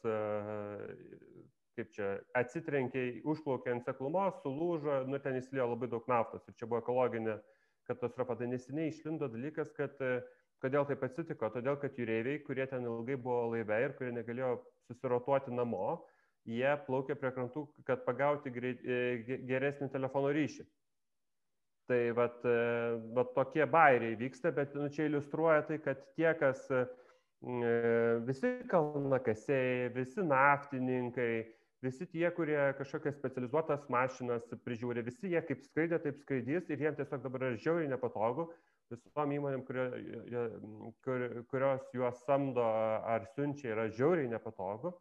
kaip 1.75 1.91
čia, 1.95 2.13
atsitrenkė, 2.39 3.03
užplaukė 3.27 3.73
ant 3.73 3.87
seklumos, 3.87 4.37
sulūžo, 4.43 5.01
nu 5.09 5.19
ten 5.23 5.37
įsilėjo 5.39 5.67
labai 5.73 5.89
daug 5.91 6.07
naftos 6.11 6.45
ir 6.47 6.55
čia 6.59 6.69
buvo 6.69 6.81
ekologinė 6.83 7.37
katastrofa. 7.89 8.37
Tai 8.39 8.49
neseniai 8.51 8.91
išlindo 8.91 9.29
dalykas, 9.31 9.71
kad 9.77 9.99
e, 10.03 10.19
kodėl 10.63 10.87
taip 10.89 11.03
atsitiko. 11.05 11.49
Todėl, 11.53 11.77
kad 11.81 11.97
jūreiviai, 11.99 12.41
kurie 12.45 12.67
ten 12.71 12.87
ilgai 12.87 13.17
buvo 13.19 13.51
laive 13.53 13.81
ir 13.83 13.95
kurie 13.99 14.13
negalėjo 14.15 14.57
susirotuoti 14.89 15.53
namo, 15.55 15.99
jie 16.49 16.71
plaukė 16.87 17.17
prie 17.19 17.33
krantų, 17.35 17.67
kad 17.87 18.05
pagauti 18.07 18.53
e, 18.53 19.37
geresnį 19.49 19.91
telefono 19.93 20.33
ryšį. 20.35 20.67
Tai 21.85 21.99
vat, 22.17 22.39
e, 22.49 22.59
vat 23.13 23.33
tokie 23.35 23.65
bairiai 23.69 24.15
vyksta, 24.17 24.51
bet 24.55 24.73
nu, 24.73 24.87
čia 24.89 25.05
iliustruoja 25.05 25.67
tai, 25.67 25.77
kad 25.83 26.01
tie, 26.17 26.31
kas 26.39 26.63
visi 28.25 28.49
kalnakasiai, 28.71 29.91
visi 29.93 30.23
naftininkai, 30.25 31.43
visi 31.85 32.07
tie, 32.09 32.25
kurie 32.33 32.57
kažkokias 32.79 33.19
specializuotas 33.19 33.83
mašinas 33.93 34.47
prižiūri, 34.65 35.03
visi 35.05 35.29
jie 35.29 35.43
kaip 35.45 35.61
skraidė, 35.61 35.99
taip 36.01 36.17
skraidys 36.23 36.71
ir 36.73 36.81
jiems 36.81 36.97
tiesiog 36.97 37.21
dabar 37.21 37.45
yra 37.51 37.59
žiauriai 37.61 37.91
nepatogu 37.91 38.47
visom 38.91 39.33
įmonėm, 39.33 39.63
kurio, 39.65 39.85
kur, 41.05 41.25
kurios 41.49 41.85
juos 41.95 42.21
samdo 42.25 42.65
ar 42.65 43.25
siunčia, 43.33 43.71
yra 43.73 43.87
žiauriai 43.89 44.29
nepatogu, 44.31 44.93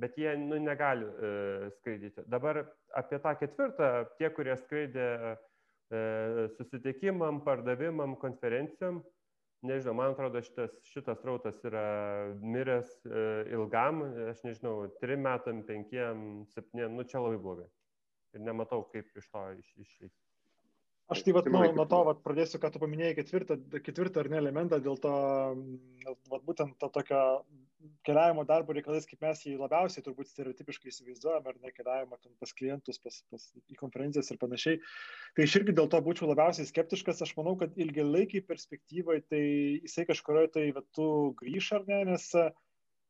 bet 0.00 0.16
jie 0.18 0.34
nu, 0.40 0.58
negali 0.62 1.06
e, 1.06 1.70
skraidyti. 1.78 2.24
Dabar 2.30 2.64
apie 2.98 3.20
tą 3.22 3.34
ketvirtą, 3.38 3.90
tie, 4.18 4.30
kurie 4.34 4.56
skraidė 4.64 5.06
e, 5.14 5.34
susitikimam, 6.56 7.42
pardavimam, 7.44 8.16
konferencijom, 8.20 9.02
nežinau, 9.66 9.94
man 9.98 10.14
atrodo, 10.14 10.42
šitas, 10.44 10.72
šitas 10.88 11.22
rautas 11.26 11.60
yra 11.68 11.84
miręs 12.40 12.90
e, 13.06 13.22
ilgam, 13.54 14.02
aš 14.32 14.42
nežinau, 14.46 14.74
trim 15.02 15.22
metam, 15.26 15.62
penkiem, 15.68 16.26
septyniem, 16.54 16.96
nu 16.96 17.06
čia 17.08 17.22
labai 17.22 17.40
blogai. 17.42 17.68
Ir 18.32 18.44
nematau, 18.46 18.86
kaip 18.92 19.10
iš 19.20 19.28
to 19.28 19.46
išeiti. 19.58 20.08
Iš, 20.08 20.12
Aš 21.12 21.24
tai 21.26 21.34
vat, 21.36 21.48
nuo, 21.52 21.64
nuo 21.76 21.84
to 21.90 21.98
vat, 22.08 22.20
pradėsiu, 22.24 22.60
ką 22.62 22.70
tu 22.72 22.80
paminėjai, 22.80 23.16
ketvirtą, 23.18 23.58
ketvirtą 23.84 24.22
ar 24.22 24.30
ne 24.32 24.38
elementą, 24.40 24.78
dėl 24.80 24.96
to 25.02 25.12
vat, 26.30 26.44
būtent 26.46 26.78
to 26.80 26.88
tokio 26.94 27.20
keliavimo 28.06 28.44
darbo 28.48 28.74
reikalais, 28.76 29.06
kaip 29.08 29.22
mes 29.24 29.42
jį 29.46 29.54
labiausiai 29.60 30.04
turbūt 30.06 30.30
stereotipiškai 30.30 30.90
įsivaizduojame, 30.92 31.52
ar 31.52 31.58
ne 31.62 31.72
keliavimo 31.74 32.18
pas 32.40 32.54
klientus, 32.58 33.00
pas, 33.02 33.18
pas, 33.32 33.44
į 33.72 33.78
konferencijas 33.80 34.32
ir 34.32 34.40
panašiai. 34.42 34.80
Tai 35.36 35.46
aš 35.46 35.58
irgi 35.60 35.76
dėl 35.78 35.90
to 35.92 36.00
būčiau 36.04 36.30
labiausiai 36.30 36.68
skeptiškas. 36.68 37.22
Aš 37.26 37.34
manau, 37.38 37.54
kad 37.60 37.76
ilgalaikiai 37.80 38.44
perspektyvai 38.48 39.20
tai 39.28 39.44
jisai 39.82 40.06
kažkurioje 40.10 40.54
tai 40.56 40.66
vietu 40.70 41.08
grįž 41.42 41.72
ar 41.78 41.86
ne, 41.90 42.02
nes 42.12 42.28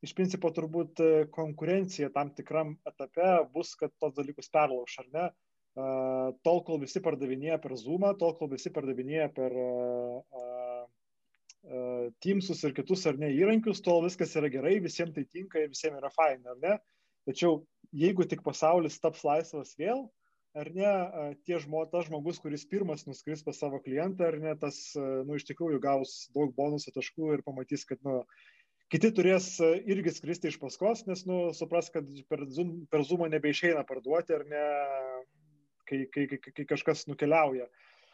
iš 0.03 0.17
principo 0.19 0.51
turbūt 0.51 1.01
konkurencija 1.35 2.11
tam 2.15 2.35
tikram 2.35 2.77
etape 2.89 3.33
bus, 3.55 3.77
kad 3.79 3.95
tos 4.03 4.17
dalykus 4.19 4.51
perlauš 4.53 4.99
ar 5.05 5.11
ne 5.15 5.31
tol, 5.75 6.61
kol 6.67 6.81
visi 6.83 7.01
pardavinėja 7.01 7.59
per 7.63 7.77
Zoom, 7.81 8.05
tol, 8.21 8.35
kol 8.37 8.51
visi 8.53 8.73
pardavinėja 8.73 9.31
per 9.33 9.55
Teamsus 12.25 12.65
ir 12.67 12.75
kitus 12.75 13.05
ar 13.07 13.19
ne 13.21 13.29
įrankius, 13.37 13.83
tol 13.85 14.03
viskas 14.07 14.35
yra 14.39 14.51
gerai, 14.51 14.81
visiems 14.83 15.15
tai 15.15 15.23
tinka 15.31 15.63
ir 15.63 15.71
visiems 15.71 16.01
yra 16.01 16.11
fain, 16.11 16.43
ar 16.51 16.59
ne? 16.63 16.79
Tačiau 17.29 17.61
jeigu 17.95 18.27
tik 18.27 18.43
pasaulis 18.43 18.99
taps 18.99 19.23
laisvas 19.23 19.77
vėl, 19.79 20.09
ar 20.59 20.69
ne, 20.75 20.89
tie 21.47 21.61
žmo, 21.63 21.85
tas 21.93 22.09
žmogus, 22.09 22.41
kuris 22.43 22.65
pirmas 22.69 23.07
nuskris 23.07 23.45
pas 23.47 23.59
savo 23.59 23.81
klientą, 23.85 24.27
ar 24.29 24.39
ne, 24.43 24.57
tas, 24.59 24.81
nu, 24.97 25.37
iš 25.39 25.47
tikrųjų 25.49 25.79
gaus 25.85 26.17
daug 26.35 26.53
bonuso 26.57 26.93
taškų 26.95 27.37
ir 27.37 27.45
pamatys, 27.47 27.87
kad, 27.89 28.03
nu, 28.05 28.21
kiti 28.93 29.13
turės 29.17 29.55
irgi 29.63 30.13
skristi 30.13 30.51
iš 30.51 30.59
paskos, 30.61 31.07
nes, 31.09 31.25
nu, 31.29 31.45
supras, 31.57 31.89
kad 31.95 32.09
per, 32.29 32.45
zoom, 32.53 32.83
per 32.93 33.07
Zoomą 33.09 33.31
nebeišeina 33.33 33.87
parduoti 33.89 34.37
ar 34.37 34.45
ne, 34.51 34.67
kai, 35.89 36.05
kai, 36.13 36.27
kai, 36.35 36.53
kai 36.59 36.69
kažkas 36.75 37.07
nukeliauja. 37.09 37.71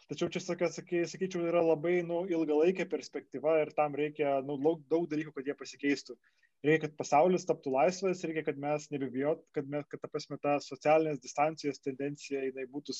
Tačiau 0.08 0.30
čia, 0.32 0.40
sakyčiau, 0.40 1.42
yra 1.50 1.60
labai 1.60 1.98
nu, 2.06 2.22
ilgalaikė 2.32 2.86
perspektyva 2.88 3.58
ir 3.60 3.74
tam 3.76 3.96
reikia 3.98 4.38
nu, 4.46 4.56
daug 4.88 5.04
dalykų, 5.10 5.34
kad 5.36 5.50
jie 5.50 5.56
pasikeistų. 5.58 6.16
Reikia, 6.64 6.86
kad 6.86 6.94
pasaulis 6.98 7.44
taptų 7.46 7.74
laisvas, 7.74 8.24
reikia, 8.24 8.46
kad 8.46 8.56
mes 8.62 8.88
nebebijot, 8.90 9.44
kad, 9.54 9.68
mes, 9.70 9.84
kad 9.92 10.00
ta 10.02 10.08
prasme, 10.10 10.38
ta 10.42 10.56
socialinės 10.64 11.20
distancijos 11.22 11.84
tendencija, 11.84 12.40
jinai 12.48 12.64
būtų, 12.72 12.96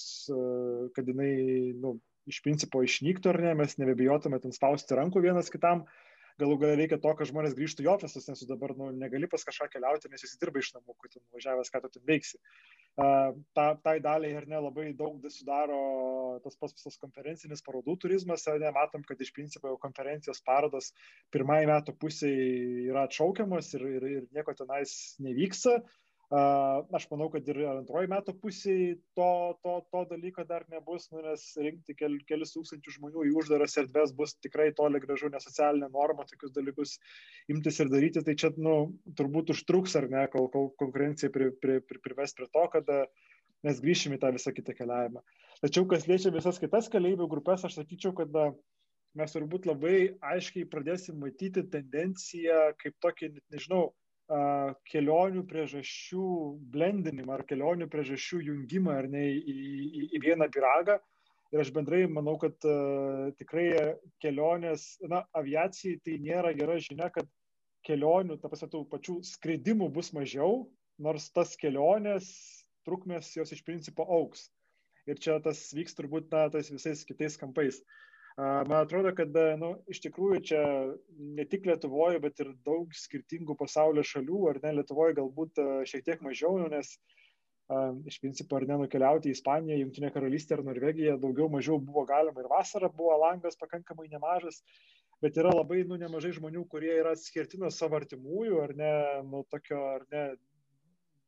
kad 0.94 1.08
jinai 1.10 1.32
nu, 1.80 1.96
iš 2.28 2.42
principo 2.44 2.84
išnyktų 2.84 3.32
ar 3.32 3.40
ne, 3.46 3.56
mes 3.62 3.78
nebebijotume 3.80 4.38
ten 4.44 4.52
spausti 4.54 4.98
rankų 5.00 5.24
vienas 5.24 5.48
kitam, 5.54 5.86
galų 6.40 6.58
gal 6.62 6.74
reikia 6.78 7.00
to, 7.02 7.12
kad 7.18 7.30
žmonės 7.30 7.56
grįžtų 7.58 7.84
į 7.86 7.90
ofisus, 7.94 8.28
nes 8.30 8.44
dabar 8.50 8.74
nu, 8.78 8.90
negali 8.94 9.30
pas 9.30 9.44
kažką 9.46 9.70
keliauti, 9.72 10.10
nes 10.12 10.24
jis 10.24 10.38
dirba 10.40 10.62
iš 10.62 10.72
namų, 10.76 10.96
kai 10.98 11.12
tu 11.12 11.22
nuvažiavęs, 11.22 11.72
ką 11.74 11.82
tu 11.84 11.94
ten 11.96 12.06
veiksi 12.08 12.38
ta, 13.54 13.66
tai 13.82 13.98
daliai 14.02 14.34
ar 14.40 14.46
ne 14.50 14.58
labai 14.58 14.88
daug 14.98 15.22
sudaro 15.30 15.78
tas 16.42 16.56
pats 16.58 16.74
visas 16.74 16.98
konferencinis 16.98 17.62
parodų 17.62 17.94
turizmas, 18.02 18.46
ne, 18.58 18.70
matom, 18.74 19.04
kad 19.06 19.20
iš 19.22 19.30
principo 19.36 19.70
jau 19.70 19.78
konferencijos 19.78 20.42
parodos 20.46 20.90
pirmąjį 21.34 21.70
metų 21.70 21.94
pusėje 22.02 22.88
yra 22.90 23.06
atšaukiamas 23.06 23.70
ir, 23.78 23.86
ir, 23.98 24.08
ir 24.16 24.26
nieko 24.34 24.54
tenais 24.58 24.92
nevyksta. 25.22 25.78
Aš 26.28 27.06
manau, 27.08 27.30
kad 27.32 27.46
ir 27.48 27.62
antroji 27.70 28.10
metų 28.12 28.34
pusėje 28.42 28.98
to, 29.16 29.28
to, 29.64 29.76
to 29.88 30.02
dalyko 30.10 30.42
dar 30.44 30.66
nebus, 30.68 31.06
nu, 31.08 31.22
nes 31.24 31.44
rinkti 31.56 31.94
kel, 31.96 32.18
kelis 32.28 32.52
tūkstančių 32.52 32.92
žmonių 32.98 33.22
į 33.30 33.32
uždaras 33.40 33.78
erdves 33.80 34.12
bus 34.12 34.34
tikrai 34.36 34.66
toli 34.76 35.00
gražu 35.00 35.30
nesocialinė 35.32 35.88
norma 35.94 36.26
tokius 36.28 36.52
dalykus 36.52 36.98
imtis 37.48 37.80
ir 37.80 37.88
daryti. 37.88 38.20
Tai 38.26 38.34
čia 38.42 38.50
nu, 38.60 38.74
turbūt 39.16 39.54
užtruks 39.54 39.96
ar 39.96 40.10
ne, 40.12 40.26
kol, 40.28 40.50
kol 40.52 40.68
konkurencija 40.82 41.32
pri, 41.32 41.48
pri, 41.62 41.78
pri, 41.80 42.02
prives 42.04 42.36
prie 42.36 42.48
to, 42.52 42.64
kad 42.76 42.92
mes 43.64 43.80
grįšime 43.80 44.18
į 44.18 44.22
tą 44.26 44.32
visą 44.36 44.52
kitą 44.52 44.74
keliavimą. 44.76 45.24
Tačiau 45.64 45.88
kas 45.88 46.04
liečia 46.10 46.34
visas 46.34 46.60
kitas 46.60 46.90
keliaivių 46.92 47.30
grupės, 47.32 47.64
aš 47.64 47.80
sakyčiau, 47.80 48.12
kad 48.20 48.36
mes 49.16 49.32
turbūt 49.32 49.64
labai 49.64 49.96
aiškiai 50.34 50.68
pradėsim 50.68 51.16
matyti 51.24 51.64
tendenciją 51.72 52.68
kaip 52.84 53.00
tokį, 53.00 53.32
nežinau, 53.56 53.88
kelionių 54.28 55.44
priežasčių 55.48 56.24
blendinimą 56.72 57.38
ar 57.38 57.44
kelionių 57.48 57.88
priežasčių 57.88 58.40
jungimą 58.44 58.96
ar 59.00 59.08
ne 59.08 59.24
į, 59.32 59.38
į, 59.48 60.08
į 60.18 60.20
vieną 60.26 60.50
piragą. 60.52 60.98
Ir 61.48 61.62
aš 61.62 61.70
bendrai 61.72 62.02
manau, 62.12 62.34
kad 62.36 62.52
uh, 62.68 63.30
tikrai 63.40 63.96
kelionės, 64.20 64.98
na, 65.08 65.22
aviacijai 65.32 65.96
tai 66.04 66.18
nėra 66.20 66.52
gera 66.52 66.76
žinia, 66.76 67.08
kad 67.08 67.24
kelionių, 67.88 68.36
ta 68.36 68.50
prasme, 68.52 68.68
tų 68.68 68.82
pačių 68.92 69.22
skridimų 69.24 69.88
bus 69.94 70.12
mažiau, 70.12 70.66
nors 71.00 71.30
tas 71.32 71.56
kelionės 71.56 72.28
trukmės 72.84 73.32
jos 73.38 73.54
iš 73.56 73.64
principo 73.64 74.04
auks. 74.04 74.50
Ir 75.08 75.16
čia 75.16 75.38
tas 75.40 75.70
vyks 75.72 75.96
turbūt, 75.96 76.28
na, 76.34 76.50
tais 76.52 76.68
visais 76.68 77.00
kitais 77.08 77.40
kampais. 77.40 77.80
Uh, 77.80 78.07
Man 78.38 78.76
atrodo, 78.78 79.10
kad 79.18 79.34
nu, 79.58 79.72
iš 79.90 79.98
tikrųjų 80.04 80.40
čia 80.46 80.58
ne 81.18 81.46
tik 81.50 81.64
Lietuvoje, 81.66 82.20
bet 82.22 82.38
ir 82.44 82.52
daug 82.66 82.92
skirtingų 82.94 83.56
pasaulio 83.58 84.04
šalių, 84.06 84.42
ar 84.52 84.60
ne 84.62 84.76
Lietuvoje 84.76 85.16
galbūt 85.16 85.58
šiek 85.90 86.04
tiek 86.06 86.22
mažiau, 86.22 86.52
nu, 86.60 86.68
nes 86.70 86.92
iš 88.08 88.20
principo 88.22 88.60
ar 88.60 88.68
nenukeliauti 88.68 89.32
į 89.32 89.34
Ispaniją, 89.34 89.80
Junktinę 89.82 90.12
karalystę 90.14 90.54
ar 90.54 90.62
Norvegiją 90.64 91.16
daugiau 91.20 91.50
mažiau 91.52 91.80
buvo 91.82 92.06
galima 92.08 92.40
ir 92.40 92.48
vasarą 92.52 92.92
buvo 92.94 93.16
langas 93.24 93.58
pakankamai 93.60 94.06
nemažas, 94.12 94.62
bet 95.20 95.36
yra 95.42 95.50
labai 95.52 95.82
nu, 95.88 95.98
nemažai 96.00 96.30
žmonių, 96.38 96.62
kurie 96.70 96.94
yra 97.00 97.16
atskirti 97.18 97.58
nuo 97.58 97.72
savo 97.74 97.98
artimųjų 97.98 98.62
ar 98.62 98.76
ne, 98.78 98.92
nuo 99.26 99.42
tokio 99.50 99.82
ar 99.96 100.06
ne 100.14 100.24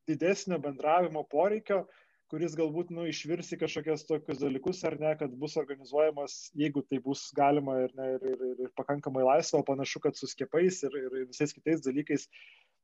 didesnio 0.08 0.62
bendravimo 0.62 1.26
poreikio, 1.26 1.84
kuris 2.30 2.54
galbūt 2.58 2.92
nu, 2.94 3.04
išvirs 3.10 3.50
į 3.54 3.60
kažkokias 3.64 4.06
tokius 4.06 4.40
dalykus, 4.42 4.82
ar 4.86 4.96
ne, 5.02 5.12
kad 5.18 5.32
bus 5.38 5.56
organizuojamas, 5.60 6.36
jeigu 6.58 6.84
tai 6.86 7.00
bus 7.02 7.26
galima 7.36 7.80
ir, 7.84 7.94
ne, 7.98 8.10
ir, 8.16 8.26
ir, 8.32 8.58
ir, 8.66 8.72
pakankamai 8.78 9.24
laisva, 9.26 9.60
o 9.60 9.66
panašu, 9.66 10.02
kad 10.04 10.18
su 10.18 10.30
skiepais 10.30 10.82
ir, 10.86 10.98
ir 11.00 11.24
visais 11.32 11.54
kitais 11.56 11.82
dalykais 11.86 12.28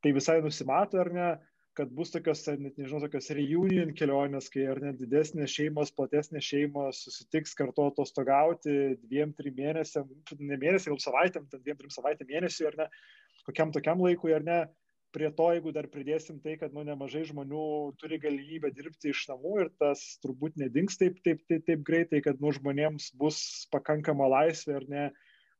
tai 0.02 0.12
visai 0.16 0.40
nusimato, 0.42 0.98
ar 1.02 1.12
ne, 1.14 1.28
kad 1.76 1.90
bus 1.92 2.10
tokios, 2.10 2.40
net 2.56 2.78
nežinau, 2.80 3.02
tokios 3.04 3.28
reunion 3.36 3.92
kelionės, 3.96 4.48
kai 4.52 4.64
ar 4.72 4.80
net 4.80 4.96
didesnės 5.00 5.52
šeimos, 5.52 5.92
platesnės 5.96 6.46
šeimos 6.46 7.02
susitiks 7.04 7.52
kartu 7.58 7.90
atostogauti 7.90 8.96
dviem, 9.02 9.34
trim 9.36 9.54
mėnesiam, 9.58 10.08
ne 10.40 10.56
mėnesiam, 10.56 10.94
gal 10.94 11.02
savaitėm, 11.04 11.46
ten 11.52 11.62
dviem, 11.62 11.78
trim 11.82 11.92
savaitėm 11.92 12.32
mėnesiui, 12.32 12.70
ar 12.70 12.80
ne, 12.80 12.88
kokiam 13.46 13.74
tokiam 13.76 14.00
laikui, 14.02 14.32
ar 14.34 14.46
ne, 14.46 14.58
prie 15.14 15.30
to, 15.38 15.46
jeigu 15.54 15.72
dar 15.74 15.88
pridėsim 15.92 16.40
tai, 16.42 16.56
kad 16.60 16.74
nu, 16.76 16.84
nemažai 16.86 17.24
žmonių 17.28 17.66
turi 18.00 18.18
galimybę 18.22 18.72
dirbti 18.74 19.12
iš 19.12 19.26
namų 19.30 19.54
ir 19.64 19.70
tas 19.80 20.02
turbūt 20.24 20.58
nedings 20.60 20.98
taip, 21.00 21.22
taip, 21.26 21.44
taip, 21.50 21.64
taip 21.68 21.86
greitai, 21.86 22.22
kad 22.24 22.42
nu, 22.42 22.52
žmonėms 22.56 23.12
bus 23.20 23.38
pakankama 23.72 24.28
laisvė 24.32 24.80
ar 24.80 24.88
ne 24.92 25.06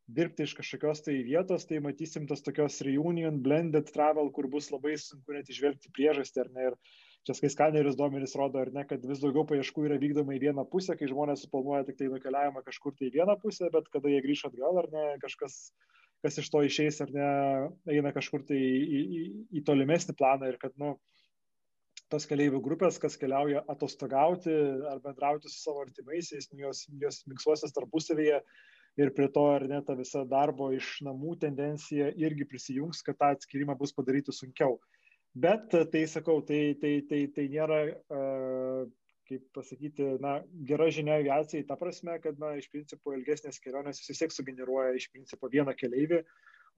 dirbti 0.07 0.47
iš 0.47 0.55
kažkokios 0.55 1.03
tai 1.03 1.17
vietos, 1.27 1.67
tai 1.67 1.81
matysim 1.83 2.29
tas 2.31 2.45
tokios 2.47 2.79
reunion, 2.87 3.41
blended 3.43 3.91
travel, 3.95 4.31
kur 4.31 4.47
bus 4.51 4.71
labai 4.71 4.95
sunku 5.03 5.35
net 5.35 5.51
išvelgti 5.51 5.91
priežastį 5.97 6.43
ar 6.45 6.53
ne. 6.55 6.69
Ir 6.71 6.77
čia 7.27 7.35
kai 7.41 7.51
skaneris 7.51 7.99
duomenys 7.99 8.37
rodo, 8.39 8.63
ar 8.63 8.71
ne, 8.75 8.85
kad 8.87 9.03
vis 9.03 9.23
daugiau 9.23 9.43
paieškų 9.51 9.89
yra 9.89 9.99
vykdoma 9.99 10.37
į 10.37 10.45
vieną 10.47 10.67
pusę, 10.71 10.95
kai 10.99 11.11
žmonės 11.11 11.43
suplanuoja 11.43 11.89
tik 11.89 11.99
tai 11.99 12.11
nukeliavimą 12.13 12.63
kažkur 12.69 12.95
tai 12.95 13.11
į 13.11 13.17
vieną 13.19 13.35
pusę, 13.43 13.71
bet 13.75 13.91
kada 13.91 14.13
jie 14.13 14.23
grįžta 14.23 14.53
atgal 14.53 14.79
ar 14.85 14.91
ne, 14.95 15.07
kažkas 15.25 15.59
kas 16.27 16.41
iš 16.43 16.51
to 16.51 16.65
išeis 16.67 16.99
ar 17.05 17.13
ne, 17.15 17.29
eina 17.95 18.11
kažkur 18.15 18.43
tai 18.49 18.59
į, 18.59 19.03
į, 19.21 19.21
į 19.61 19.65
tolimesnį 19.67 20.17
planą 20.19 20.51
ir 20.51 20.59
kad, 20.63 20.75
nu, 20.83 20.97
tos 22.13 22.27
keliaivių 22.31 22.61
grupės, 22.63 23.01
kas 23.03 23.19
keliauja 23.19 23.63
atostogauti 23.73 24.55
ar 24.91 25.03
bendrauti 25.05 25.51
su 25.51 25.61
savo 25.63 25.85
artimaisiais, 25.87 26.51
nu, 26.53 26.67
jos, 26.67 26.85
jos 27.03 27.23
miksuosis 27.31 27.75
tarpusavėje 27.77 28.43
ir 28.97 29.13
prie 29.17 29.29
to 29.33 29.45
ar 29.53 29.67
ne 29.69 29.81
ta 29.87 29.97
visa 29.99 30.25
darbo 30.29 30.71
iš 30.75 30.97
namų 31.07 31.37
tendencija 31.43 32.13
irgi 32.17 32.47
prisijungs, 32.49 33.03
kad 33.07 33.19
tą 33.21 33.33
atskirimą 33.37 33.77
bus 33.79 33.95
padaryti 33.97 34.35
sunkiau. 34.35 34.79
Bet 35.37 35.75
tai 35.93 36.07
sakau, 36.09 36.39
tai, 36.49 36.79
tai, 36.81 36.95
tai, 37.11 37.27
tai 37.37 37.45
nėra 37.53 37.81
uh, 37.91 38.56
kaip 39.29 39.43
pasakyti, 39.57 40.07
na, 40.23 40.37
gera 40.69 40.89
žinia 40.93 41.19
aviacijai, 41.21 41.67
ta 41.69 41.77
prasme, 41.81 42.19
kad, 42.23 42.39
na, 42.43 42.55
iš 42.61 42.69
principo 42.73 43.15
ilgesnės 43.17 43.59
kelionės 43.63 44.03
vis 44.07 44.23
tiek 44.23 44.35
sugeneruoja 44.35 44.95
iš 44.97 45.09
principo 45.15 45.51
vieną 45.53 45.75
keleivį, 45.79 46.23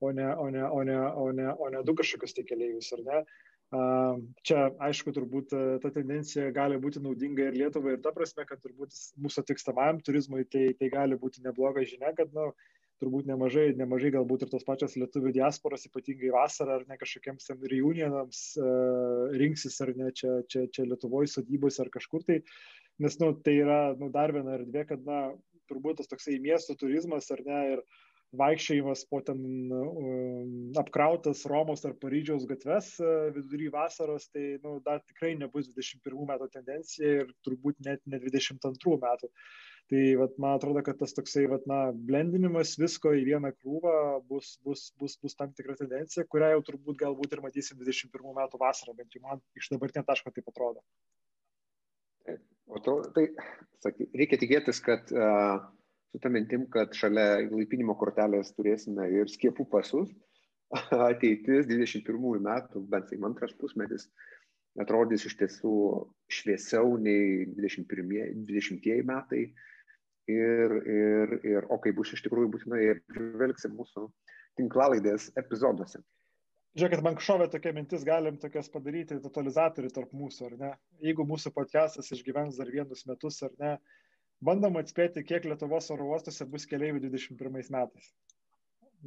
o 0.05 0.11
ne, 0.15 0.27
o 0.33 0.49
ne, 0.53 0.65
o 0.65 0.81
ne, 0.87 0.97
o 0.97 1.29
ne, 1.35 1.47
o 1.53 1.69
ne 1.73 1.83
du 1.85 1.95
kažkokius 1.99 2.35
tai 2.37 2.45
keleivius, 2.47 2.91
ar 2.97 3.05
ne? 3.07 3.21
Čia, 3.69 4.63
aišku, 4.81 5.13
turbūt 5.13 5.53
ta 5.83 5.91
tendencija 5.93 6.47
gali 6.55 6.79
būti 6.81 7.03
naudinga 7.05 7.51
ir 7.51 7.57
Lietuvai, 7.59 7.97
ir 7.97 8.01
ta 8.01 8.13
prasme, 8.15 8.47
kad 8.49 8.61
turbūt 8.63 8.95
mūsų 9.21 9.43
tikstamajam 9.51 9.99
turizmui 10.01 10.47
tai, 10.49 10.71
tai 10.79 10.89
gali 10.89 11.19
būti 11.21 11.43
nebloga 11.45 11.83
žinia, 11.85 12.15
kad, 12.17 12.33
na, 12.33 12.47
nu, 12.49 12.78
turbūt 12.99 13.29
nemažai, 13.29 13.69
nemažai 13.79 14.11
galbūt 14.15 14.45
ir 14.45 14.51
tos 14.51 14.65
pačios 14.67 14.95
lietuvių 14.99 15.33
diasporos, 15.37 15.85
ypatingai 15.89 16.33
vasarą 16.35 16.79
ar 16.79 16.85
ne 16.89 16.97
kažkokiems 16.99 17.51
reunionams 17.71 18.41
uh, 18.59 19.29
rinksis 19.39 19.79
ar 19.85 19.93
ne 19.99 20.11
čia, 20.15 20.39
čia, 20.51 20.65
čia 20.73 20.87
Lietuvoje 20.87 21.31
sodybos 21.31 21.79
ar 21.83 21.91
kažkur 21.93 22.25
tai, 22.27 22.41
nes 22.99 23.17
nu, 23.21 23.31
tai 23.45 23.55
yra 23.63 23.79
nu, 23.99 24.11
dar 24.13 24.35
viena 24.35 24.57
erdvė, 24.59 24.85
kad 24.91 25.07
na, 25.07 25.23
turbūt 25.71 26.01
tas 26.01 26.11
toksai 26.11 26.39
miesto 26.43 26.75
turizmas 26.77 27.29
ar 27.35 27.43
ne 27.45 27.63
ir 27.75 27.83
vaikščiojimas 28.39 29.07
po 29.09 29.23
ten 29.25 29.39
um, 29.73 30.49
apkrautas 30.77 31.47
Romos 31.49 31.81
ar 31.89 31.95
Paryžiaus 32.01 32.45
gatves 32.49 32.91
uh, 33.01 33.31
vidury 33.33 33.71
vasaros, 33.73 34.27
tai 34.33 34.59
nu, 34.65 34.77
dar 34.85 35.01
tikrai 35.07 35.33
nebus 35.39 35.71
21 35.73 36.29
metų 36.29 36.51
tendencija 36.53 37.23
ir 37.23 37.33
turbūt 37.47 37.81
net 37.87 38.03
ne 38.05 38.21
22 38.21 38.99
metų. 39.01 39.31
Uh, 39.31 39.57
Tai 39.89 40.01
vat, 40.19 40.35
man 40.37 40.53
atrodo, 40.53 40.83
kad 40.85 40.99
tas 40.99 41.15
toksai 41.17 41.47
vat, 41.49 41.63
na, 41.69 41.79
blendinimas 42.09 42.75
visko 42.77 43.09
į 43.17 43.23
vieną 43.31 43.49
krūvą 43.55 43.93
bus, 44.29 44.51
bus, 44.65 44.83
bus, 45.01 45.15
bus 45.23 45.37
tam 45.39 45.55
tikra 45.57 45.73
tendencija, 45.79 46.27
kurią 46.29 46.51
jau 46.53 46.59
turbūt 46.67 46.99
galbūt 46.99 47.33
ir 47.33 47.41
matysim 47.41 47.79
21 47.81 48.35
metų 48.37 48.61
vasarą, 48.61 48.93
bent 48.99 49.17
jau 49.17 49.23
man 49.23 49.41
iš 49.57 49.71
dabartinio 49.73 50.05
taško 50.05 50.33
taip 50.35 50.51
atrodo. 50.53 50.85
O 52.69 52.77
to, 52.85 52.99
tai, 53.15 53.25
saky, 53.81 54.05
reikia 54.13 54.37
tikėtis, 54.37 54.77
kad 54.85 55.09
uh, 55.15 55.63
su 56.11 56.21
tą 56.21 56.29
mintim, 56.33 56.67
kad 56.73 56.93
šalia 56.97 57.47
laipinimo 57.49 57.95
kortelės 57.97 58.53
turėsime 58.57 59.07
ir 59.13 59.29
skiepų 59.29 59.65
pasus, 59.71 60.11
ateitis 61.09 61.65
21 61.69 62.43
metų, 62.45 62.83
bent 62.93 63.09
jau 63.13 63.23
antras 63.25 63.57
pusmetis, 63.57 64.05
atrodys 64.81 65.25
iš 65.25 65.35
tiesų 65.39 65.73
šviesiau 66.29 66.93
nei 67.01 67.47
21, 67.57 68.45
20 68.45 69.09
metai. 69.09 69.43
Ir, 70.29 70.73
ir, 70.85 71.31
ir 71.47 71.67
o 71.73 71.79
kaip 71.81 71.95
bus 71.97 72.11
iš 72.13 72.21
tikrųjų 72.25 72.51
būtinai 72.53 72.83
apžvelgsim 72.93 73.71
mūsų 73.77 74.03
tinklalaidės 74.59 75.29
epizoduose. 75.39 76.03
Žiūrėkit, 76.77 77.01
man 77.01 77.17
šovė 77.23 77.47
tokia 77.49 77.71
mintis, 77.73 78.03
galim 78.05 78.37
tokias 78.41 78.69
padaryti 78.69 79.17
totalizatorių 79.23 79.89
tarp 79.95 80.11
mūsų, 80.13 80.51
ar 80.51 80.59
ne? 80.59 80.69
Jeigu 81.01 81.25
mūsų 81.25 81.51
podcastas 81.55 82.11
išgyvens 82.13 82.59
dar 82.59 82.69
vienus 82.69 83.07
metus, 83.09 83.39
ar 83.47 83.55
ne, 83.61 83.71
bandom 84.45 84.77
atspėti, 84.79 85.25
kiek 85.25 85.47
Lietuvos 85.49 85.89
oro 85.95 86.11
uostuose 86.13 86.45
bus 86.51 86.67
keliaivių 86.69 87.01
21 87.07 87.57
metais. 87.73 88.13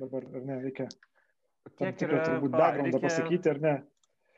Dabar, 0.02 0.26
ar 0.26 0.46
ne, 0.48 0.58
reikia 0.64 0.88
tam 1.78 1.94
tikrą 1.94 2.22
turbūt 2.26 2.54
backgroundą 2.56 3.00
pasakyti, 3.04 3.54
ar 3.54 3.62
ne? 3.62 3.74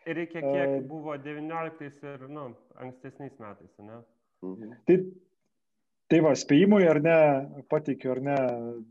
Ir 0.04 0.18
reikia, 0.20 0.42
kiek 0.44 0.74
uh, 0.76 0.80
buvo 0.88 1.16
19 1.16 2.04
ir, 2.10 2.26
nu, 2.28 2.50
ankstesniais 2.84 3.38
metais, 3.40 3.72
ne? 3.80 4.02
Mhm. 4.44 4.74
Tai, 4.84 4.98
tai 6.12 6.18
va, 6.24 6.32
spėjimui 6.36 6.84
ar 6.88 6.98
ne, 7.04 7.18
pateikiu, 7.72 8.10
ar 8.14 8.20
ne, 8.24 8.36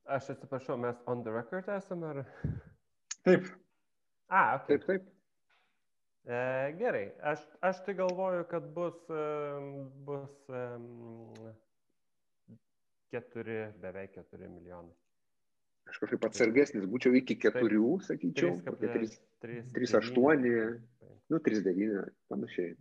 Aš 0.05 0.35
atsiprašau, 0.35 0.77
mes 0.81 1.01
on 1.09 1.25
the 1.25 1.33
record 1.33 1.69
esame 1.73 2.11
ar? 2.11 2.23
Taip. 3.25 3.49
A, 4.29 4.43
okay. 4.57 4.77
taip, 4.77 4.87
taip. 4.89 5.11
E, 6.25 6.37
gerai, 6.81 7.07
aš, 7.33 7.45
aš 7.65 7.81
tai 7.87 7.95
galvoju, 7.97 8.45
kad 8.49 8.69
bus, 8.77 8.97
bus 10.05 10.35
um, 10.49 11.33
keturi, 13.15 13.59
beveik 13.83 14.15
keturi 14.19 14.51
milijonai. 14.51 14.95
Aš 15.91 16.01
kažkaip 16.01 16.23
atsargesnis, 16.29 16.87
būčiau 16.89 17.17
iki 17.19 17.37
keturių, 17.41 17.89
taip, 18.01 18.07
sakyčiau. 18.09 18.53
3,8, 19.45 20.47
nu 21.33 21.41
3,9, 21.49 22.07
panašiai. 22.33 22.73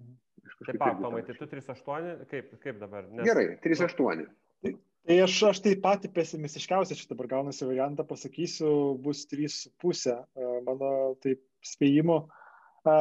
Taip, 0.63 0.79
pamatai, 0.79 1.35
tu 1.35 1.47
3,8, 1.51 2.23
kaip, 2.31 2.55
kaip 2.63 2.79
dabar? 2.79 3.07
Nes... 3.11 3.25
Gerai, 3.27 3.47
3,8. 3.63 4.23
Tai 5.03 5.17
aš, 5.19 5.35
aš 5.49 5.59
tai 5.65 5.73
patį 5.83 6.13
pesimistiškiausią 6.15 6.95
šitą 6.95 7.17
dabar 7.17 7.27
gaunasi 7.33 7.67
variantą 7.67 8.05
pasakysiu, 8.07 8.69
bus 9.03 9.25
3,5 9.27 10.13
e, 10.13 10.51
mano 10.63 10.91
taip 11.23 11.41
spėjimo, 11.67 12.21
e, 12.87 12.93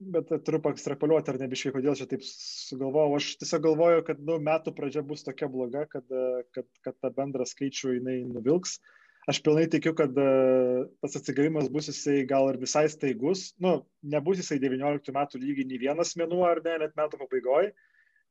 bet 0.00 0.30
turiu 0.44 0.60
pakstrapoliuoti 0.64 1.32
ar 1.32 1.40
nebiškai, 1.40 1.72
kodėl 1.76 1.96
čia 1.98 2.08
taip 2.10 2.24
sugalvojau. 2.26 3.16
Aš 3.18 3.30
tiesiog 3.40 3.64
galvoju, 3.68 4.04
kad 4.06 4.20
nu, 4.20 4.36
metų 4.50 4.74
pradžia 4.76 5.02
bus 5.06 5.24
tokia 5.26 5.48
bloga, 5.52 5.86
kad, 5.90 6.04
e, 6.10 6.44
kad, 6.56 6.68
kad 6.84 6.98
tą 7.02 7.12
bendrą 7.16 7.48
skaičių 7.48 7.96
jinai 7.98 8.20
nuvilks. 8.28 8.78
Aš 9.26 9.40
pilnai 9.42 9.64
tikiu, 9.66 9.90
kad 9.98 10.12
tas 10.14 11.16
atsigavimas 11.18 11.66
bus 11.74 11.88
jisai 11.90 12.20
gal 12.30 12.46
ir 12.52 12.60
visai 12.62 12.84
staigus. 12.92 13.48
Nu, 13.58 13.80
nebus 14.06 14.38
jisai 14.38 14.60
19 14.62 15.10
metų 15.16 15.40
lygiai 15.42 15.66
nei 15.66 15.80
vienas 15.82 16.14
mėnuo 16.20 16.44
ar 16.46 16.62
ne, 16.62 16.76
net 16.84 16.94
metų 16.94 17.24
pabaigoje 17.24 17.72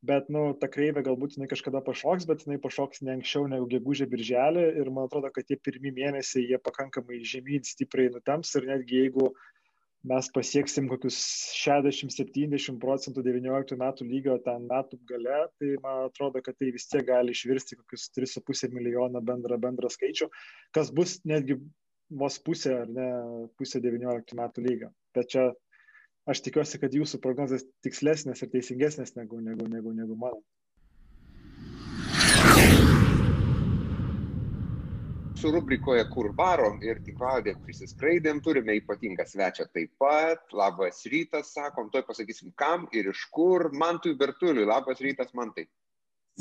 bet 0.05 0.29
nu 0.33 0.43
ta 0.59 0.69
kreivė 0.71 1.03
galbūt 1.05 1.35
jinai 1.35 1.49
kažkada 1.51 1.81
pašoks 1.85 2.27
bet 2.29 2.43
jinai 2.45 2.57
pašoks 2.61 3.01
ne 3.05 3.15
anksčiau 3.15 3.47
negu 3.51 3.67
gegužę 3.71 4.07
birželį 4.11 4.65
ir 4.81 4.91
man 4.93 5.09
atrodo 5.09 5.31
kad 5.33 5.47
tie 5.49 5.57
pirmi 5.67 5.93
mėnesiai 5.95 6.45
jie 6.51 6.59
pakankamai 6.61 7.21
žemyn 7.33 7.65
stipriai 7.67 8.11
nutemps 8.13 8.53
ir 8.59 8.67
netgi 8.69 9.01
jeigu 9.03 9.31
mes 10.09 10.27
pasieksim 10.33 10.87
kokius 10.91 11.17
60-70 11.63 12.77
procentų 12.81 13.23
19 13.25 13.77
metų 13.81 14.07
lygio 14.09 14.35
ten 14.45 14.67
metų 14.69 14.99
gale, 15.09 15.39
tai 15.59 15.71
man 15.83 16.05
atrodo, 16.09 16.41
kad 16.45 16.57
tai 16.59 16.69
vis 16.75 16.87
tiek 16.91 17.05
gali 17.07 17.33
išvirsti 17.33 17.79
kokius 17.79 18.09
3,5 18.17 18.75
milijoną 18.75 19.21
bendrą, 19.25 19.57
bendrą 19.61 19.89
skaičių, 19.93 20.29
kas 20.77 20.91
bus 20.95 21.17
netgi 21.25 21.57
vos 22.09 22.37
pusė 22.45 22.75
ar 22.83 22.91
ne 22.91 23.07
pusė 23.57 23.81
19 23.81 24.37
metų 24.37 24.65
lygio. 24.67 24.91
Bet 25.17 25.31
čia 25.33 25.47
aš 26.29 26.43
tikiuosi, 26.45 26.81
kad 26.81 26.93
jūsų 26.93 27.21
prognozijas 27.23 27.65
tikslesnės 27.85 28.43
ir 28.45 28.51
teisingesnės 28.53 29.15
negu, 29.17 29.41
negu, 29.41 29.69
negu, 29.71 29.93
negu 29.97 30.17
mano. 30.19 30.41
Su 35.45 35.51
rubrikoje 35.51 36.03
Kur 36.09 36.31
varom 36.33 36.79
ir 36.81 36.97
tikrovė 37.05 37.51
prisiskraidėm, 37.61 38.39
turime 38.41 38.73
ypatingą 38.79 39.27
svečią 39.29 39.67
taip 39.77 39.91
pat. 40.01 40.41
Labas 40.57 41.03
rytas, 41.11 41.51
sakom, 41.53 41.91
toj 41.93 42.01
pasakysim 42.07 42.49
kam 42.57 42.87
ir 42.97 43.11
iš 43.11 43.21
kur. 43.35 43.67
Mantui 43.69 44.15
Bertuliui, 44.17 44.65
labas 44.65 45.03
rytas, 45.05 45.29
Mantai. 45.37 45.67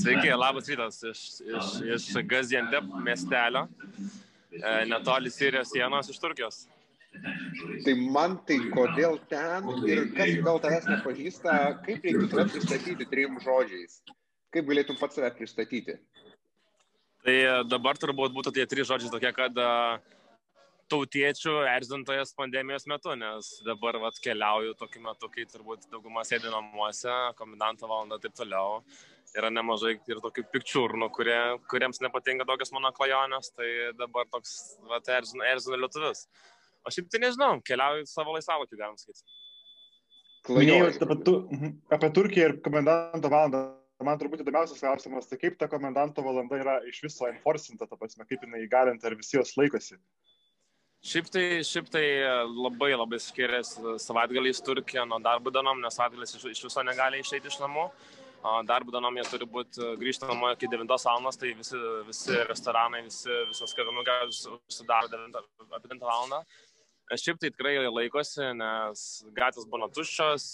Sveiki, 0.00 0.30
labas 0.40 0.72
rytas 0.72 1.02
iš, 1.10 1.26
iš, 1.44 1.68
iš 1.98 2.08
Gaziantep 2.30 2.88
miestelio, 3.04 3.66
e, 4.56 4.72
netoli 4.88 5.34
Sirijos 5.36 5.74
sienos 5.74 6.08
iš 6.08 6.24
Turkijos. 6.24 6.62
Tai 7.84 7.98
man 8.16 8.40
tai 8.48 8.56
kodėl 8.72 9.20
ten 9.28 9.68
ir 9.84 10.06
kas 10.16 10.32
gal 10.48 10.64
tavęs 10.64 10.88
nepažįsta, 10.94 11.60
kaip 11.84 12.08
reiktų 12.08 12.32
tave 12.32 12.48
pristatyti 12.56 13.12
trim 13.12 13.36
žodžiais? 13.44 14.00
Kaip 14.48 14.72
galėtum 14.72 14.96
pats 14.96 15.20
save 15.20 15.34
pristatyti? 15.36 16.00
Tai 17.24 17.36
dabar 17.64 17.96
turbūt 17.96 18.34
būtų 18.36 18.52
tie 18.52 18.66
trys 18.68 18.90
žodžiai 18.90 19.12
tokie, 19.12 19.30
kad 19.32 19.56
tautiečių 20.92 21.54
erzintojas 21.72 22.34
pandemijos 22.36 22.84
metu, 22.90 23.14
nes 23.16 23.48
dabar 23.64 23.96
vat, 24.02 24.18
keliauju 24.22 24.74
tokiu 24.80 25.02
metu, 25.04 25.30
kai 25.32 25.46
turbūt 25.48 25.88
dauguma 25.92 26.24
sėdi 26.28 26.52
namuose, 26.52 27.12
komendanto 27.38 27.88
valandą 27.88 28.18
ir 28.18 28.26
taip 28.26 28.36
toliau. 28.42 28.82
Yra 29.34 29.48
nemažai 29.50 29.96
ir 29.96 30.20
tokių 30.22 30.44
pikčiurnų, 30.52 31.08
kurie, 31.14 31.38
kuriems 31.70 31.98
nepatinka 32.04 32.46
tokios 32.46 32.70
mano 32.76 32.92
klajonės, 32.94 33.50
tai 33.56 33.70
dabar 33.98 34.28
toks 34.30 34.76
vat, 34.90 35.08
erzina, 35.16 35.48
erzina 35.50 35.80
lietuvis. 35.80 36.26
O 36.84 36.92
šiaip 36.92 37.08
tai 37.10 37.22
nežinau, 37.24 37.56
keliauju 37.66 38.04
savo 38.06 38.36
laisvalokį, 38.36 38.78
galim 38.78 39.00
sakyti. 39.00 39.24
Minėjau 40.52 40.92
apie, 40.92 41.16
tu, 41.24 41.38
mhm, 41.56 41.72
apie 41.96 42.12
Turkiją 42.14 42.50
ir 42.50 42.56
komendanto 42.62 43.32
valandą. 43.32 43.64
Man 44.04 44.18
turbūt 44.20 44.42
įdomiausias 44.44 44.82
klausimas, 44.82 45.28
tai 45.30 45.38
kaip 45.40 45.56
ta 45.60 45.68
komendanto 45.70 46.22
valanda 46.24 46.58
yra 46.60 46.74
iš 46.88 47.00
viso 47.06 47.28
enforcinta, 47.30 47.88
ta 47.88 47.96
prasme, 47.96 48.26
kaip 48.28 48.44
jinai 48.44 48.64
įgalinta 48.66 49.08
ir 49.08 49.16
visi 49.20 49.38
jos 49.38 49.54
laikosi. 49.56 49.96
Šiaip 51.04 51.26
tai, 51.28 51.44
šiaip 51.68 51.88
tai 51.92 52.04
labai 52.48 52.94
labai 52.96 53.18
skiriasi 53.20 53.98
savaitgaliais 54.00 54.62
Turkija 54.64 55.04
nuo 55.08 55.18
darbo 55.24 55.52
dienom, 55.52 55.82
nes 55.84 55.96
savaitgaliais 55.98 56.36
iš, 56.38 56.46
iš 56.52 56.62
viso 56.64 56.84
negali 56.84 57.20
išeiti 57.20 57.50
iš 57.52 57.58
namų. 57.60 57.90
Darbo 58.68 58.92
dienom 58.92 59.16
jie 59.16 59.24
turi 59.28 59.48
būti 59.48 59.90
grįžti 60.00 60.28
namo 60.28 60.50
iki 60.52 60.68
9 60.68 60.88
val. 60.88 61.28
tai 61.40 61.52
visi, 61.56 61.80
visi 62.08 62.40
restoranai, 62.48 63.02
visi, 63.04 63.32
visos 63.48 63.76
kavinukės 63.76 64.42
užsidaro 64.52 65.08
9, 65.12 65.44
apie 65.76 65.92
9 65.92 66.08
val. 66.08 66.44
Šiaip 67.12 67.36
tai 67.36 67.50
tikrai 67.52 67.74
laikosi, 67.84 68.40
nes 68.56 69.00
gatvės 69.36 69.66
būna 69.68 69.90
tuščios, 69.92 70.46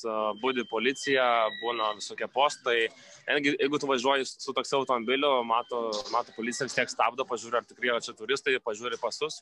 būdi 0.43 0.65
policija, 0.67 1.25
būna 1.61 1.93
visokie 1.95 2.27
postai. 2.33 2.89
Netgi 3.29 3.53
jeigu 3.55 3.79
tu 3.79 3.87
važiuoji 3.87 4.27
su 4.27 4.55
toks 4.57 4.75
automobiliu, 4.75 5.31
mato, 5.47 5.85
mato 6.11 6.35
policija 6.35 6.67
vis 6.67 6.75
tiek 6.75 6.91
stabdo, 6.91 7.23
pažiūri, 7.29 7.61
ar 7.61 7.69
tikrai 7.69 7.93
yra 7.93 8.03
čia 8.03 8.17
turistai, 8.19 8.57
pažiūri 8.67 8.99
pasus, 8.99 9.39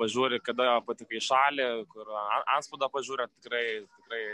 pažiūri, 0.00 0.40
kada 0.46 0.78
patikai 0.88 1.20
į 1.20 1.22
šalį, 1.28 1.68
kur 1.92 2.16
anspaudą 2.56 2.88
pažiūri, 2.96 3.28
tikrai, 3.44 3.62
tikrai 4.00 4.24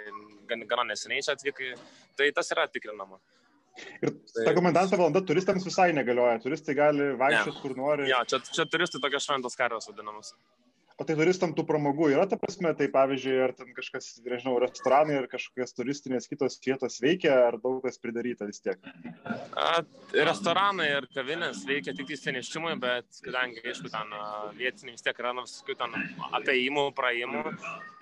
gan, 0.52 0.64
gana 0.70 0.86
neseniai 0.92 1.26
čia 1.26 1.34
atvykai. 1.34 1.74
Tai 2.14 2.30
tas 2.38 2.54
yra 2.54 2.70
tikrinama. 2.70 3.18
Ir 3.98 4.14
tai... 4.30 4.46
ta 4.46 4.54
komendanto 4.54 4.94
valanda 4.94 5.26
turistams 5.26 5.66
visai 5.66 5.90
negalioja. 5.96 6.38
Turistai 6.42 6.78
gali 6.78 7.12
vaikščioti 7.18 7.62
kur 7.66 7.76
nori. 7.78 8.10
Ja, 8.10 8.22
čia, 8.30 8.38
čia 8.46 8.70
turistai 8.70 9.02
tokios 9.02 9.26
šventos 9.26 9.58
karvės 9.58 9.90
vadinamos. 9.90 10.36
O 11.00 11.04
tai 11.08 11.14
turistam 11.16 11.54
tų 11.56 11.64
pramogų 11.64 12.10
yra, 12.12 12.26
ta 12.28 12.36
prasme, 12.36 12.74
tai 12.76 12.90
pavyzdžiui, 12.92 13.36
ar 13.40 13.54
ten 13.56 13.70
kažkas, 13.72 14.10
nežinau, 14.20 14.58
restoranai 14.60 15.14
ar 15.16 15.28
kažkokios 15.32 15.72
turistinės 15.72 16.28
kitos 16.28 16.58
vietos 16.60 16.98
veikia, 17.00 17.32
ar 17.46 17.56
daug 17.62 17.78
kas 17.86 17.96
pridaryta 18.02 18.44
vis 18.44 18.60
tiek? 18.60 18.76
A, 19.56 19.80
restoranai 20.28 20.90
ir 20.98 21.06
kavinės 21.14 21.62
veikia 21.68 21.94
tik 21.96 22.12
įsienešimui, 22.18 22.74
bet 22.82 23.22
kadangi, 23.24 23.62
aišku, 23.64 23.88
ten 23.94 24.12
vietiniai 24.58 24.98
vis 24.98 25.06
tiek 25.06 25.24
yra 25.24 25.32
nu, 25.38 25.46
visokių 25.48 25.78
ten 25.80 25.96
apeimų, 26.36 26.84
praėjimų, 27.00 27.46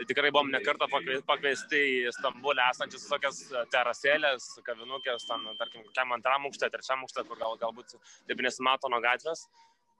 tai 0.01 0.09
tikrai 0.11 0.35
buvom 0.35 0.51
nekartą 0.57 0.91
pakviesti 0.91 1.85
į 2.01 2.13
Stambulę 2.19 2.67
esančias 2.73 3.07
tokias 3.07 3.45
terasėlės, 3.77 4.51
kavinukės, 4.67 5.31
ten, 5.31 5.47
tarkim, 5.63 5.87
kokiam 5.87 6.19
antram 6.19 6.51
aukšte, 6.51 6.75
trečiam 6.75 7.07
aukšte, 7.07 7.29
kur 7.31 7.39
gal, 7.39 7.55
galbūt 7.63 7.95
taip 8.27 8.43
nesimato 8.43 8.91
nuo 8.91 8.99
gatvės. 9.07 9.47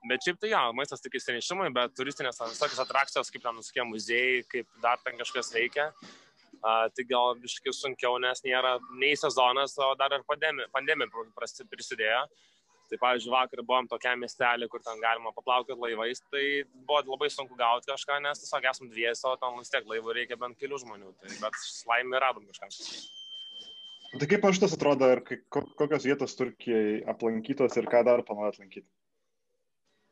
Bet 0.07 0.23
šiaip 0.23 0.37
tai 0.39 0.53
jo, 0.53 0.61
maistas 0.77 1.03
tik 1.03 1.17
įsinešimui, 1.19 1.73
bet 1.75 1.91
turistinės 1.97 2.39
visokios 2.39 2.79
atrakcijos, 2.85 3.31
kaip 3.33 3.43
ten 3.43 3.57
nuskė 3.57 3.83
muziejai, 3.83 4.45
kaip 4.47 4.69
dar 4.83 5.01
ten 5.03 5.19
kažkas 5.19 5.51
veikia. 5.51 5.89
Uh, 6.59 6.87
tai 6.91 7.03
gal 7.07 7.35
biškai 7.39 7.71
sunkiau, 7.75 8.17
nes 8.19 8.41
nėra 8.43 8.77
nei 8.99 9.15
sezonas, 9.19 9.75
o 9.79 9.91
dar 9.99 10.15
ir 10.15 10.23
pandemija, 10.27 10.67
pandemija 10.75 11.11
prisidėjo. 11.71 12.23
Tai 12.89 12.97
pavyzdžiui, 12.97 13.31
vakar 13.31 13.61
buvom 13.61 13.85
tokiam 13.87 14.17
miestelį, 14.23 14.67
kur 14.71 14.81
ten 14.81 14.97
galima 15.03 15.29
paplaukti 15.35 15.75
laivais, 15.77 16.23
tai 16.33 16.63
buvo 16.87 17.03
labai 17.11 17.29
sunku 17.29 17.53
gauti 17.59 17.91
kažką, 17.91 18.17
nes 18.25 18.41
tiesiog 18.41 18.65
esam 18.71 18.89
dviesi, 18.89 19.27
o 19.29 19.35
ten 19.37 19.59
vis 19.59 19.69
tiek 19.69 19.85
laivų 19.85 20.15
reikia 20.17 20.39
bent 20.41 20.57
kelių 20.57 20.79
žmonių. 20.81 21.13
Tai, 21.21 21.35
bet 21.43 21.59
laimė 21.91 22.23
radom 22.23 22.47
kažką. 22.49 22.71
Tai 24.17 24.25
kaip 24.31 24.41
man 24.41 24.55
šitas 24.57 24.73
atrodo 24.73 25.11
ir 25.13 25.21
kokios 25.53 26.07
vietos 26.09 26.33
Turkijai 26.39 27.03
aplankytos 27.13 27.77
ir 27.77 27.85
ką 27.91 28.01
dar 28.07 28.25
planuojat 28.25 28.57
lankyti? 28.63 28.89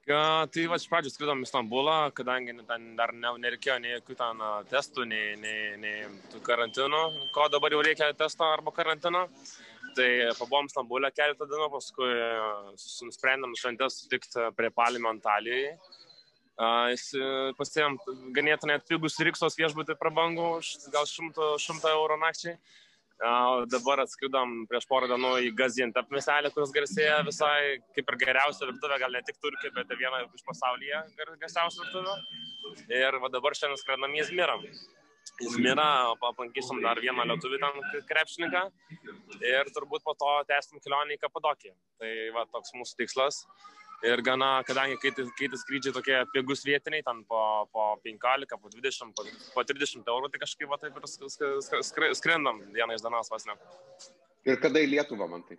Ja, 0.08 0.48
tai 0.48 0.64
va, 0.72 0.78
iš 0.80 0.88
pradžių 0.88 1.12
skridom 1.12 1.42
į 1.44 1.50
Stambulą, 1.50 1.98
kadangi 2.16 2.54
ten 2.70 2.94
dar 2.96 3.12
ne, 3.12 3.34
nereikėjo 3.44 3.76
nei 3.84 3.98
jokių 3.98 4.16
ten 4.22 4.44
testų, 4.72 5.04
nei, 5.10 5.34
nei, 5.42 5.76
nei 5.82 6.40
karantinų, 6.48 7.02
ko 7.36 7.50
dabar 7.52 7.76
jau 7.76 7.82
reikia 7.84 8.14
testo 8.16 8.48
arba 8.48 8.72
karantino. 8.72 9.26
Tai 9.98 10.08
pabuvom 10.38 10.72
Stambulę 10.72 11.12
keletą 11.12 11.50
dienų, 11.50 11.68
paskui 11.74 12.08
nusprendėm 13.10 13.56
šventės 13.60 14.00
sutikti 14.04 14.48
prie 14.56 14.72
Palimo 14.72 15.12
Antalijoje. 15.12 15.76
Uh, 15.76 16.08
Pasėjom 16.58 18.00
ganėtinai 18.34 18.80
atpigus 18.80 19.20
Riksos 19.22 19.60
viešbutį 19.60 19.94
prabangų, 20.00 20.56
gal 20.90 21.06
100, 21.06 21.58
100 21.62 21.92
eurų 21.92 22.18
nakčiai. 22.24 22.56
O 22.56 22.62
dabar 23.18 24.04
atskridom 24.04 24.68
prieš 24.70 24.86
porą 24.90 25.08
dienų 25.10 25.32
į 25.48 25.54
Gaziantep 25.58 26.12
miestelį, 26.14 26.52
kuris 26.54 26.74
garsėja 26.76 27.24
visai 27.26 27.80
kaip 27.96 28.12
ir 28.14 28.18
geriausia 28.22 28.68
virtuvė, 28.70 29.00
gal 29.02 29.12
ne 29.12 29.24
tik 29.26 29.40
Turkija, 29.42 29.74
bet 29.74 29.90
ir 29.90 29.98
viena 29.98 30.22
iš 30.26 30.46
pasaulyje 30.46 31.02
garsiausių 31.42 31.84
virtuvių. 31.86 32.16
Ir 32.94 33.18
va 33.24 33.32
dabar 33.34 33.58
šiandien 33.58 33.82
skrendam 33.82 34.14
į 34.14 34.22
Izmirą. 34.22 34.60
Izmirą, 35.42 36.14
aplankysim 36.30 36.80
dar 36.82 37.02
vieną 37.02 37.26
lietuvį 37.30 37.60
ten 37.62 38.06
krepšininką 38.10 38.64
ir 39.46 39.74
turbūt 39.76 40.06
po 40.06 40.14
to 40.18 40.30
tęsim 40.50 40.82
kelionę 40.82 41.18
į 41.18 41.22
Kapadokiją. 41.26 41.74
Tai 42.02 42.14
va 42.38 42.46
toks 42.54 42.74
mūsų 42.78 43.02
tikslas. 43.02 43.44
Ir 44.06 44.22
gana, 44.22 44.62
kadangi 44.62 45.00
kai 45.02 45.10
tai 45.16 45.26
skrydžiai 45.26 45.94
tokie 45.96 46.18
pigus 46.30 46.62
vietiniai, 46.68 47.02
ten 47.06 47.24
po, 47.26 47.40
po 47.74 47.86
15, 48.04 48.60
po 48.62 48.70
20, 48.70 49.16
po, 49.18 49.26
po 49.56 49.64
30 49.66 50.12
eurų, 50.14 50.30
tai 50.30 50.42
kažkaip 50.44 50.70
va, 50.70 50.78
taip 50.78 51.00
ir 51.02 51.08
skrendam 52.20 52.62
dieną 52.76 52.94
iš 52.94 53.02
dienos 53.02 53.34
vos 53.34 53.48
ne. 53.50 53.58
Ir 54.46 54.62
kada 54.62 54.84
į 54.86 54.92
Lietuvą 54.92 55.26
man 55.32 55.42
tai? 55.48 55.58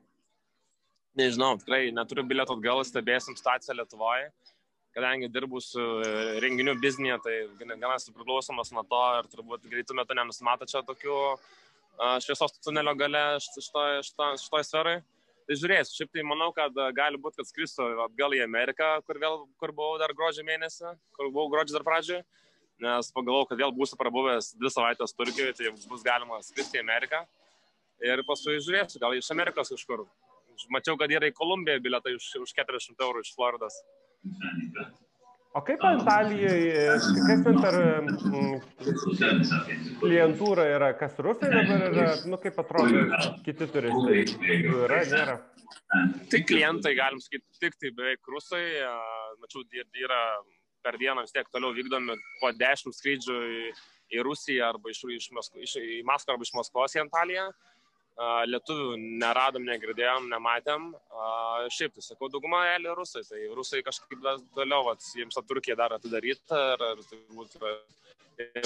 Nežinau, 1.19 1.57
tikrai 1.59 1.89
neturiu 1.91 2.23
bilieto 2.31 2.55
atgal, 2.55 2.85
stebėsim 2.87 3.35
situaciją 3.35 3.75
Lietuvoje. 3.81 4.31
Kadangi 4.95 5.29
dirbu 5.35 5.59
su 5.63 5.83
e, 5.83 6.39
renginių 6.43 6.77
biznėje, 6.79 7.19
tai 7.25 7.35
gana 7.59 7.97
esu 7.99 8.15
priklausomas 8.15 8.71
nuo 8.75 8.87
to 8.87 9.03
ir 9.19 9.29
turbūt 9.35 9.67
greitų 9.67 9.99
metų 9.99 10.15
nenusimato 10.17 10.67
čia 10.71 10.85
tokių 10.87 11.19
šviesos 12.23 12.55
tunelio 12.63 12.95
gale 12.95 13.23
šitoje 13.43 14.03
šito, 14.07 14.31
šito 14.39 14.63
sferoje. 14.63 15.03
Tai 15.49 15.57
žiūrėsiu, 15.57 15.95
šiaip 15.97 16.11
tai 16.13 16.23
manau, 16.29 16.51
kad 16.53 16.75
e, 16.77 16.87
gali 16.93 17.17
būti, 17.17 17.39
kad 17.41 17.49
skrisiu 17.49 17.87
atgal 18.05 18.35
į 18.37 18.43
Ameriką, 18.45 18.89
kur, 19.07 19.17
vėl, 19.23 19.39
kur 19.57 19.73
buvau 19.73 19.95
dar 20.01 20.13
gruodžio 20.13 20.45
mėnesį, 20.45 20.93
kur 21.17 21.31
buvau 21.31 21.49
gruodžio 21.55 21.79
dar 21.79 21.87
pradžioje, 21.87 22.21
nes 22.85 23.09
pagalvojau, 23.17 23.49
kad 23.49 23.63
vėl 23.63 23.73
būsiu 23.79 23.97
prabuvęs 23.97 24.51
dvi 24.61 24.73
savaitės 24.75 25.17
Turkijoje, 25.17 25.57
tai 25.57 25.73
bus 25.89 26.05
galima 26.05 26.43
skristi 26.45 26.77
į 26.77 26.85
Ameriką. 26.85 27.23
Ir 28.05 28.21
paskui 28.29 28.61
žiūrėsiu, 28.61 29.01
gal 29.01 29.17
iš 29.17 29.33
Amerikos 29.33 29.73
kažkur. 29.73 30.05
Mačiau, 30.75 31.01
kad 31.01 31.17
yra 31.17 31.33
į 31.33 31.37
Kolumbiją 31.39 31.81
biletai 31.81 32.13
už, 32.19 32.29
už 32.45 32.53
400 32.53 33.09
eurų 33.09 33.25
iš 33.25 33.33
Floridos. 33.33 33.81
O 35.57 35.63
kaip 35.65 35.85
Antalijoje, 35.89 36.83
kas 37.25 37.45
ten 37.45 37.61
per 37.63 37.77
klientūra 40.03 40.67
yra, 40.75 40.91
kas 41.01 41.17
rusai 41.25 41.49
dabar 41.55 41.87
yra, 41.87 42.09
nu 42.29 42.39
kaip 42.43 42.59
atrodo, 42.61 43.07
kiti 43.47 43.69
turistai, 43.73 44.27
yra, 44.59 45.01
nėra? 45.09 45.39
Tai 46.29 46.43
klientai, 46.51 46.93
galim 46.99 47.23
sakyti, 47.25 47.47
tik 47.65 47.79
tai 47.81 47.95
beveik 47.97 48.29
rusai, 48.29 48.63
mačiau, 49.41 49.65
yra 50.05 50.21
per 50.85 51.01
dieną 51.01 51.25
vis 51.25 51.33
tiek 51.33 51.49
toliau 51.53 51.73
vykdomi 51.77 52.19
po 52.43 52.53
10 52.53 52.95
skrydžių 52.99 53.39
į, 53.57 53.65
į 54.15 54.25
Rusiją 54.29 54.69
arba 54.69 54.93
iš, 54.93 55.01
iš, 55.17 55.31
iš, 55.65 55.75
į 55.81 56.03
Maskvą 56.09 56.37
arba 56.37 56.47
iš 56.47 56.55
Maskvos 56.57 56.97
į 56.97 57.03
Antaliją 57.07 57.49
lietuvių 58.19 58.97
neradom, 59.21 59.65
negirdėjom, 59.69 60.27
nematėm. 60.33 60.91
Šiaip 61.75 61.95
tai 61.95 62.03
sakau, 62.03 62.31
dauguma 62.33 62.65
elė 62.75 62.97
rusai, 62.99 63.23
tai 63.29 63.45
rusai 63.55 63.83
kažkaip 63.87 64.19
toliau, 64.57 64.85
vat, 64.89 65.05
jiems 65.15 65.39
Turkija 65.47 65.77
dar 65.79 65.95
atidaryta 65.95 66.59
ir, 66.75 66.87
ir 66.97 67.05
turbūt 67.13 67.59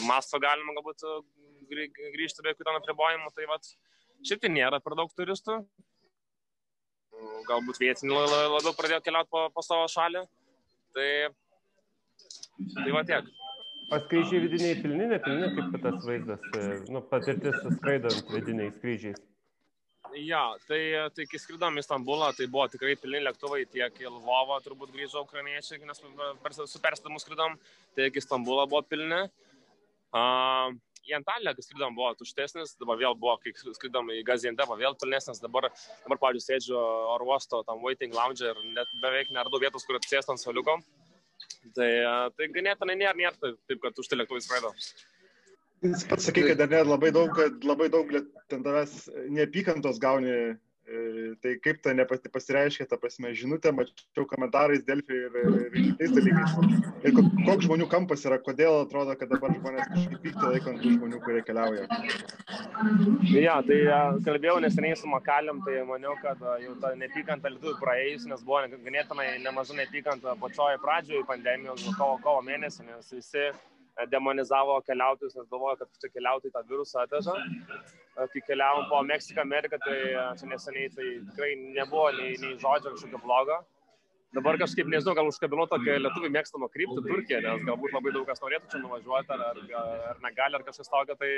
masto 0.08 0.40
galima 0.40 0.74
galbūt 0.78 1.04
grįžti 1.72 2.44
be 2.44 2.52
jokių 2.52 2.68
ten 2.68 2.78
apribojimų, 2.80 3.32
tai 3.36 3.48
vat, 3.50 3.68
šiaip 4.24 4.42
tai 4.42 4.52
nėra 4.52 4.80
per 4.80 4.96
daug 4.98 5.12
turistų. 5.16 5.60
Galbūt 7.46 7.78
vietiniai 7.82 8.24
labiau 8.24 8.72
pradėjo 8.76 9.02
keliauti 9.04 9.30
po, 9.30 9.46
po 9.52 9.62
savo 9.64 9.84
šalį. 9.90 10.24
Tai, 10.96 11.10
tai 12.78 12.90
va 12.94 13.04
tiek. 13.08 13.28
O 13.92 13.98
skrydžiai 14.00 14.40
vidiniai 14.46 14.76
pilni, 14.80 15.06
nepilni, 15.10 15.50
kaip 15.52 15.74
tas 15.84 16.04
vaizdas, 16.08 16.44
e, 16.56 16.68
nu, 16.92 17.02
patirtis 17.10 17.58
skraidant 17.76 18.30
vidiniais 18.32 18.78
skrydžiais? 18.78 19.20
Jo, 20.12 20.42
tai, 20.68 20.80
tai 21.16 21.24
kai 21.24 21.38
skridom 21.40 21.78
į 21.80 21.84
Stambulą, 21.86 22.32
tai 22.36 22.44
buvo 22.52 22.66
tikrai 22.68 22.98
pilni 23.00 23.22
lėktuvai, 23.22 23.62
tiek 23.72 23.94
į 24.02 24.10
Lvovą 24.10 24.58
turbūt 24.64 24.92
grįžo 24.92 25.22
ukrainiečiai, 25.24 25.80
nes 25.88 26.02
per, 26.42 26.52
su 26.56 26.80
perstamu 26.84 27.20
skridom, 27.22 27.56
tiek 27.96 28.12
į 28.12 28.24
Stambulą 28.24 28.66
buvo 28.68 28.82
pilni. 28.84 29.22
Uh, 30.12 30.74
į 31.08 31.16
Antaliją, 31.16 31.54
kai 31.56 31.64
skridom, 31.64 31.94
buvo 31.96 32.10
tuštesnis, 32.18 32.74
dabar 32.80 32.98
vėl 33.00 33.16
buvo, 33.18 33.38
kai 33.42 33.54
skridom 33.56 34.10
į 34.12 34.20
Gaziantepą, 34.28 34.76
vėl 34.80 34.96
pilnesnis, 35.00 35.40
dabar, 35.42 35.70
dabar 36.04 36.20
pavyzdžiui, 36.26 36.44
sėdžiu 36.48 36.76
oro 37.14 37.30
uosto 37.32 37.62
tam 37.68 37.80
waiting 37.84 38.12
lounge 38.16 38.44
ir 38.44 38.60
net 38.76 38.92
beveik 39.02 39.32
neradau 39.34 39.62
vietos, 39.62 39.86
kur 39.88 39.98
atsėst 39.98 40.30
ant 40.32 40.42
soliuko. 40.42 40.76
Tai, 41.74 41.90
tai 42.36 42.50
ganėtinai 42.52 42.98
nėra, 43.00 43.16
nėra 43.18 43.34
taip, 43.40 43.80
kad 43.82 43.96
tai 43.96 44.20
lėktuvai 44.20 44.44
skraido. 44.44 44.74
Jis 45.82 46.04
pats 46.10 46.28
sakė, 46.28 46.44
kad 46.52 46.62
dar 46.70 46.86
labai 46.86 47.10
daug, 47.14 47.38
labai 47.66 47.88
daug 47.92 48.12
ten 48.52 48.62
tavęs 48.62 49.08
neapykantos 49.34 49.98
gauni 50.02 50.36
E, 50.92 51.34
tai 51.40 51.52
kaip 51.62 51.78
ta 51.80 51.92
nepasireiškia, 51.94 52.84
ta 52.90 52.96
prasme, 52.98 53.30
žinutė, 53.38 53.70
mačiau 53.72 54.24
komentarais 54.26 54.82
Delfį 54.82 55.20
ir, 55.28 55.36
ir 55.38 55.76
kitais 55.76 56.10
dalykais. 56.16 56.56
Ir 57.06 57.14
koks 57.46 57.68
žmonių 57.68 57.86
kampas 57.92 58.26
yra, 58.26 58.40
kodėl 58.42 58.80
atrodo, 58.80 59.14
kad 59.16 59.30
dabar 59.30 59.54
žmonės 59.54 59.88
kažkaip 59.92 60.24
pykti 60.26 60.50
laikant 60.50 60.82
tų 60.82 60.96
žmonių, 60.96 61.20
kurie 61.22 61.44
keliauja. 61.46 61.86
Ja, 63.30 63.56
tai 63.68 63.78
kalbėjau 64.26 64.58
neseniai 64.66 64.98
su 64.98 65.08
Makaliam, 65.08 65.62
tai 65.64 65.80
maniau, 65.86 66.16
kad 66.20 66.42
jau 66.66 66.74
ta 66.82 66.92
nepykanta 66.98 67.54
lietuvių 67.54 67.78
praėjus, 67.80 68.26
nes 68.28 68.42
buvo 68.44 68.64
ganėtinai 68.74 69.28
nemažai 69.46 69.84
nepykanta 69.84 70.34
pačioje 70.42 70.82
pradžioje 70.82 71.22
pandemijos, 71.30 71.86
kovo, 71.94 72.18
kovo 72.26 72.42
mėnesį, 72.50 72.90
nes 72.90 73.14
visi 73.14 73.52
demonizavo 74.12 74.78
keliautojus, 74.86 75.34
nes 75.36 75.48
galvoja, 75.50 75.76
kad 75.82 76.00
čia 76.00 76.10
keliautojai 76.14 76.54
tą 76.54 76.62
virusą 76.70 77.04
atveža. 77.04 77.36
Kai 78.16 78.42
keliavom 78.48 78.88
po 78.90 79.02
Meksiką, 79.08 79.44
Ameriką, 79.44 79.78
tai 79.84 79.98
čia 80.40 80.48
neseniai 80.48 80.88
tai 80.96 81.12
tikrai 81.28 81.52
nebuvo 81.60 82.08
nei, 82.16 82.34
nei 82.40 82.56
žodžio 82.62 82.94
kažkokio 82.94 83.22
blogo. 83.26 83.60
Dabar 84.32 84.56
kažkaip 84.56 84.88
nežinau, 84.88 85.12
gal 85.16 85.28
užkabinau 85.28 85.66
tokią 85.68 85.98
lietuvių 86.00 86.30
mėgstamą 86.32 86.70
kryptį 86.72 87.02
Turkiją, 87.04 87.40
nes 87.44 87.66
galbūt 87.68 87.92
labai 87.92 88.14
daug 88.14 88.24
kas 88.24 88.40
norėtų 88.40 88.70
čia 88.72 88.78
nuvažiuoti, 88.80 89.34
ar, 89.34 89.42
ar, 89.50 89.90
ar 90.14 90.22
negali, 90.24 90.56
ar 90.56 90.64
kažkas 90.64 90.88
tokio, 90.88 91.18
tai 91.20 91.28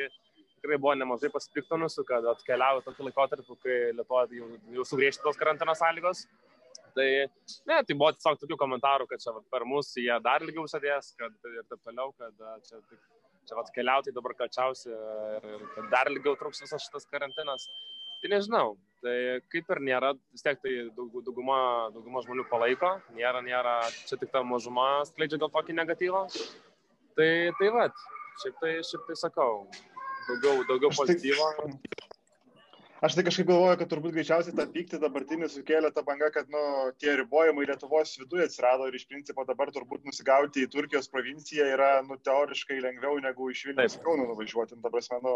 tikrai 0.62 0.78
buvo 0.78 0.94
nemažai 1.00 1.32
pasipiktinusių, 1.34 2.04
kad 2.06 2.28
atkeliavo 2.36 2.84
tokį 2.86 3.08
laikotarpį, 3.08 3.56
kai 3.64 3.78
Lietuvoje 3.98 4.38
jau, 4.38 4.50
jau 4.78 4.86
sugriežtintos 4.92 5.40
karantino 5.40 5.74
sąlygos. 5.74 6.22
Tai, 6.94 7.08
ne, 7.66 7.80
tai 7.82 7.96
buvo 7.98 8.12
tiesiog 8.14 8.38
tokių 8.38 8.58
komentarų, 8.60 9.08
kad 9.10 9.22
čia 9.22 9.32
per 9.50 9.64
mus 9.66 9.90
jie 9.98 10.14
dar 10.22 10.44
ilgiau 10.46 10.68
sėdės, 10.70 11.10
kad 11.18 11.34
ir 11.50 11.64
taip 11.66 11.80
toliau, 11.82 12.12
kad 12.20 12.44
čia, 12.68 12.78
čia 13.48 13.58
vat, 13.58 13.72
keliautai 13.74 14.14
dabar 14.14 14.36
kalčiausi 14.38 14.92
ir, 14.94 15.48
ir 15.56 15.64
kad 15.74 15.90
dar 15.90 16.10
ilgiau 16.12 16.36
truks 16.38 16.62
visas 16.62 16.86
šitas 16.86 17.10
karantinas. 17.10 17.66
Tai 18.22 18.30
nežinau, 18.32 18.76
tai 19.04 19.16
kaip 19.52 19.74
ir 19.74 19.80
nėra, 19.84 20.14
vis 20.32 20.46
tiek 20.46 20.60
tai 20.62 20.76
daug, 20.96 21.18
dauguma, 21.26 21.58
dauguma 21.92 22.22
žmonių 22.24 22.46
palaiko, 22.48 22.94
nėra, 23.18 23.42
nėra, 23.44 23.74
čia 24.08 24.16
tik 24.20 24.30
ta 24.32 24.40
mažuma 24.46 25.02
skleidžia 25.10 25.42
gal 25.42 25.50
tokį 25.52 25.76
negatyvą. 25.76 26.22
Tai, 27.18 27.28
tai 27.58 27.68
vad, 27.74 28.06
šiaip 28.40 28.62
tai, 28.62 28.72
šiaip 28.86 29.04
tai 29.10 29.18
sakau, 29.26 29.66
daugiau, 30.30 30.64
daugiau 30.70 30.94
pozityvo. 30.96 31.50
Aš 33.02 33.16
tai 33.16 33.24
kažkaip 33.26 33.48
galvoju, 33.48 33.78
kad 33.80 33.90
turbūt 33.90 34.14
greičiausiai 34.14 34.54
tą 34.56 34.64
pyktį 34.70 35.00
dabartinį 35.02 35.48
sukėlė 35.50 35.90
ta 35.94 36.04
banga, 36.06 36.30
kad 36.34 36.50
nu, 36.52 36.60
tie 37.02 37.16
ribojimai 37.18 37.66
Lietuvos 37.68 38.14
viduje 38.20 38.46
atsirado 38.46 38.86
ir 38.88 38.94
iš 38.98 39.06
principo 39.10 39.44
dabar 39.48 39.72
turbūt 39.74 40.06
nusigauti 40.06 40.62
į 40.64 40.70
Turkijos 40.72 41.10
provinciją 41.12 41.66
yra 41.74 41.90
nu, 42.06 42.16
teoriškai 42.22 42.78
lengviau 42.84 43.18
negu 43.24 43.50
iš 43.50 43.64
Vilnius 43.68 43.98
į 43.98 44.04
Kauną 44.06 44.28
nuvažiuoti. 44.30 44.78
Ta 44.84 44.92
prasme, 44.94 45.20
nu, 45.26 45.34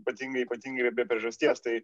ypatingai, 0.00 0.46
ypatingai 0.46 0.94
be 0.94 1.08
priežasties. 1.10 1.60
Tai 1.66 1.76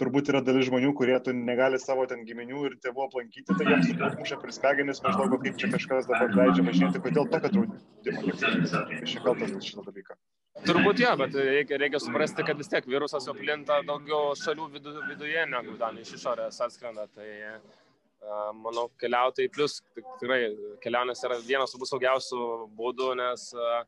turbūt 0.00 0.32
yra 0.32 0.44
dalis 0.46 0.70
žmonių, 0.70 0.94
kurie 0.96 1.18
tu 1.24 1.34
negali 1.34 1.82
savo 1.82 2.06
ten 2.08 2.24
giminių 2.28 2.64
ir 2.70 2.78
tėvų 2.84 3.08
aplankyti, 3.08 3.58
tai 3.58 3.68
jiems 3.68 3.92
turbūt 3.92 4.22
muša 4.22 4.40
per 4.44 4.56
smegenis 4.56 5.02
maždaug, 5.04 5.38
kaip 5.44 5.60
čia 5.60 5.74
kažkas 5.74 6.08
dabar 6.10 6.32
leidžia 6.38 6.66
važinėti, 6.70 7.04
kodėl 7.04 7.28
tokio 7.28 7.54
draudimo 7.56 7.88
niekas 8.06 9.10
čia 9.12 9.22
kaltas 9.24 9.52
dėl 9.52 9.62
šito 9.64 9.84
dalyko. 9.86 10.16
Turbūt 10.66 11.00
jo, 11.00 11.10
bet 11.20 11.36
reikia, 11.38 11.78
reikia 11.80 12.00
suprasti, 12.02 12.44
kad 12.46 12.58
vis 12.58 12.70
tiek 12.70 12.86
virusas 12.90 13.28
jau 13.28 13.34
plinta 13.36 13.78
daugiau 13.86 14.32
šalių 14.38 14.70
vidu, 14.74 14.94
viduje 15.06 15.44
negu 15.50 15.76
ten 15.80 16.00
iš 16.02 16.16
išorės 16.18 16.58
atskrenda. 16.66 17.06
Tai 17.14 17.28
uh, 17.52 18.50
manau, 18.58 18.88
keliautojai 19.00 19.52
plus 19.54 19.78
tikrai 20.18 20.40
kelionės 20.82 21.22
yra 21.28 21.38
vienas 21.46 21.74
turbūt 21.74 21.92
saugiausių 21.92 22.48
būdų, 22.80 23.12
nes 23.22 23.46
uh, 23.54 23.78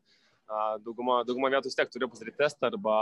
dauguma, 0.85 1.21
dauguma 1.27 1.51
vietų 1.51 1.71
vis 1.71 1.77
tiek 1.79 1.91
turi 1.91 2.09
pasidaryti 2.11 2.41
testą 2.43 2.71
arba 2.71 3.01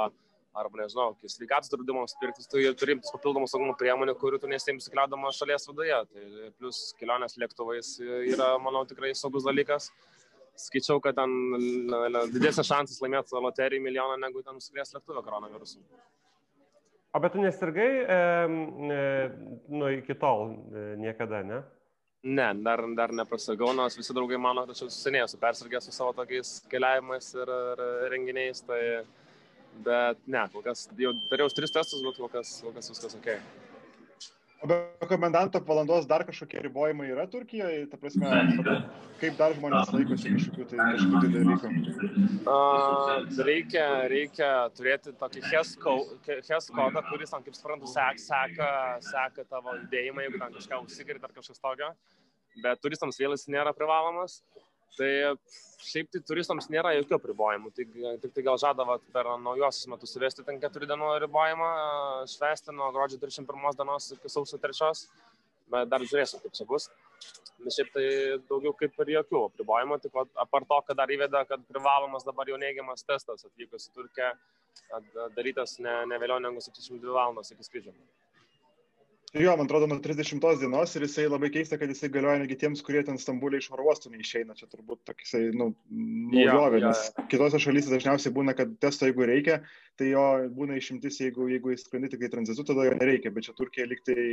arba 0.60 0.82
nežinau, 0.82 1.14
kai 1.20 1.30
sveikatos 1.30 1.70
draudimams 1.72 2.16
pirktis, 2.20 2.48
tu 2.50 2.62
turi 2.82 2.96
imtis 2.96 3.14
papildomų 3.14 3.48
saugumo 3.50 3.76
priemonių, 3.80 4.16
kurių 4.20 4.40
tu 4.42 4.50
nesėmsi 4.50 4.92
keliaudamas 4.92 5.38
šalies 5.38 5.68
viduje. 5.70 6.00
Tai 6.14 6.50
plus 6.58 6.80
kelionės 7.00 7.38
lėktuvais 7.42 7.92
yra, 8.34 8.56
manau, 8.64 8.82
tikrai 8.90 9.14
saugus 9.18 9.46
dalykas. 9.48 9.92
Skaičiau, 10.60 11.00
kad 11.04 11.16
ten 11.16 11.34
didesnis 12.34 12.68
šansas 12.68 13.00
laimėti 13.04 13.44
loterijų 13.48 13.84
milijoną 13.86 14.18
negu 14.20 14.44
ten 14.44 14.60
užsikrės 14.60 14.96
lėktuvę 14.98 15.24
koronavirusu. 15.26 15.80
O 17.16 17.20
bet 17.24 17.34
tu 17.34 17.42
nesirgai 17.42 17.90
e, 18.04 18.18
e, 18.94 19.04
nu, 19.72 19.88
iki 19.96 20.14
tol 20.20 20.52
e, 20.52 20.84
niekada, 21.02 21.40
ne? 21.48 21.62
Ne, 22.28 22.50
dar, 22.66 22.84
dar 22.98 23.14
neprasirgau, 23.16 23.72
nors 23.74 23.96
visi 23.98 24.14
draugai 24.14 24.38
mano, 24.42 24.66
kad 24.68 24.76
aš 24.76 25.00
jau 25.00 25.24
esu 25.24 25.40
persirgęs 25.40 25.88
su 25.88 25.96
savo 25.96 26.12
tokiais 26.18 26.60
keliavimais 26.70 27.32
ir, 27.40 27.54
ir 27.72 28.12
renginiais. 28.12 28.62
Tai 28.68 28.82
Bet 29.86 30.20
ne, 30.28 30.42
kol 30.52 30.64
kas 30.66 30.88
jau 31.00 31.14
dariau 31.30 31.52
tris 31.56 31.72
testus, 31.72 32.02
bet 32.04 32.18
kol 32.20 32.32
kas, 32.32 32.58
kol 32.64 32.74
kas 32.76 32.90
viskas 32.92 33.16
ok. 33.16 33.30
O 34.62 34.68
be 34.68 34.76
komendanto 35.08 35.60
valandos 35.64 36.06
dar 36.06 36.26
kažkokie 36.28 36.60
ribojimai 36.66 37.08
yra 37.14 37.24
Turkijoje, 37.32 37.86
ta 37.88 37.98
prasme, 37.98 38.28
kaip 39.22 39.38
dar 39.40 39.54
žmonės 39.56 39.94
laikosi 39.96 40.34
kažkokių 40.34 40.66
tai, 40.68 40.80
kažkokių 40.98 41.22
tai 41.24 41.30
dalykų? 41.36 41.70
Uh, 42.44 43.40
reikia, 43.48 43.86
reikia 44.12 44.50
turėti 44.76 45.16
tokį 45.22 45.46
HES 45.48 46.68
kodą, 46.76 47.06
kuris, 47.08 47.32
tam, 47.32 47.46
kaip 47.46 47.56
suprantu, 47.56 47.88
sek, 47.88 48.20
seka, 48.20 48.72
seka 49.08 49.48
tavo 49.48 49.78
judėjimą, 49.78 50.28
jeigu 50.28 50.44
ten 50.44 50.58
kažką 50.60 50.82
užsikrėt 50.84 51.24
ar 51.24 51.38
kažkas 51.40 51.64
tokio, 51.64 51.94
bet 52.60 52.84
turistams 52.84 53.22
vėl 53.22 53.38
jis 53.38 53.48
nėra 53.48 53.72
privalomas. 53.78 54.42
Tai 54.98 55.10
šiaip 55.90 56.10
tai 56.12 56.22
turistams 56.28 56.68
nėra 56.72 56.92
jokių 56.98 57.18
apribojimų, 57.18 57.72
tik, 57.76 57.92
tik 58.24 58.34
tai 58.36 58.44
gal 58.46 58.60
žada 58.62 58.86
per 59.14 59.30
naujosius 59.44 59.88
metus 59.92 60.16
įvesti 60.18 60.46
ten 60.48 60.60
keturių 60.62 60.90
dienų 60.92 61.12
ribojimą, 61.26 61.70
švesti 62.34 62.76
nuo 62.76 62.90
gruodžio 62.96 63.20
31 63.22 63.78
dienos 63.80 64.10
iki 64.16 64.32
sausio 64.32 64.60
3, 64.62 65.06
bet 65.74 65.92
dar 65.92 66.04
žiūrėsiu, 66.04 66.42
kaip 66.44 66.58
čia 66.58 66.68
bus. 66.70 66.90
Bet 67.60 67.76
šiaip 67.76 67.90
tai 67.96 68.06
daugiau 68.50 68.72
kaip 68.80 69.02
ir 69.04 69.14
jokių 69.18 69.44
apribojimų, 69.50 70.00
tik 70.04 70.16
apart 70.20 70.68
to, 70.70 70.80
kad 70.88 71.00
dar 71.00 71.12
įveda, 71.12 71.44
kad 71.48 71.64
privalomas 71.72 72.28
dabar 72.28 72.48
jau 72.48 72.60
neigiamas 72.60 73.04
testas 73.08 73.48
atvykus 73.48 73.90
į 73.90 73.96
Turkiją, 73.98 74.32
darytas 75.36 75.78
ne, 75.84 75.96
ne 76.12 76.20
vėliau 76.22 76.40
negu 76.44 76.64
72 76.64 77.16
valandos 77.16 77.52
iki 77.56 77.68
skrydžio. 77.68 77.96
Jo, 79.34 79.52
man 79.58 79.68
atrodo, 79.68 79.86
nuo 79.88 80.00
30 80.02 80.58
dienos 80.58 80.96
ir 80.98 81.04
jisai 81.06 81.28
labai 81.30 81.52
keista, 81.54 81.78
kad 81.78 81.92
jisai 81.92 82.10
galioja 82.10 82.40
negi 82.42 82.56
tiems, 82.58 82.82
kurie 82.86 83.04
ten 83.06 83.20
Stambulė 83.22 83.60
iš 83.62 83.68
oro 83.76 83.86
uostų 83.92 84.10
neišeina. 84.16 84.56
Čia 84.58 84.66
turbūt 84.72 85.04
toksai, 85.06 85.44
nu, 85.54 85.68
naujovė, 86.34 86.80
nes 86.88 87.04
kitose 87.30 87.62
šalyse 87.62 87.94
dažniausiai 87.94 88.34
būna, 88.34 88.56
kad 88.58 88.74
testo 88.82 89.06
jeigu 89.06 89.28
reikia, 89.30 89.60
tai 90.02 90.10
jo 90.16 90.26
būna 90.56 90.80
išimtis, 90.82 91.22
jeigu, 91.22 91.46
jeigu 91.54 91.76
jis 91.76 91.86
skrendi 91.86 92.10
tik 92.10 92.26
į 92.26 92.32
tranzitu, 92.34 92.66
tada 92.72 92.88
jo 92.90 92.98
nereikia, 92.98 93.30
bet 93.36 93.46
čia 93.46 93.54
Turkija 93.60 93.86
liktai 93.92 94.26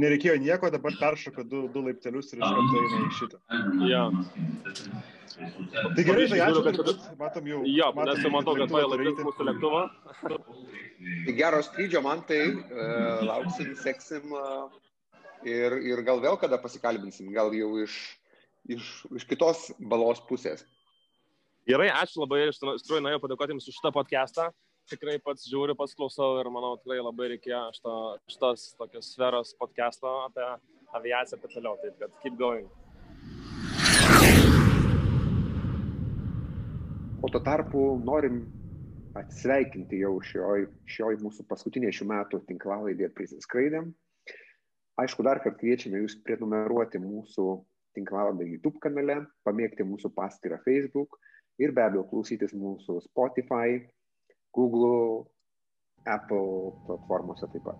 nereikėjo 0.00 0.36
nieko, 0.42 0.70
dabar 0.74 0.96
peršoka 1.00 1.44
du, 1.46 1.64
du 1.74 1.82
laiptelius 1.86 2.32
ir 2.32 2.40
iš 2.40 2.54
karto 2.56 2.80
eina 2.80 3.00
į 3.00 3.10
šitą. 3.18 3.40
Ja. 3.90 4.04
Tai 5.34 6.04
gerai, 6.06 6.26
tai 6.30 6.40
ačiū, 6.44 6.62
kad 6.66 7.06
matom 7.20 7.48
jau. 7.50 7.60
Jo, 7.68 7.90
nes 7.98 8.22
jau 8.22 8.32
matau, 8.34 8.56
kad 8.58 8.70
tuoj 8.70 8.86
laikys 8.92 9.22
mūsų 9.26 9.48
lėktuvą. 9.50 9.82
Tai 10.24 11.36
gero 11.40 11.62
skrydžio 11.66 12.02
man 12.04 12.22
tai, 12.28 12.42
uh, 12.54 13.24
lauksim, 13.26 13.72
seksim 13.80 14.34
uh, 14.34 14.68
ir, 15.46 15.78
ir 15.82 16.04
gal 16.06 16.22
vėl 16.22 16.38
kada 16.40 16.60
pasikalbinsim, 16.62 17.32
gal 17.34 17.52
jau 17.56 17.72
iš, 17.82 17.98
iš, 18.76 18.92
iš 19.14 19.26
kitos 19.30 19.68
balos 19.78 20.22
pusės. 20.28 20.66
Gerai, 21.68 21.88
ačiū 21.96 22.22
labai, 22.22 22.46
iš 22.50 22.60
tikrųjų 22.60 23.02
norėjau 23.06 23.22
padėkoti 23.22 23.54
Jums 23.54 23.70
už 23.70 23.78
šitą 23.78 23.94
podcastą. 23.94 24.50
Tikrai 24.84 25.14
pats 25.24 25.46
žiūriu, 25.48 25.72
pats 25.78 25.94
klausau 25.96 26.34
ir 26.42 26.48
manau, 26.52 26.74
tikrai 26.76 26.98
labai 27.00 27.30
reikėjo 27.32 27.60
šito, 27.72 27.92
šitos 28.28 28.64
tokios 28.76 29.06
sferos 29.14 29.54
podcast'o 29.56 30.10
apie 30.26 30.44
aviaciją 30.98 31.38
ir 31.38 31.40
taip 31.40 31.54
toliau. 31.54 31.78
Taip, 31.80 31.94
kad 32.02 32.18
keep 32.20 32.36
going. 32.36 32.68
O 37.24 37.30
tuo 37.32 37.40
tarpu 37.46 37.86
norim 38.04 38.42
atsveikinti 39.16 40.02
jau 40.02 40.18
šioj, 40.20 40.66
šioj 40.84 41.16
mūsų 41.24 41.48
paskutinė 41.48 41.88
šių 41.96 42.10
metų 42.12 42.42
tinklalaidė 42.50 43.08
prisiskraidėm. 43.16 43.88
Aišku, 45.00 45.24
dar 45.24 45.40
kartą 45.40 45.62
kviečiame 45.64 46.04
jūs 46.04 46.18
prenumeruoti 46.28 47.00
mūsų 47.00 47.48
tinklalaidę 47.96 48.52
YouTube 48.52 48.84
kanale, 48.84 49.22
pamėgti 49.48 49.88
mūsų 49.88 50.12
paskyrą 50.12 50.60
Facebook 50.68 51.16
ir 51.56 51.72
be 51.72 51.88
abejo 51.88 52.04
klausytis 52.10 52.52
mūsų 52.52 53.00
Spotify, 53.08 53.80
Google, 54.54 55.24
Apple 56.06 56.72
platformose 56.86 57.48
taip 57.52 57.64
pat. 57.66 57.78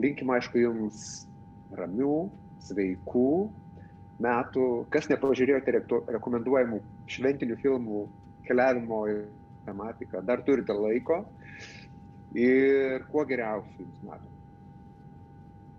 Linkim, 0.00 0.30
aišku, 0.34 0.60
jums 0.60 1.26
ramių, 1.78 2.14
sveikų 2.66 3.26
metų. 4.24 4.66
Kas 4.94 5.08
nepažiūrėjote 5.10 5.76
rekomenduojamų 6.16 6.80
šventinių 7.10 7.58
filmų 7.62 8.04
keliavimo 8.48 9.04
tematiką, 9.66 10.22
dar 10.26 10.42
turite 10.46 10.74
laiko 10.76 11.22
ir 12.36 13.06
kuo 13.12 13.24
geriausių 13.28 13.84
jums 13.84 14.02
metų. 14.08 14.32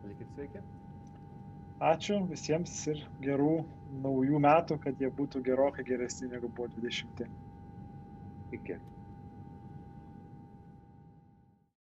Likit 0.09 0.31
sveiki. 0.35 0.63
Ačiū 1.81 2.19
visiems 2.29 2.73
ir 2.91 2.99
gerų 3.25 3.53
naujų 4.03 4.41
metų, 4.45 4.77
kad 4.83 4.99
jie 5.01 5.09
būtų 5.17 5.41
gerokai 5.47 5.85
geresni 5.87 6.29
negu 6.29 6.49
buvo 6.57 6.69
20. 6.75 7.25
Iki. 8.53 8.77